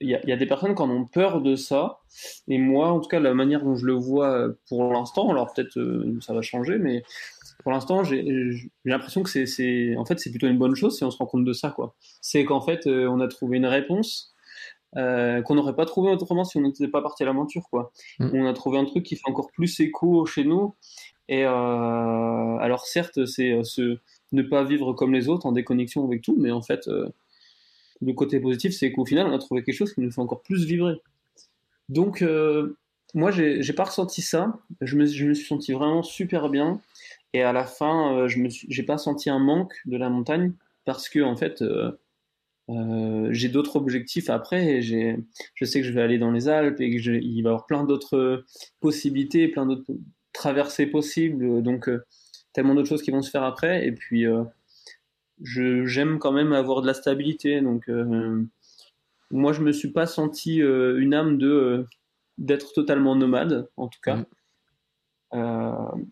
[0.00, 2.00] il y, y, a des personnes qui en ont peur de ça.
[2.48, 5.78] Et moi, en tout cas, la manière dont je le vois pour l'instant, alors peut-être
[6.20, 7.04] ça va changer, mais
[7.62, 11.10] pour l'instant, j'ai l'impression que c'est, en fait, c'est plutôt une bonne chose si on
[11.10, 11.94] se rend compte de ça, quoi.
[12.20, 14.34] C'est qu'en fait, euh, on a trouvé une réponse
[14.96, 17.92] euh, qu'on n'aurait pas trouvé autrement si on n'était pas parti à l'aventure, quoi.
[18.18, 18.30] Mm.
[18.34, 20.74] On a trouvé un truc qui fait encore plus écho chez nous.
[21.28, 23.98] Et euh, alors, certes, c'est ce
[24.32, 26.88] ne pas vivre comme les autres en déconnexion avec tout, mais en fait,
[28.00, 30.42] le côté positif, c'est qu'au final, on a trouvé quelque chose qui nous fait encore
[30.42, 31.00] plus vibrer.
[31.88, 32.24] Donc,
[33.14, 34.58] moi, j'ai pas ressenti ça.
[34.80, 36.80] Je me, je me suis senti vraiment super bien.
[37.32, 40.52] Et à la fin, euh, je me j'ai pas senti un manque de la montagne
[40.84, 41.92] parce que en fait, euh,
[42.68, 44.66] euh, j'ai d'autres objectifs après.
[44.66, 47.66] Et je sais que je vais aller dans les Alpes et qu'il va y avoir
[47.66, 48.44] plein d'autres
[48.80, 49.92] possibilités, plein d'autres
[50.32, 51.62] traversées possibles.
[51.62, 51.88] Donc
[52.52, 53.86] tellement d'autres choses qui vont se faire après.
[53.86, 54.26] Et puis
[55.42, 57.62] j'aime quand même avoir de la stabilité.
[57.62, 57.90] Donc
[59.30, 61.86] moi, je me suis pas senti une âme de
[62.38, 64.24] d'être totalement nomade, en tout cas.
[65.32, 66.06] Mmh.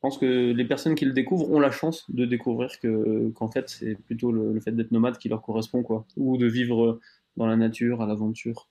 [0.00, 3.50] Je pense que les personnes qui le découvrent ont la chance de découvrir que qu'en
[3.50, 7.00] fait c'est plutôt le, fait d'être nomade qui leur correspond quoi, ou de vivre
[7.36, 8.68] dans la nature, à l'aventure,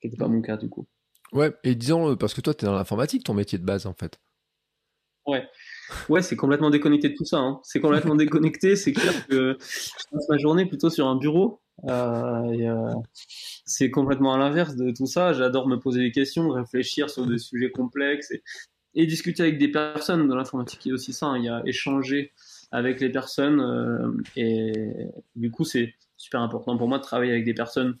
[0.00, 0.86] qui n'était pas mon cas du coup.
[1.32, 3.92] Ouais, et disons parce que toi tu es dans l'informatique, ton métier de base en
[3.92, 4.20] fait.
[5.28, 5.46] Ouais.
[6.08, 7.38] Ouais, c'est complètement déconnecté de tout ça.
[7.38, 7.60] Hein.
[7.62, 8.76] C'est complètement déconnecté.
[8.76, 11.60] C'est clair que je passe ma journée plutôt sur un bureau.
[11.84, 12.94] Euh, euh,
[13.66, 15.34] c'est complètement à l'inverse de tout ça.
[15.34, 18.30] J'adore me poser des questions, réfléchir sur des sujets complexes.
[18.30, 18.42] Et
[18.98, 21.34] et discuter avec des personnes dans l'informatique est aussi ça.
[21.36, 22.32] Il y a échanger
[22.72, 24.72] avec les personnes euh, et
[25.36, 27.96] du coup c'est super important pour moi de travailler avec des personnes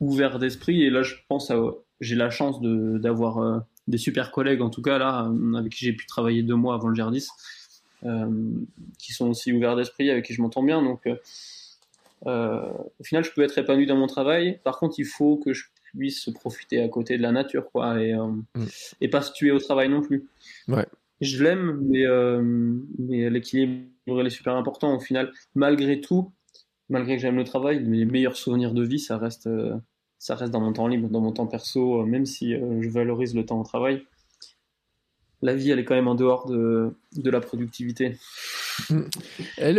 [0.00, 0.82] ouvertes d'esprit.
[0.82, 1.52] Et là je pense
[2.00, 5.84] j'ai la chance d'avoir euh, des super collègues en tout cas là euh, avec qui
[5.84, 7.28] j'ai pu travailler deux mois avant le GR10
[8.98, 10.82] qui sont aussi ouverts d'esprit avec qui je m'entends bien.
[10.82, 11.06] Donc
[12.24, 14.58] au final je peux être épanoui dans mon travail.
[14.64, 15.64] Par contre il faut que je
[15.96, 18.66] puisse se profiter à côté de la nature, quoi, et, euh, mm.
[19.00, 20.28] et pas se tuer au travail non plus.
[20.68, 20.86] Ouais.
[21.20, 22.42] Je l'aime, mais, euh,
[22.98, 23.86] mais l'équilibre
[24.24, 25.32] est super important au final.
[25.54, 26.32] Malgré tout,
[26.88, 29.76] malgré que j'aime le travail, mes meilleurs souvenirs de vie, ça reste, euh,
[30.18, 33.44] ça reste dans mon temps libre, dans mon temps perso, même si je valorise le
[33.44, 34.02] temps au travail.
[35.42, 38.16] La vie, elle est quand même en dehors de, de la productivité.
[38.88, 39.00] Mm.
[39.58, 39.76] Elle,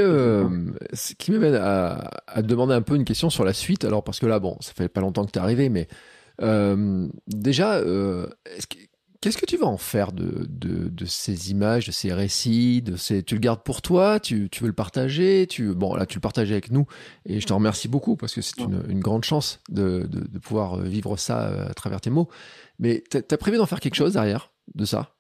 [0.94, 3.86] ce qui m'amène à, à, demander un peu une question sur la suite.
[3.86, 5.88] Alors, parce que là, bon, ça fait pas longtemps que tu es arrivé, mais
[6.42, 8.28] euh, déjà, euh,
[9.20, 12.96] qu'est-ce que tu vas en faire de, de, de, ces images, de ces récits de
[12.96, 13.24] ces...
[13.24, 15.74] Tu le gardes pour toi tu, tu veux le partager tu...
[15.76, 16.88] Bon, là, tu le partages avec nous
[17.26, 20.78] et je te remercie beaucoup parce que c'est une, une, grande chance de, de, pouvoir
[20.78, 22.30] vivre ça euh, à travers tes mots.
[22.80, 25.16] Mais tu as prévu d'en faire quelque chose derrière de ça?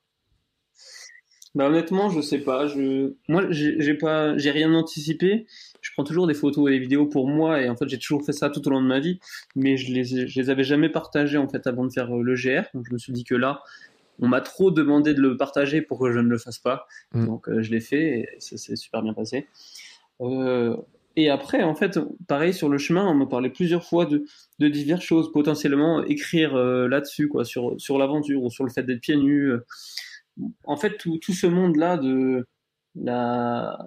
[1.53, 2.67] Bah honnêtement, je sais pas.
[2.67, 5.45] Je, moi, j'ai pas, j'ai rien anticipé.
[5.81, 8.23] Je prends toujours des photos et des vidéos pour moi, et en fait, j'ai toujours
[8.25, 9.19] fait ça tout au long de ma vie,
[9.55, 12.35] mais je les, je les avais jamais partagées en fait avant de faire euh, le
[12.35, 12.63] GR.
[12.73, 13.61] Donc, je me suis dit que là,
[14.19, 16.87] on m'a trop demandé de le partager pour que je ne le fasse pas.
[17.13, 17.25] Mm.
[17.25, 19.47] Donc, euh, je l'ai fait et ça s'est super bien passé.
[20.21, 20.77] Euh,
[21.17, 24.23] et après, en fait, pareil sur le chemin, on me parlait plusieurs fois de,
[24.59, 28.83] de diverses choses, potentiellement écrire euh, là-dessus, quoi, sur sur l'aventure ou sur le fait
[28.83, 29.51] d'être pieds nus
[30.63, 32.47] en fait, tout, ce monde-là de
[32.95, 33.77] la,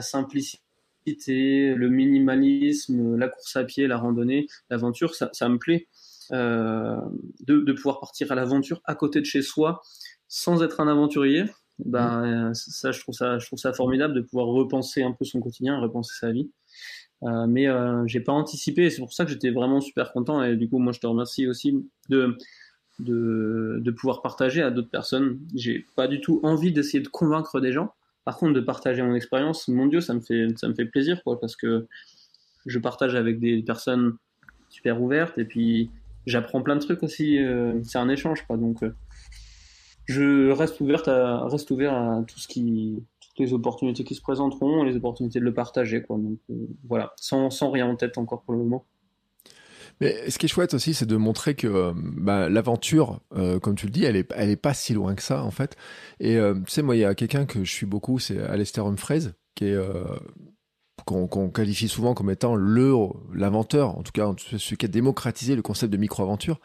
[0.00, 5.88] simplicité, le minimalisme, la course à pied, la randonnée, l'aventure, ça, me plaît.
[6.30, 6.96] Euh,
[7.40, 9.82] de, pouvoir partir à l'aventure à côté de chez soi
[10.28, 11.44] sans être un aventurier,
[11.84, 15.40] ben, ça, je trouve ça, je trouve ça formidable de pouvoir repenser un peu son
[15.40, 16.50] quotidien, repenser sa vie.
[17.24, 20.56] Euh, mais euh, j'ai pas anticipé, c'est pour ça que j'étais vraiment super content et
[20.56, 21.72] du coup moi je te remercie aussi
[22.08, 22.36] de
[23.02, 25.38] de, pouvoir partager à d'autres personnes.
[25.54, 27.92] J'ai pas du tout envie d'essayer de convaincre des gens.
[28.24, 31.22] Par contre, de partager mon expérience, mon Dieu, ça me fait, ça me fait plaisir,
[31.24, 31.86] quoi, parce que
[32.66, 34.16] je partage avec des personnes
[34.68, 35.90] super ouvertes et puis
[36.26, 37.38] j'apprends plein de trucs aussi.
[37.82, 38.56] c'est un échange, quoi.
[38.56, 38.78] Donc,
[40.06, 44.20] je reste ouverte à reste ouvert à tout ce qui toutes les opportunités qui se
[44.20, 46.18] présenteront, les opportunités de le partager, quoi.
[46.18, 46.38] Donc
[46.84, 48.84] voilà, sans, sans rien en tête encore pour le moment.
[50.02, 53.86] Mais ce qui est chouette aussi, c'est de montrer que bah, l'aventure, euh, comme tu
[53.86, 55.76] le dis, elle est, elle est pas si loin que ça en fait.
[56.18, 58.84] Et euh, tu sais, moi, il y a quelqu'un que je suis beaucoup, c'est Alistair
[58.84, 60.04] Humphreys, qui est euh,
[61.06, 62.92] qu'on qualifie souvent comme étant le
[63.32, 66.60] l'inventeur, en tout cas celui qui a démocratisé le concept de micro-aventure,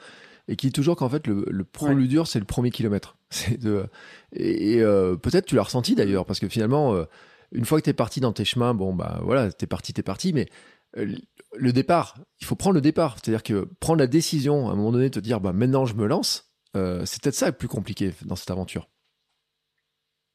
[0.47, 3.17] et qui dit toujours qu'en fait le, le plus dur, c'est le premier kilomètre.
[3.29, 3.85] C'est de
[4.33, 4.77] et,
[5.21, 6.95] peut-être tu l'as ressenti d'ailleurs, parce que finalement,
[7.51, 10.01] une fois que tu es parti dans tes chemins, bon bah voilà, t'es parti, t'es
[10.01, 10.47] parti, mais
[10.97, 13.15] le départ, il faut prendre le départ.
[13.15, 15.95] C'est-à-dire que prendre la décision à un moment donné, de te dire bah, maintenant je
[15.95, 18.89] me lance, euh, c'est peut-être ça le plus compliqué dans cette aventure.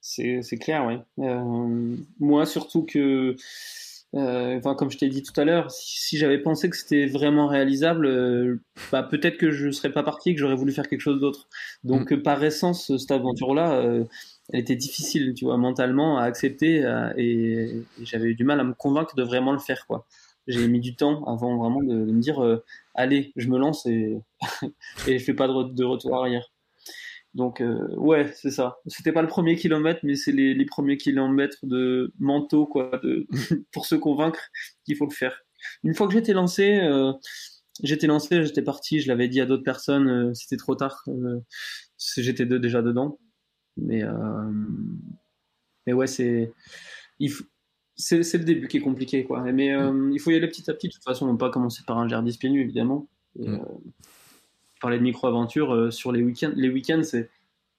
[0.00, 1.24] C'est clair, oui.
[1.24, 3.36] Euh, moi, surtout que,
[4.16, 7.46] euh, enfin, comme je t'ai dit tout à l'heure, si, j'avais pensé que c'était vraiment
[7.46, 8.58] réalisable,
[8.90, 11.20] bah, peut-être que je ne serais pas parti et que j'aurais voulu faire quelque chose
[11.20, 11.48] d'autre.
[11.84, 12.22] Donc, mm.
[12.22, 13.80] par essence, cette aventure-là,
[14.52, 16.84] elle était difficile, tu vois, mentalement à accepter
[17.16, 20.04] et, et j'avais eu du mal à me convaincre de vraiment le faire, quoi
[20.46, 22.64] j'ai mis du temps avant vraiment de, me dire euh,
[22.94, 24.18] allez, je me lance et,
[25.06, 26.50] et je fais pas de, de retour arrière.
[27.34, 28.78] Donc euh, ouais, c'est ça.
[28.86, 33.26] C'était pas le premier kilomètre, mais c'est les, premiers kilomètres de manteau quoi, de,
[33.72, 34.40] pour se convaincre
[34.84, 35.42] qu'il faut le faire.
[35.84, 37.12] Une fois que j'étais lancé, euh,
[37.82, 41.04] j'étais lancé, j'étais parti, je l'avais dit à d'autres personnes, c'était trop tard,
[42.16, 43.18] j'étais déjà dedans.
[43.76, 44.02] Mais
[45.86, 46.52] mais ouais, c'est
[48.02, 49.40] c'est le début qui est compliqué, quoi.
[49.52, 50.12] Mais euh, mm.
[50.12, 50.88] il faut y aller petit à petit.
[50.88, 53.06] De toute façon, on ne va pas commencer par un Gerdis pieds nus, évidemment.
[53.38, 53.54] Mm.
[53.54, 53.58] Euh,
[54.80, 56.52] parler de micro-aventure euh, sur les week-ends.
[56.56, 57.02] Les week-ends,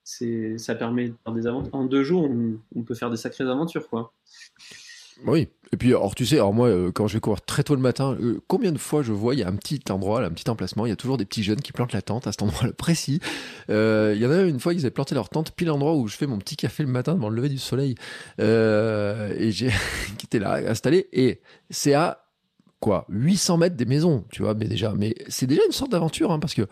[0.03, 1.75] c'est, ça permet de faire des aventures.
[1.75, 4.13] En deux jours, on, on, peut faire des sacrées aventures, quoi.
[5.25, 7.73] Oui, et puis, alors tu sais, alors moi, euh, quand je vais courir très tôt
[7.73, 10.27] le matin, euh, combien de fois je vois, il y a un petit endroit, là,
[10.27, 12.31] un petit emplacement, il y a toujours des petits jeunes qui plantent la tente à
[12.31, 13.19] cet endroit-là précis.
[13.71, 16.07] Euh, il y en a une fois, ils avaient planté leur tente pile l'endroit où
[16.07, 17.95] je fais mon petit café le matin devant le lever du soleil.
[18.37, 19.69] et j'ai,
[20.19, 21.07] qui était là, installé.
[21.11, 21.41] Et
[21.71, 22.22] c'est à
[22.83, 26.33] quoi 800 mètres des maisons, tu vois, mais déjà, mais c'est déjà une sorte d'aventure,
[26.33, 26.63] hein, parce que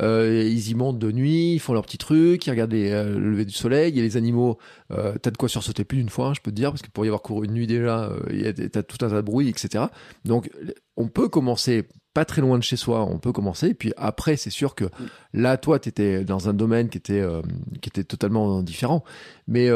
[0.00, 3.30] euh, ils y montent de nuit, ils font leurs petits trucs, ils regardent euh, le
[3.32, 4.58] lever du soleil, il y a les animaux,
[4.92, 6.90] euh, t'as de quoi sursauter plus d'une fois, hein, je peux te dire, parce que
[6.90, 9.86] pour y avoir couru une nuit déjà, euh, t'as tout un tas de bruit, etc.
[10.24, 10.52] Donc,
[10.96, 14.36] on peut commencer pas très loin de chez soi, on peut commencer, et puis après,
[14.36, 14.84] c'est sûr que
[15.32, 17.26] là, toi, t'étais dans un domaine qui était
[17.82, 19.02] qui était totalement différent,
[19.48, 19.68] mais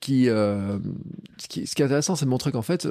[0.00, 2.88] qui, ce qui est intéressant, c'est de montrer qu'en fait,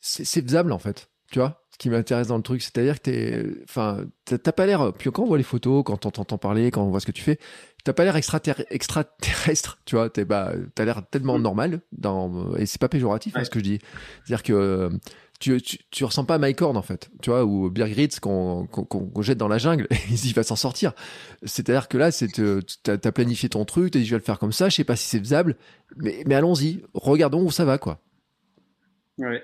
[0.00, 1.08] c'est faisable en fait.
[1.30, 4.92] Tu vois ce qui m'intéresse dans le truc, c'est-à-dire que t'es, enfin, t'as pas l'air.
[4.92, 7.10] Puis quand on voit les photos, quand on t'entend parler, quand on voit ce que
[7.10, 7.36] tu fais,
[7.82, 10.08] t'as pas l'air extraterrestre, tu vois.
[10.08, 11.42] T'es bah, t'as l'air tellement mm.
[11.42, 13.78] normal dans et c'est pas péjoratif hein, ce que je dis.
[14.24, 14.90] C'est-à-dire que
[15.40, 19.22] tu, tu, tu, ressens pas Mike Horn en fait, tu vois, ou Birgit qu'on qu'on
[19.22, 20.92] jette dans la jungle, il va s'en sortir.
[21.42, 22.28] C'est-à-dire que là, c'est
[22.84, 24.84] t'as as planifié ton truc, t'as dit je vais le faire comme ça, je sais
[24.84, 25.56] pas si c'est faisable,
[25.96, 28.00] mais mais allons-y, regardons où ça va quoi.
[29.18, 29.42] Ouais.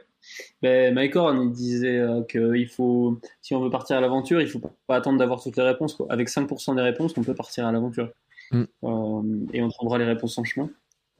[0.62, 4.48] Ben, Mike Horn, il disait euh, qu'il faut, si on veut partir à l'aventure, il
[4.48, 5.94] faut pas attendre d'avoir toutes les réponses.
[5.94, 6.06] Quoi.
[6.10, 8.10] Avec 5% des réponses, on peut partir à l'aventure.
[8.52, 8.64] Mm.
[8.84, 9.22] Euh,
[9.52, 10.68] et on trouvera les réponses en chemin.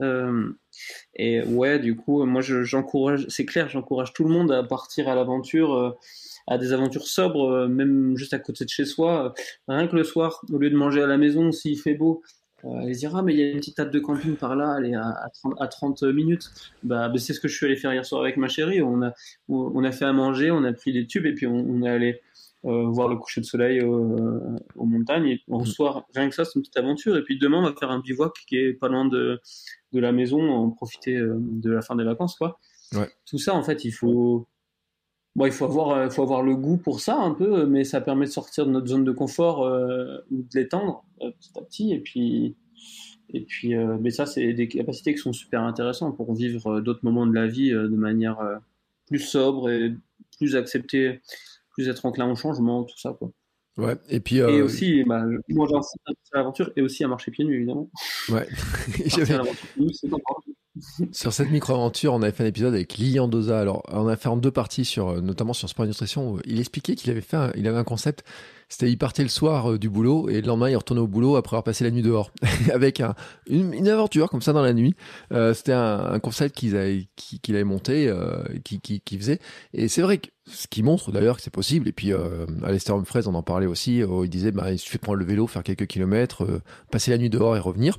[0.03, 0.51] Euh,
[1.15, 5.15] et ouais, du coup, moi, j'encourage, c'est clair, j'encourage tout le monde à partir à
[5.15, 5.99] l'aventure,
[6.47, 9.35] à des aventures sobres, même juste à côté de chez soi.
[9.69, 12.23] rien que le soir, au lieu de manger à la maison, s'il fait beau,
[12.65, 14.77] euh, elle dire ah mais il y a une petite table de camping par là,
[14.79, 16.51] elle est à, à, 30, minutes.
[16.83, 18.83] Bah, bah, c'est ce que je suis allé faire hier soir avec ma chérie.
[18.83, 19.13] On a
[19.49, 22.21] on a fait à manger, on a pris des tubes et puis on, est allé
[22.65, 25.27] euh, voir le coucher de soleil euh, aux montagnes.
[25.27, 25.67] Et en mmh.
[25.67, 27.17] soir, rien que ça, c'est une petite aventure.
[27.17, 29.41] Et puis demain, on va faire un bivouac qui est pas loin de,
[29.93, 32.59] de la maison, en profiter de la fin des vacances, quoi.
[32.93, 33.09] Ouais.
[33.25, 34.49] Tout ça, en fait, il faut
[35.37, 38.27] Bon, il faut avoir, faut avoir le goût pour ça un peu, mais ça permet
[38.27, 41.93] de sortir de notre zone de confort euh, ou de l'étendre euh, petit à petit.
[41.93, 42.57] Et puis,
[43.29, 47.05] et puis euh, mais ça, c'est des capacités qui sont super intéressantes pour vivre d'autres
[47.05, 48.39] moments de la vie de manière
[49.07, 49.95] plus sobre et
[50.37, 51.21] plus accepter,
[51.71, 53.13] plus être enclin au changement, tout ça.
[53.17, 53.31] Quoi.
[53.77, 54.39] Ouais, et puis.
[54.39, 56.03] Et aussi, bah, moi j'insiste
[56.33, 57.89] à l'aventure et aussi à marcher pieds nus, évidemment.
[58.31, 58.49] Ouais.
[61.13, 63.59] sur cette micro-aventure, on avait fait un épisode avec Lilian Doza.
[63.59, 66.33] Alors, on a fait en deux parties, sur, euh, notamment sur Sport Nutrition.
[66.33, 68.25] Où il expliquait qu'il avait fait, un, il avait un concept.
[68.71, 71.35] C'était, il partait le soir euh, du boulot et le lendemain, il retournait au boulot
[71.35, 72.31] après avoir passé la nuit dehors,
[72.73, 73.17] avec un,
[73.49, 74.95] une, aventure comme ça dans la nuit.
[75.33, 79.41] Euh, c'était un, concept qu'il avait, qu'il monté, euh, qui, qui, qui, faisait.
[79.75, 81.89] Et c'est vrai que ce qui montre d'ailleurs que c'est possible.
[81.89, 83.99] Et puis, euh, Alistair Humphreys, on en parlait aussi.
[83.99, 86.47] il disait, bah, il suffit de prendre le vélo, faire quelques kilomètres,
[86.93, 87.99] passer la nuit dehors et revenir.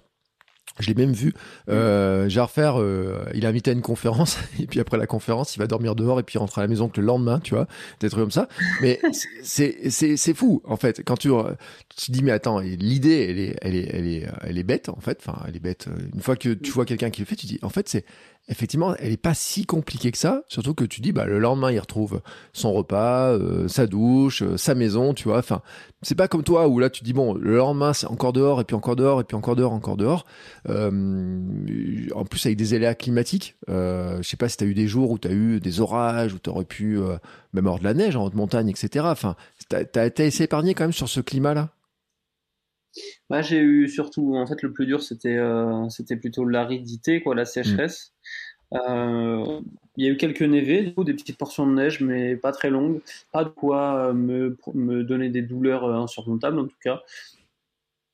[0.80, 1.34] Je l'ai même vu.
[1.70, 5.60] Euh, refaire, euh, il est invité à une conférence, et puis après la conférence, il
[5.60, 7.68] va dormir dehors, et puis il rentre à la maison que le lendemain, tu vois,
[8.00, 8.48] des trucs comme ça.
[8.82, 9.00] Mais
[9.44, 11.04] c'est fou, en fait.
[11.06, 11.30] Quand tu,
[11.96, 14.90] tu te dis, mais attends, l'idée, elle est, elle, est, elle, est, elle est bête,
[14.90, 15.22] en fait.
[15.26, 15.88] Enfin, elle est bête.
[16.14, 18.06] Une fois que tu vois quelqu'un qui le fait, tu dis, en fait, c'est
[18.48, 20.44] effectivement, elle est pas si compliquée que ça.
[20.48, 22.22] Surtout que tu dis, bah, le lendemain, il retrouve
[22.54, 25.40] son repas, euh, sa douche, euh, sa maison, tu vois.
[25.40, 25.62] Enfin,
[26.02, 28.64] c'est pas comme toi où là, tu dis, bon, le lendemain, c'est encore dehors, et
[28.64, 30.26] puis encore dehors, et puis encore dehors, encore dehors.
[30.70, 31.40] Euh,
[32.14, 33.56] en plus, avec des aléas climatiques.
[33.68, 36.34] je sais pas si tu as eu des jours où tu as eu des orages,
[36.34, 37.00] où tu aurais pu
[37.54, 39.06] même avoir de la neige en haute montagne, etc.
[39.08, 39.36] Enfin,
[39.70, 41.70] tu as, été épargné quand même sur ce climat-là?
[43.30, 45.40] Bah, j'ai eu surtout, en fait, le plus dur, c'était
[45.90, 48.14] c'était plutôt l'aridité, quoi, la sécheresse.
[48.74, 49.62] Euh,
[49.98, 52.52] il y a eu quelques névés, du coup, des petites portions de neige, mais pas
[52.52, 53.02] très longues.
[53.32, 57.02] Pas de quoi euh, me, me donner des douleurs euh, insurmontables, en tout cas.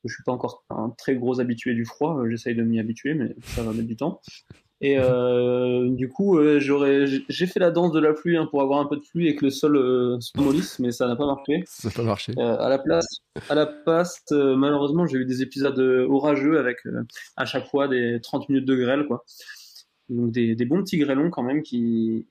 [0.04, 2.22] Je suis pas encore un très gros habitué du froid.
[2.28, 4.20] J'essaye de m'y habituer, mais ça va mettre du temps.
[4.80, 8.78] Et euh, du coup, j'aurais, j'ai fait la danse de la pluie hein, pour avoir
[8.78, 11.26] un peu de pluie et que le sol euh, se mollisse, mais ça n'a pas
[11.26, 11.64] marché.
[11.66, 12.32] Ça n'a pas marché.
[12.38, 13.06] à la place,
[13.48, 15.78] à la place, malheureusement, j'ai eu des épisodes
[16.08, 16.78] orageux avec
[17.36, 19.24] à chaque fois des 30 minutes de grêle, quoi.
[20.08, 22.26] Donc des, bons petits grêlons quand même qui,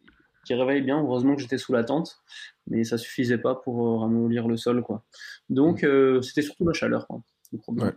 [0.45, 0.99] qui réveillent bien.
[0.99, 2.19] Heureusement que j'étais sous la tente,
[2.67, 4.81] mais ça suffisait pas pour euh, ramollir le sol.
[4.81, 5.03] Quoi.
[5.49, 7.21] Donc euh, c'était surtout la chaleur, quoi,
[7.51, 7.93] le problème.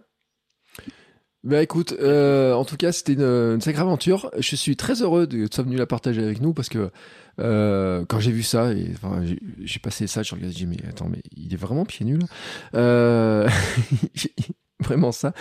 [1.43, 4.31] Bah écoute, euh, en tout cas, c'était une, sacrée aventure.
[4.39, 6.91] Je suis très heureux de sois venu la partager avec nous parce que
[7.39, 9.23] quand j'ai vu ça, et enfin,
[9.63, 12.19] j'ai passé ça, je regardais, j'ai dit mais attends, mais il est vraiment pieds nus
[12.19, 13.47] là.
[14.85, 15.33] vraiment ça.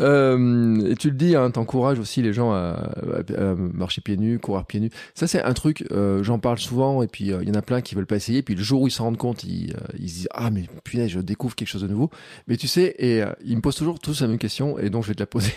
[0.00, 2.90] Euh, et tu le dis, hein, t'encourages aussi les gens à,
[3.72, 4.90] marcher pieds nus, courir pieds nus.
[5.14, 7.62] Ça, c'est un truc, euh, j'en parle souvent, et puis euh, il y en a
[7.62, 8.42] plein qui veulent pas essayer.
[8.42, 11.10] Puis le jour où ils s'en rendent compte, ils, ils se disent Ah, mais punaise,
[11.10, 12.10] je découvre quelque chose de nouveau.
[12.48, 15.08] Mais tu sais, et ils me posent toujours tous la même question, et donc je
[15.08, 15.52] vais te la poser.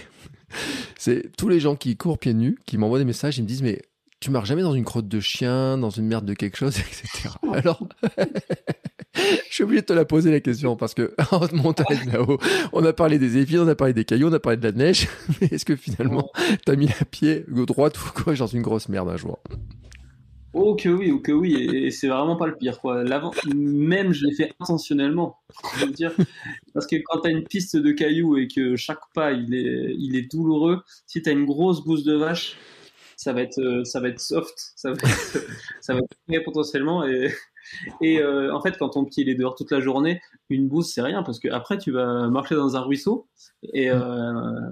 [0.98, 3.64] c'est tous les gens qui courent pieds nus, qui m'envoient des messages, ils me disent
[3.64, 3.82] Mais
[4.20, 7.30] tu marches jamais dans une crotte de chien, dans une merde de quelque chose, etc.
[7.54, 7.88] Alors,
[9.16, 12.38] je suis obligé de te la poser la question parce que en montagne là-haut,
[12.74, 14.72] on a parlé des épines, on a parlé des cailloux, on a parlé de la
[14.72, 15.08] neige,
[15.42, 16.30] mais est-ce que finalement
[16.66, 19.40] t'as mis la pied droite ou quoi dans une grosse merde un jour?
[20.54, 23.04] Oh que oui, oh que oui, et c'est vraiment pas le pire quoi.
[23.56, 25.38] même je l'ai fait intentionnellement,
[25.78, 26.12] je dire,
[26.74, 30.16] parce que quand t'as une piste de cailloux et que chaque pas il est, il
[30.16, 32.58] est douloureux, si t'as une grosse bouse de vache,
[33.20, 35.04] ça va être, euh, ça va être soft, ça va être,
[35.82, 36.00] ça va
[36.32, 37.30] être potentiellement et
[38.02, 41.02] et euh, en fait, quand ton pied est dehors toute la journée, une bouse, c'est
[41.02, 43.28] rien parce que après, tu vas marcher dans un ruisseau.
[43.74, 44.00] Et euh,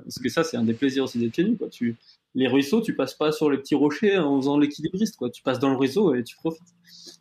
[0.03, 1.57] parce que ça, c'est un des plaisirs aussi d'être pieds nus.
[1.57, 1.69] Quoi.
[1.69, 1.97] Tu,
[2.35, 5.17] les ruisseaux, tu passes pas sur les petits rochers en faisant l'équilibriste.
[5.17, 5.29] Quoi.
[5.29, 6.73] Tu passes dans le ruisseau et tu profites.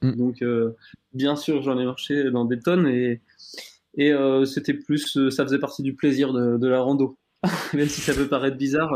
[0.02, 0.12] Mm.
[0.12, 0.76] Donc, euh,
[1.12, 3.20] bien sûr, j'en ai marché dans des tonnes et,
[3.98, 7.18] et c'était plus, ça faisait partie du plaisir de, de la rando.
[7.74, 8.92] Même si ça peut paraître bizarre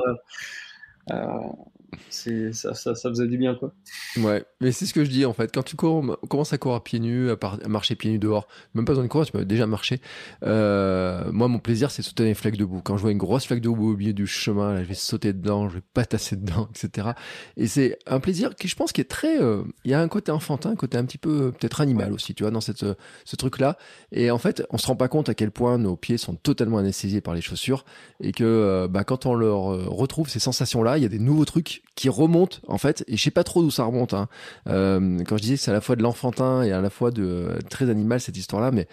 [2.08, 3.72] ça, ça, ça, faisait du bien quoi.
[4.16, 5.50] Ouais, mais c'est ce que je dis en fait.
[5.52, 7.36] Quand tu cours, commences à courir pieds nus, à,
[7.68, 10.00] marcher pieds nus dehors, même pas dans une course, tu peux déjà marcher.
[10.44, 12.80] Euh, moi, mon plaisir, c'est sauter les flaques de boue.
[12.82, 14.94] Quand je vois une grosse flaque de boue au milieu du chemin, là, je vais
[14.94, 17.10] sauter dedans, je vais patasser dedans, etc.
[17.56, 19.40] Et c'est un plaisir qui, je pense, qui est très.
[19.40, 22.12] Euh, il y a un côté enfantin, un côté un petit peu euh, peut-être animal
[22.12, 22.84] aussi, tu vois, dans cette
[23.24, 23.76] ce truc-là.
[24.12, 26.78] Et en fait, on se rend pas compte à quel point nos pieds sont totalement
[26.78, 27.84] anesthésiés par les chaussures
[28.20, 31.79] et que bah, quand on leur retrouve ces sensations-là, il y a des nouveaux trucs
[31.94, 34.28] qui remonte en fait et je sais pas trop d'où ça remonte hein.
[34.68, 37.10] euh, quand je disais que c'est à la fois de l'enfantin et à la fois
[37.10, 38.88] de très animal cette histoire là mais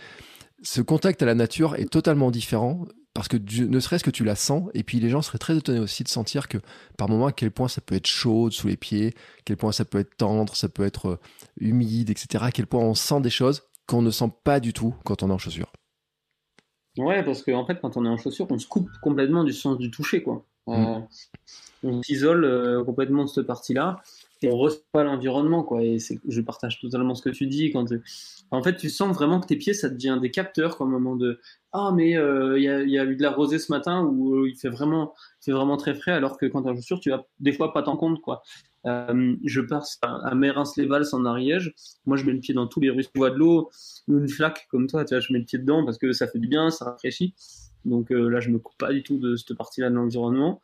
[0.63, 4.35] ce contact à la nature est totalement différent parce que ne serait-ce que tu la
[4.35, 6.57] sens et puis les gens seraient très étonnés aussi de sentir que
[6.97, 9.71] par moment à quel point ça peut être chaud sous les pieds à quel point
[9.71, 11.19] ça peut être tendre ça peut être euh,
[11.59, 14.95] humide etc à quel point on sent des choses qu'on ne sent pas du tout
[15.05, 15.71] quand on est en chaussures
[16.97, 19.53] ouais parce qu'en en fait quand on est en chaussures on se coupe complètement du
[19.53, 20.45] sens du toucher quoi.
[20.67, 21.03] Mm
[21.83, 24.01] on s'isole euh, complètement de cette partie-là.
[24.43, 25.81] Et on ressent pas l'environnement quoi.
[25.81, 25.97] Et
[26.27, 27.73] je partage totalement ce que tu dis
[28.51, 31.15] en fait tu sens vraiment que tes pieds ça devient des capteurs comme un moment
[31.15, 31.39] de
[31.73, 34.55] ah mais euh, il y, a, eu de la rosée ce matin où euh, il
[34.55, 37.51] fait vraiment fait vraiment très frais alors que quand tu as chaussure tu vas des
[37.51, 38.43] fois pas t'en compte quoi.
[38.85, 40.33] Je passe à, à
[40.77, 41.73] les vals en Ariège.
[42.05, 43.69] Moi je mets le pied dans tous les ruisseaux de l'eau.
[44.07, 46.39] Une flaque comme toi tu vois je mets le pied dedans parce que ça fait
[46.39, 47.33] du bien ça rafraîchit.
[47.85, 50.61] Donc là je me coupe pas du tout de cette partie-là de l'environnement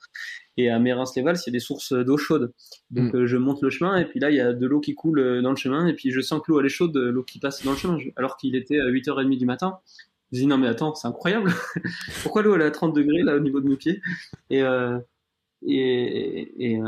[0.57, 2.53] et à Mérins-les-Vals, il y a des sources d'eau chaude.
[2.91, 3.17] Donc mm.
[3.17, 5.19] euh, je monte le chemin et puis là, il y a de l'eau qui coule
[5.19, 7.39] euh, dans le chemin et puis je sens que l'eau elle est chaude, l'eau qui
[7.39, 7.97] passe dans le chemin.
[8.15, 9.79] Alors qu'il était à 8h30 du matin.
[10.31, 11.53] Je dis non mais attends, c'est incroyable.
[12.23, 14.01] Pourquoi l'eau elle est à 30 degrés là au niveau de mes pieds?
[14.49, 14.99] Et, euh,
[15.65, 16.79] et, et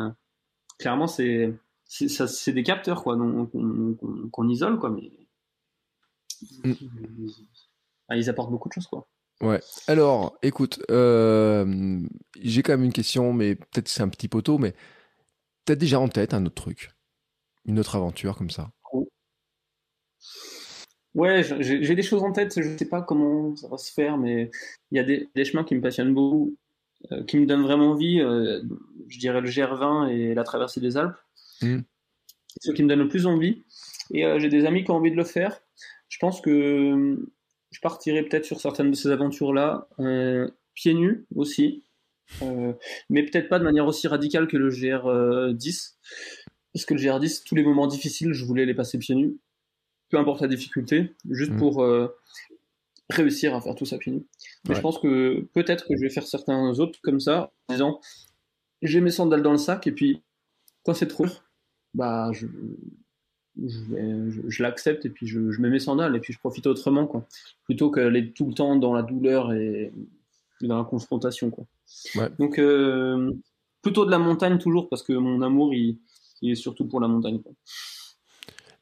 [0.77, 1.53] clairement c'est
[1.87, 5.11] c'est des capteurs quoi qu'on isole quoi mais
[6.63, 6.73] mm.
[8.15, 9.07] ils apportent beaucoup de choses quoi.
[9.45, 9.61] Ouais.
[9.87, 11.99] Alors, écoute, euh,
[12.41, 14.73] j'ai quand même une question, mais peut-être c'est un petit poteau, mais
[15.65, 16.89] t'as déjà en tête un autre truc,
[17.65, 18.71] une autre aventure comme ça?
[21.13, 22.59] Ouais, j'ai des choses en tête.
[22.59, 24.49] Je sais pas comment ça va se faire, mais
[24.91, 26.57] il y a des, des, chemins qui me passionnent beaucoup,
[27.11, 28.19] euh, qui me donnent vraiment envie.
[28.19, 28.63] Euh,
[29.07, 31.15] je dirais le GR20 et la traversée des Alpes.
[31.61, 31.79] Mmh.
[32.59, 33.63] C'est ce qui me donne le plus envie.
[34.11, 35.61] Et j'ai des amis qui ont envie de le faire.
[36.09, 37.17] Je pense que
[37.75, 41.83] je partirai peut-être sur certaines de ces aventures-là, euh, pieds nus aussi,
[42.41, 42.71] euh,
[43.09, 45.95] mais peut-être pas de manière aussi radicale que le GR10,
[46.73, 49.37] parce que le GR10, tous les moments difficiles, je voulais les passer pieds nus,
[50.09, 51.57] peu importe la difficulté, juste mmh.
[51.57, 52.15] pour euh,
[53.09, 54.25] réussir à faire tout ça pieds nus.
[54.69, 57.99] Mais je pense que peut-être que je vais faire certains autres comme ça, en disant
[58.83, 60.23] j'ai mes sandales dans le sac, et puis
[60.85, 61.27] quand c'est trop,
[61.93, 62.47] bah je,
[63.57, 67.25] je, l'accepte et puis je, mets mes sandales et puis je profite autrement, quoi.
[67.65, 69.91] Plutôt qu'aller tout le temps dans la douleur et,
[70.61, 71.65] dans la confrontation, quoi.
[72.39, 73.31] Donc, euh,
[73.81, 75.97] plutôt de la montagne toujours parce que mon amour, il,
[76.41, 77.39] est surtout pour la montagne,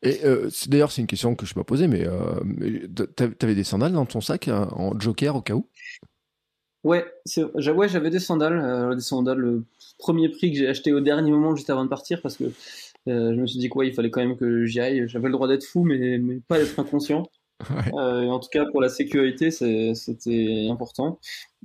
[0.01, 2.87] Et euh, d'ailleurs, c'est une question que je m'ai posée, mais euh,
[3.37, 5.67] t'avais des sandales dans ton sac hein, en joker au cas où?
[6.83, 7.05] Ouais,
[7.37, 9.63] ouais j'avais des sandales, des sandales, le
[9.97, 12.51] premier prix que j'ai acheté au dernier moment juste avant de partir parce que euh,
[13.07, 15.07] je me suis dit quoi, il fallait quand même que j'y aille.
[15.07, 17.23] J'avais le droit d'être fou, mais, mais pas d'être inconscient.
[17.93, 21.19] Euh, en tout cas, pour la sécurité, c'était important.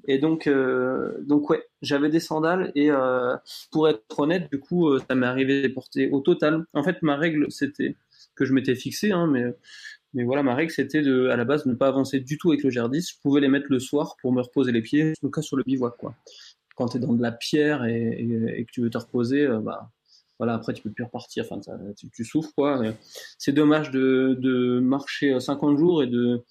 [0.07, 3.37] Et donc, euh, donc ouais, j'avais des sandales et euh,
[3.73, 6.65] pour être honnête, du coup, euh, ça m'est arrivé de porter au total.
[6.73, 7.97] En fait, ma règle, c'était
[8.35, 9.45] que je m'étais fixé, hein, mais
[10.15, 12.51] mais voilà, ma règle, c'était de, à la base, de ne pas avancer du tout
[12.51, 13.15] avec le GR10.
[13.15, 15.57] Je pouvais les mettre le soir pour me reposer les pieds, en tout cas sur
[15.57, 16.15] le bivouac, quoi.
[16.77, 19.47] Quand tu es dans de la pierre et, et, et, que tu veux te reposer,
[19.63, 19.91] bah,
[20.39, 21.61] voilà, après tu peux plus repartir, enfin
[22.13, 22.81] tu, souffres quoi.
[23.39, 26.45] C'est dommage de, de, marcher 50 jours et de,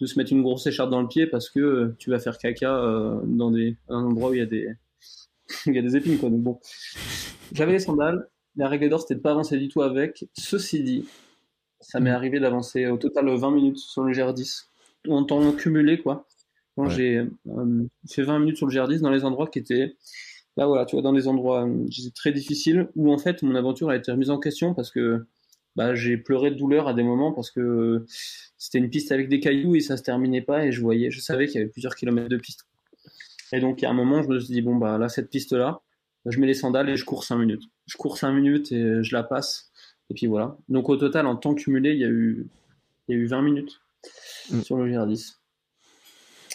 [0.00, 2.76] de, se mettre une grosse écharpe dans le pied parce que tu vas faire caca
[2.76, 4.68] euh, dans des, un endroit où il y a des,
[5.66, 6.28] il y a des épines quoi.
[6.28, 6.60] Donc bon,
[7.52, 8.28] j'avais les sandales.
[8.56, 10.26] La règle d'or c'était de pas avancer du tout avec.
[10.36, 11.08] Ceci dit,
[11.80, 14.66] ça m'est arrivé d'avancer au total 20 minutes sur le GR10
[15.08, 16.26] en temps cumulé quoi.
[16.76, 19.96] Quand j'ai euh, fait 20 minutes sur le GR10 dans les endroits qui étaient
[20.56, 23.90] là voilà, tu vois, dans des endroits euh, très difficiles où en fait mon aventure
[23.90, 25.26] a été remise en question parce que
[25.76, 28.04] bah, j'ai pleuré de douleur à des moments parce que
[28.58, 31.20] c'était une piste avec des cailloux et ça se terminait pas et je voyais, je
[31.20, 32.66] savais qu'il y avait plusieurs kilomètres de piste.
[33.52, 35.30] Et donc, il y a un moment, je me suis dit, bon, bah là, cette
[35.30, 35.80] piste-là,
[36.26, 37.64] je mets les sandales et je cours 5 minutes.
[37.86, 39.72] Je cours 5 minutes et je la passe.
[40.10, 40.56] Et puis voilà.
[40.68, 42.46] Donc, au total, en temps cumulé, il y a eu,
[43.08, 43.80] il y a eu 20 minutes
[44.50, 44.60] mm.
[44.62, 45.36] sur le GR10.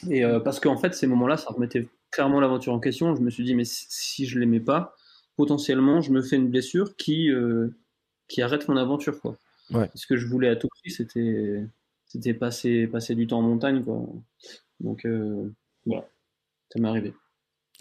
[0.10, 3.14] Et euh, parce qu'en fait, ces moments-là, ça remettait clairement l'aventure en question.
[3.14, 4.96] Je me suis dit, mais si je l'aimais pas,
[5.36, 7.76] potentiellement, je me fais une blessure qui, euh,
[8.30, 9.20] qui arrête mon aventure.
[9.20, 9.38] Quoi.
[9.94, 11.66] Ce que je voulais à tout prix, c'était,
[12.06, 13.84] c'était passer, passer du temps en montagne.
[13.84, 14.08] Quoi.
[14.80, 15.52] Donc, euh,
[15.86, 16.08] voilà,
[16.72, 17.14] ça m'est arrivé.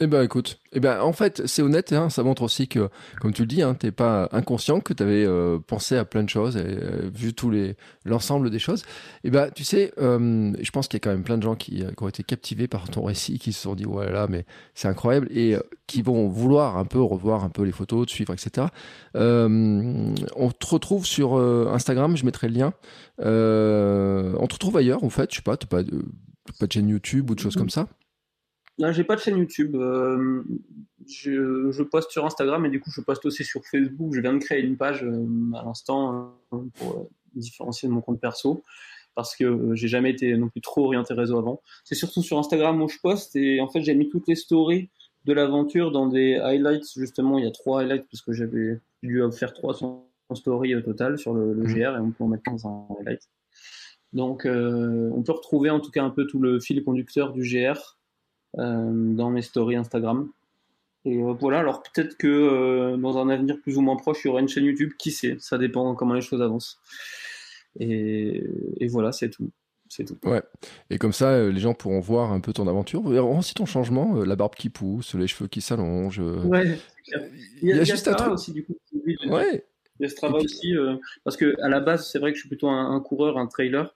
[0.01, 2.89] Eh ben écoute, eh ben en fait c'est honnête, hein, ça montre aussi que,
[3.21, 6.25] comme tu le dis, hein, t'es pas inconscient, que tu avais euh, pensé à plein
[6.25, 8.83] de choses et euh, vu tous les l'ensemble des choses.
[9.23, 11.55] Eh ben tu sais, euh, je pense qu'il y a quand même plein de gens
[11.55, 14.47] qui, qui, ont été captivés par ton récit, qui se sont dit ouais là mais
[14.75, 15.57] c'est incroyable et
[15.87, 18.67] qui vont vouloir un peu revoir un peu les photos, te suivre, etc.
[19.15, 22.73] on te retrouve sur Instagram, je mettrai le lien.
[23.21, 26.05] on te retrouve ailleurs en fait, je sais pas, t'as pas de
[26.59, 27.87] pas de chaîne YouTube ou de choses comme ça.
[28.79, 29.77] Non, j'ai pas de chaîne YouTube.
[29.77, 30.43] Euh,
[31.07, 34.15] je, je, poste sur Instagram et du coup, je poste aussi sur Facebook.
[34.15, 38.01] Je viens de créer une page euh, à l'instant hein, pour euh, différencier de mon
[38.01, 38.65] compte perso
[39.15, 41.63] parce que j'ai jamais été non plus trop orienté réseau avant.
[41.85, 44.91] C'est surtout sur Instagram où je poste et en fait, j'ai mis toutes les stories
[45.25, 46.93] de l'aventure dans des highlights.
[46.97, 51.17] Justement, il y a trois highlights parce que j'avais dû faire 300 stories au total
[51.17, 51.75] sur le, le, mmh.
[51.75, 53.23] GR et on peut en mettre 15 en highlight.
[54.13, 57.79] Donc, on peut retrouver en tout cas un peu tout le fil conducteur du GR
[57.79, 58.04] euh,
[58.57, 60.29] dans mes stories Instagram.
[61.05, 64.29] Et euh, voilà, alors peut-être que euh, dans un avenir plus ou moins proche, il
[64.29, 66.79] y aura une chaîne YouTube, qui sait, ça dépend comment les choses avancent.
[67.79, 68.43] Et,
[68.81, 69.51] et voilà, c'est tout.
[69.89, 70.17] C'est tout.
[70.25, 70.43] Ouais.
[70.91, 73.07] Et comme ça, les gens pourront voir un peu ton aventure.
[73.07, 76.21] Verront aussi ton changement, la barbe qui pousse, les cheveux qui s'allongent.
[76.21, 76.79] Ouais,
[77.63, 78.33] il y a, juste un truc.
[78.33, 78.77] aussi, du coup.
[79.27, 79.67] Ouais.
[80.01, 80.75] Il y a ce travail aussi,
[81.23, 83.47] parce que à la base, c'est vrai que je suis plutôt un, un coureur, un
[83.47, 83.95] trailer.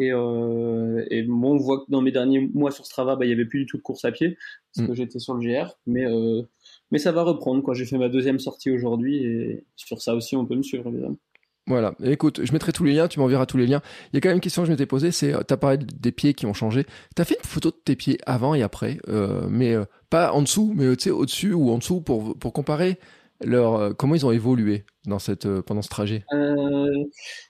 [0.00, 3.28] Et, euh, et bon, on voit que dans mes derniers mois sur Strava, bah, il
[3.28, 4.38] n'y avait plus du tout de course à pied,
[4.74, 4.94] parce que mm.
[4.96, 5.76] j'étais sur le GR.
[5.86, 6.42] Mais, euh,
[6.90, 7.74] mais ça va reprendre.
[7.74, 11.18] J'ai fait ma deuxième sortie aujourd'hui, et sur ça aussi, on peut me suivre, évidemment.
[11.66, 13.82] Voilà, écoute, je mettrai tous les liens, tu m'enverras tous les liens.
[14.12, 15.78] Il y a quand même une question que je m'étais posée, c'est, tu as parlé
[15.78, 16.84] des pieds qui ont changé.
[17.14, 20.32] Tu as fait une photo de tes pieds avant et après, euh, mais euh, pas
[20.32, 22.98] en dessous, mais au-dessus ou en dessous pour, pour comparer
[23.42, 26.24] leur, comment ils ont évolué dans cette, pendant ce trajet?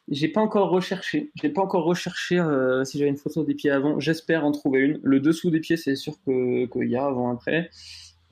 [0.09, 1.31] J'ai pas encore recherché.
[1.41, 2.43] J'ai pas encore recherché
[2.85, 3.99] si j'avais une photo des pieds avant.
[4.01, 5.01] J'espère en trouver une.
[5.03, 7.71] Le dessous des pieds, c'est sûr qu'il y a avant après.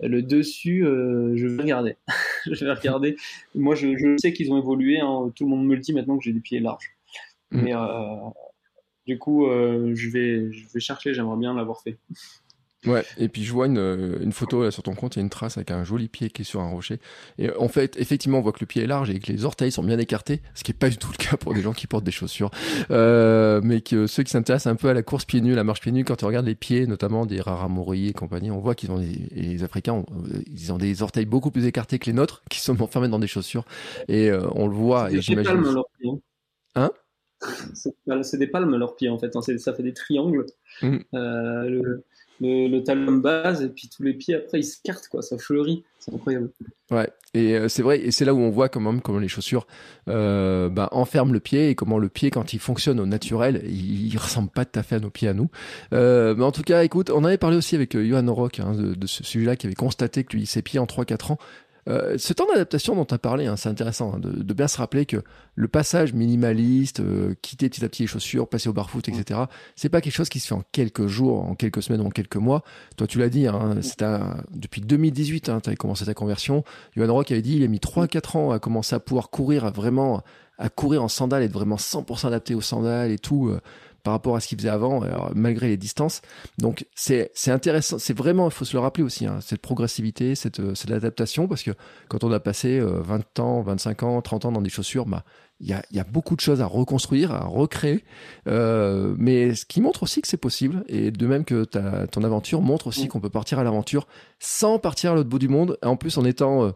[0.01, 1.97] Le dessus, je vais regarder.
[2.47, 3.17] je vais regarder.
[3.55, 5.01] Moi, je, je sais qu'ils ont évolué.
[5.01, 5.33] Hein.
[5.35, 6.95] Tout le monde me le dit maintenant que j'ai des pieds larges.
[7.51, 7.63] Mm.
[7.63, 7.73] Mais
[9.07, 11.15] du coup, je, vais, je vais chercher.
[11.15, 11.99] J'aimerais bien l'avoir fait.
[12.87, 15.21] Ouais, et puis je vois une, euh, une photo là sur ton compte, il y
[15.21, 17.01] a une trace avec un joli pied qui est sur un rocher.
[17.37, 19.73] Et en fait, effectivement, on voit que le pied est large et que les orteils
[19.73, 21.89] sont bien écartés, ce qui est pas du tout le cas pour des gens qui
[21.89, 22.51] portent des chaussures.
[22.93, 25.81] Euh, mais que ceux qui s'intéressent un peu à la course pieds nus, la marche
[25.81, 28.93] pieds nus, quand on regarde les pieds, notamment des raramuri et compagnie, on voit qu'ils
[28.93, 32.45] ont des, les Africains, euh, ils ont des orteils beaucoup plus écartés que les nôtres,
[32.49, 33.65] qui sont enfermés dans des chaussures.
[34.07, 35.11] Et euh, on le voit.
[35.11, 35.65] Et j'imagine.
[36.77, 36.93] Hein
[38.23, 39.41] c'est des palmes leurs pieds en fait, hein.
[39.43, 40.47] ça fait des triangles.
[40.83, 40.97] Mmh.
[41.15, 42.05] Euh, le,
[42.41, 45.85] le, talon base et puis tous les pieds après ils se cartent quoi, ça fleurit,
[45.99, 46.51] c'est incroyable.
[46.91, 49.29] Ouais, et euh, c'est vrai, et c'est là où on voit quand même comment les
[49.29, 49.67] chaussures
[50.09, 54.07] euh, bah, enferment le pied et comment le pied quand il fonctionne au naturel, il,
[54.07, 55.51] il ressemble pas tout à fait à nos pieds à nous.
[55.93, 58.73] Euh, mais en tout cas, écoute, on avait parlé aussi avec euh, Johan Rock hein,
[58.73, 61.39] de, de, ce sujet-là qui avait constaté que lui ses pieds en 3-4 ans
[61.89, 64.77] euh, ce temps d'adaptation dont tu as parlé, hein, c'est intéressant hein, de, bien se
[64.77, 65.23] rappeler que
[65.55, 69.41] le passage minimaliste, euh, quitter petit à petit les chaussures, passer au barfoot, etc.,
[69.75, 72.11] c'est pas quelque chose qui se fait en quelques jours, en quelques semaines ou en
[72.11, 72.63] quelques mois.
[72.97, 74.05] Toi, tu l'as dit, hein, c'est
[74.53, 76.63] depuis 2018, tu avais commencé ta conversion.
[76.97, 79.71] Johan Rock avait dit il a mis 3-4 ans à commencer à pouvoir courir, à
[79.71, 80.23] vraiment
[80.59, 83.49] à courir en sandales, être vraiment 100% adapté aux sandales et tout.
[83.49, 83.61] Euh,
[84.03, 85.03] par rapport à ce qu'il faisait avant,
[85.35, 86.23] malgré les distances.
[86.59, 90.61] Donc c'est intéressant, c'est vraiment, il faut se le rappeler aussi, hein, cette progressivité, cette,
[90.61, 91.73] euh, cette adaptation, parce que
[92.09, 95.25] quand on a passé 20 euh, ans, 25 ans, 30 ans dans des chaussures, bah
[95.61, 98.05] il y a, y a, beaucoup de choses à reconstruire, à recréer,
[98.47, 102.23] euh, mais ce qui montre aussi que c'est possible, et de même que ta, ton
[102.23, 103.09] aventure montre aussi mm.
[103.09, 104.07] qu'on peut partir à l'aventure
[104.39, 106.65] sans partir à l'autre bout du monde, en plus en étant...
[106.65, 106.71] Euh,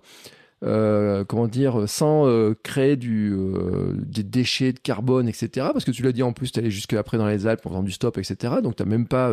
[0.62, 5.68] euh, comment dire, sans euh, créer du, euh, des déchets de carbone, etc.
[5.72, 7.70] Parce que tu l'as dit en plus, tu allais jusque après dans les Alpes en
[7.70, 8.54] faisant du stop, etc.
[8.62, 9.32] Donc tu même pas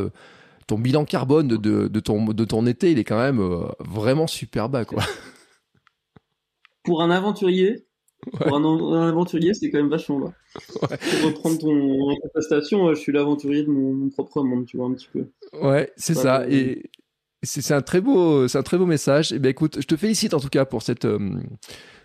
[0.66, 3.42] ton bilan carbone de, de, de, ton, de ton été, il est quand même
[3.80, 5.04] vraiment super bas, quoi.
[6.84, 7.86] Pour un aventurier,
[8.32, 10.34] Pour un, aventurier, c'est quand même vachement bas.
[10.82, 10.98] Ouais.
[10.98, 15.10] Pour reprendre ton, prestation, je suis l'aventurier de mon, propre monde, tu vois, un petit
[15.12, 15.28] peu.
[15.62, 16.48] Ouais, c'est ça.
[16.50, 16.90] Et,
[17.44, 19.32] c'est un très beau, c'est un très beau message.
[19.32, 21.32] Et eh ben écoute, je te félicite en tout cas pour cette, euh,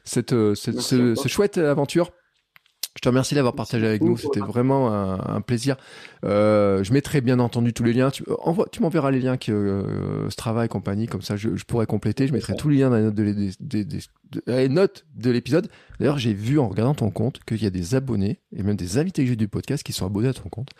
[0.05, 2.11] cette, euh, cette ce, ce, chouette aventure.
[2.97, 4.17] Je te remercie d'avoir partagé avec nous.
[4.17, 5.77] C'était vraiment un, un plaisir.
[6.25, 8.11] Euh, je mettrai bien entendu tous les liens.
[8.11, 11.57] Tu, euh, envoie, tu m'enverras les liens que euh, Strava et compagnie, comme ça je,
[11.57, 12.29] je pourrais compléter.
[12.29, 13.99] Je mettrai tous les liens dans les notes de,
[14.47, 15.69] les notes de l'épisode.
[16.01, 18.99] D'ailleurs, j'ai vu en regardant ton compte qu'il y a des abonnés et même des
[18.99, 20.71] invités que j'ai du podcast qui sont abonnés à ton compte.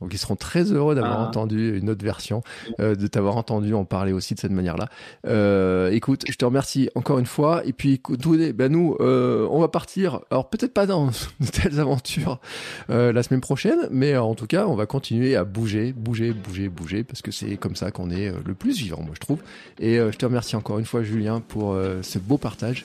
[0.00, 1.28] Donc ils seront très heureux d'avoir ah.
[1.28, 2.42] entendu une autre version,
[2.80, 4.88] euh, de t'avoir entendu en parler aussi de cette manière-là.
[5.26, 7.62] Euh, écoute, je te remercie encore une fois.
[7.64, 8.20] Et puis, écoute,
[8.54, 10.20] ben nous, euh, on va partir.
[10.30, 11.06] Alors peut-être pas dans
[11.40, 12.40] de telles aventures
[12.90, 16.68] euh, la semaine prochaine, mais en tout cas, on va continuer à bouger, bouger, bouger,
[16.68, 19.40] bouger, parce que c'est comme ça qu'on est euh, le plus vivant, moi je trouve.
[19.78, 22.84] Et euh, je te remercie encore une fois, Julien, pour euh, ce beau partage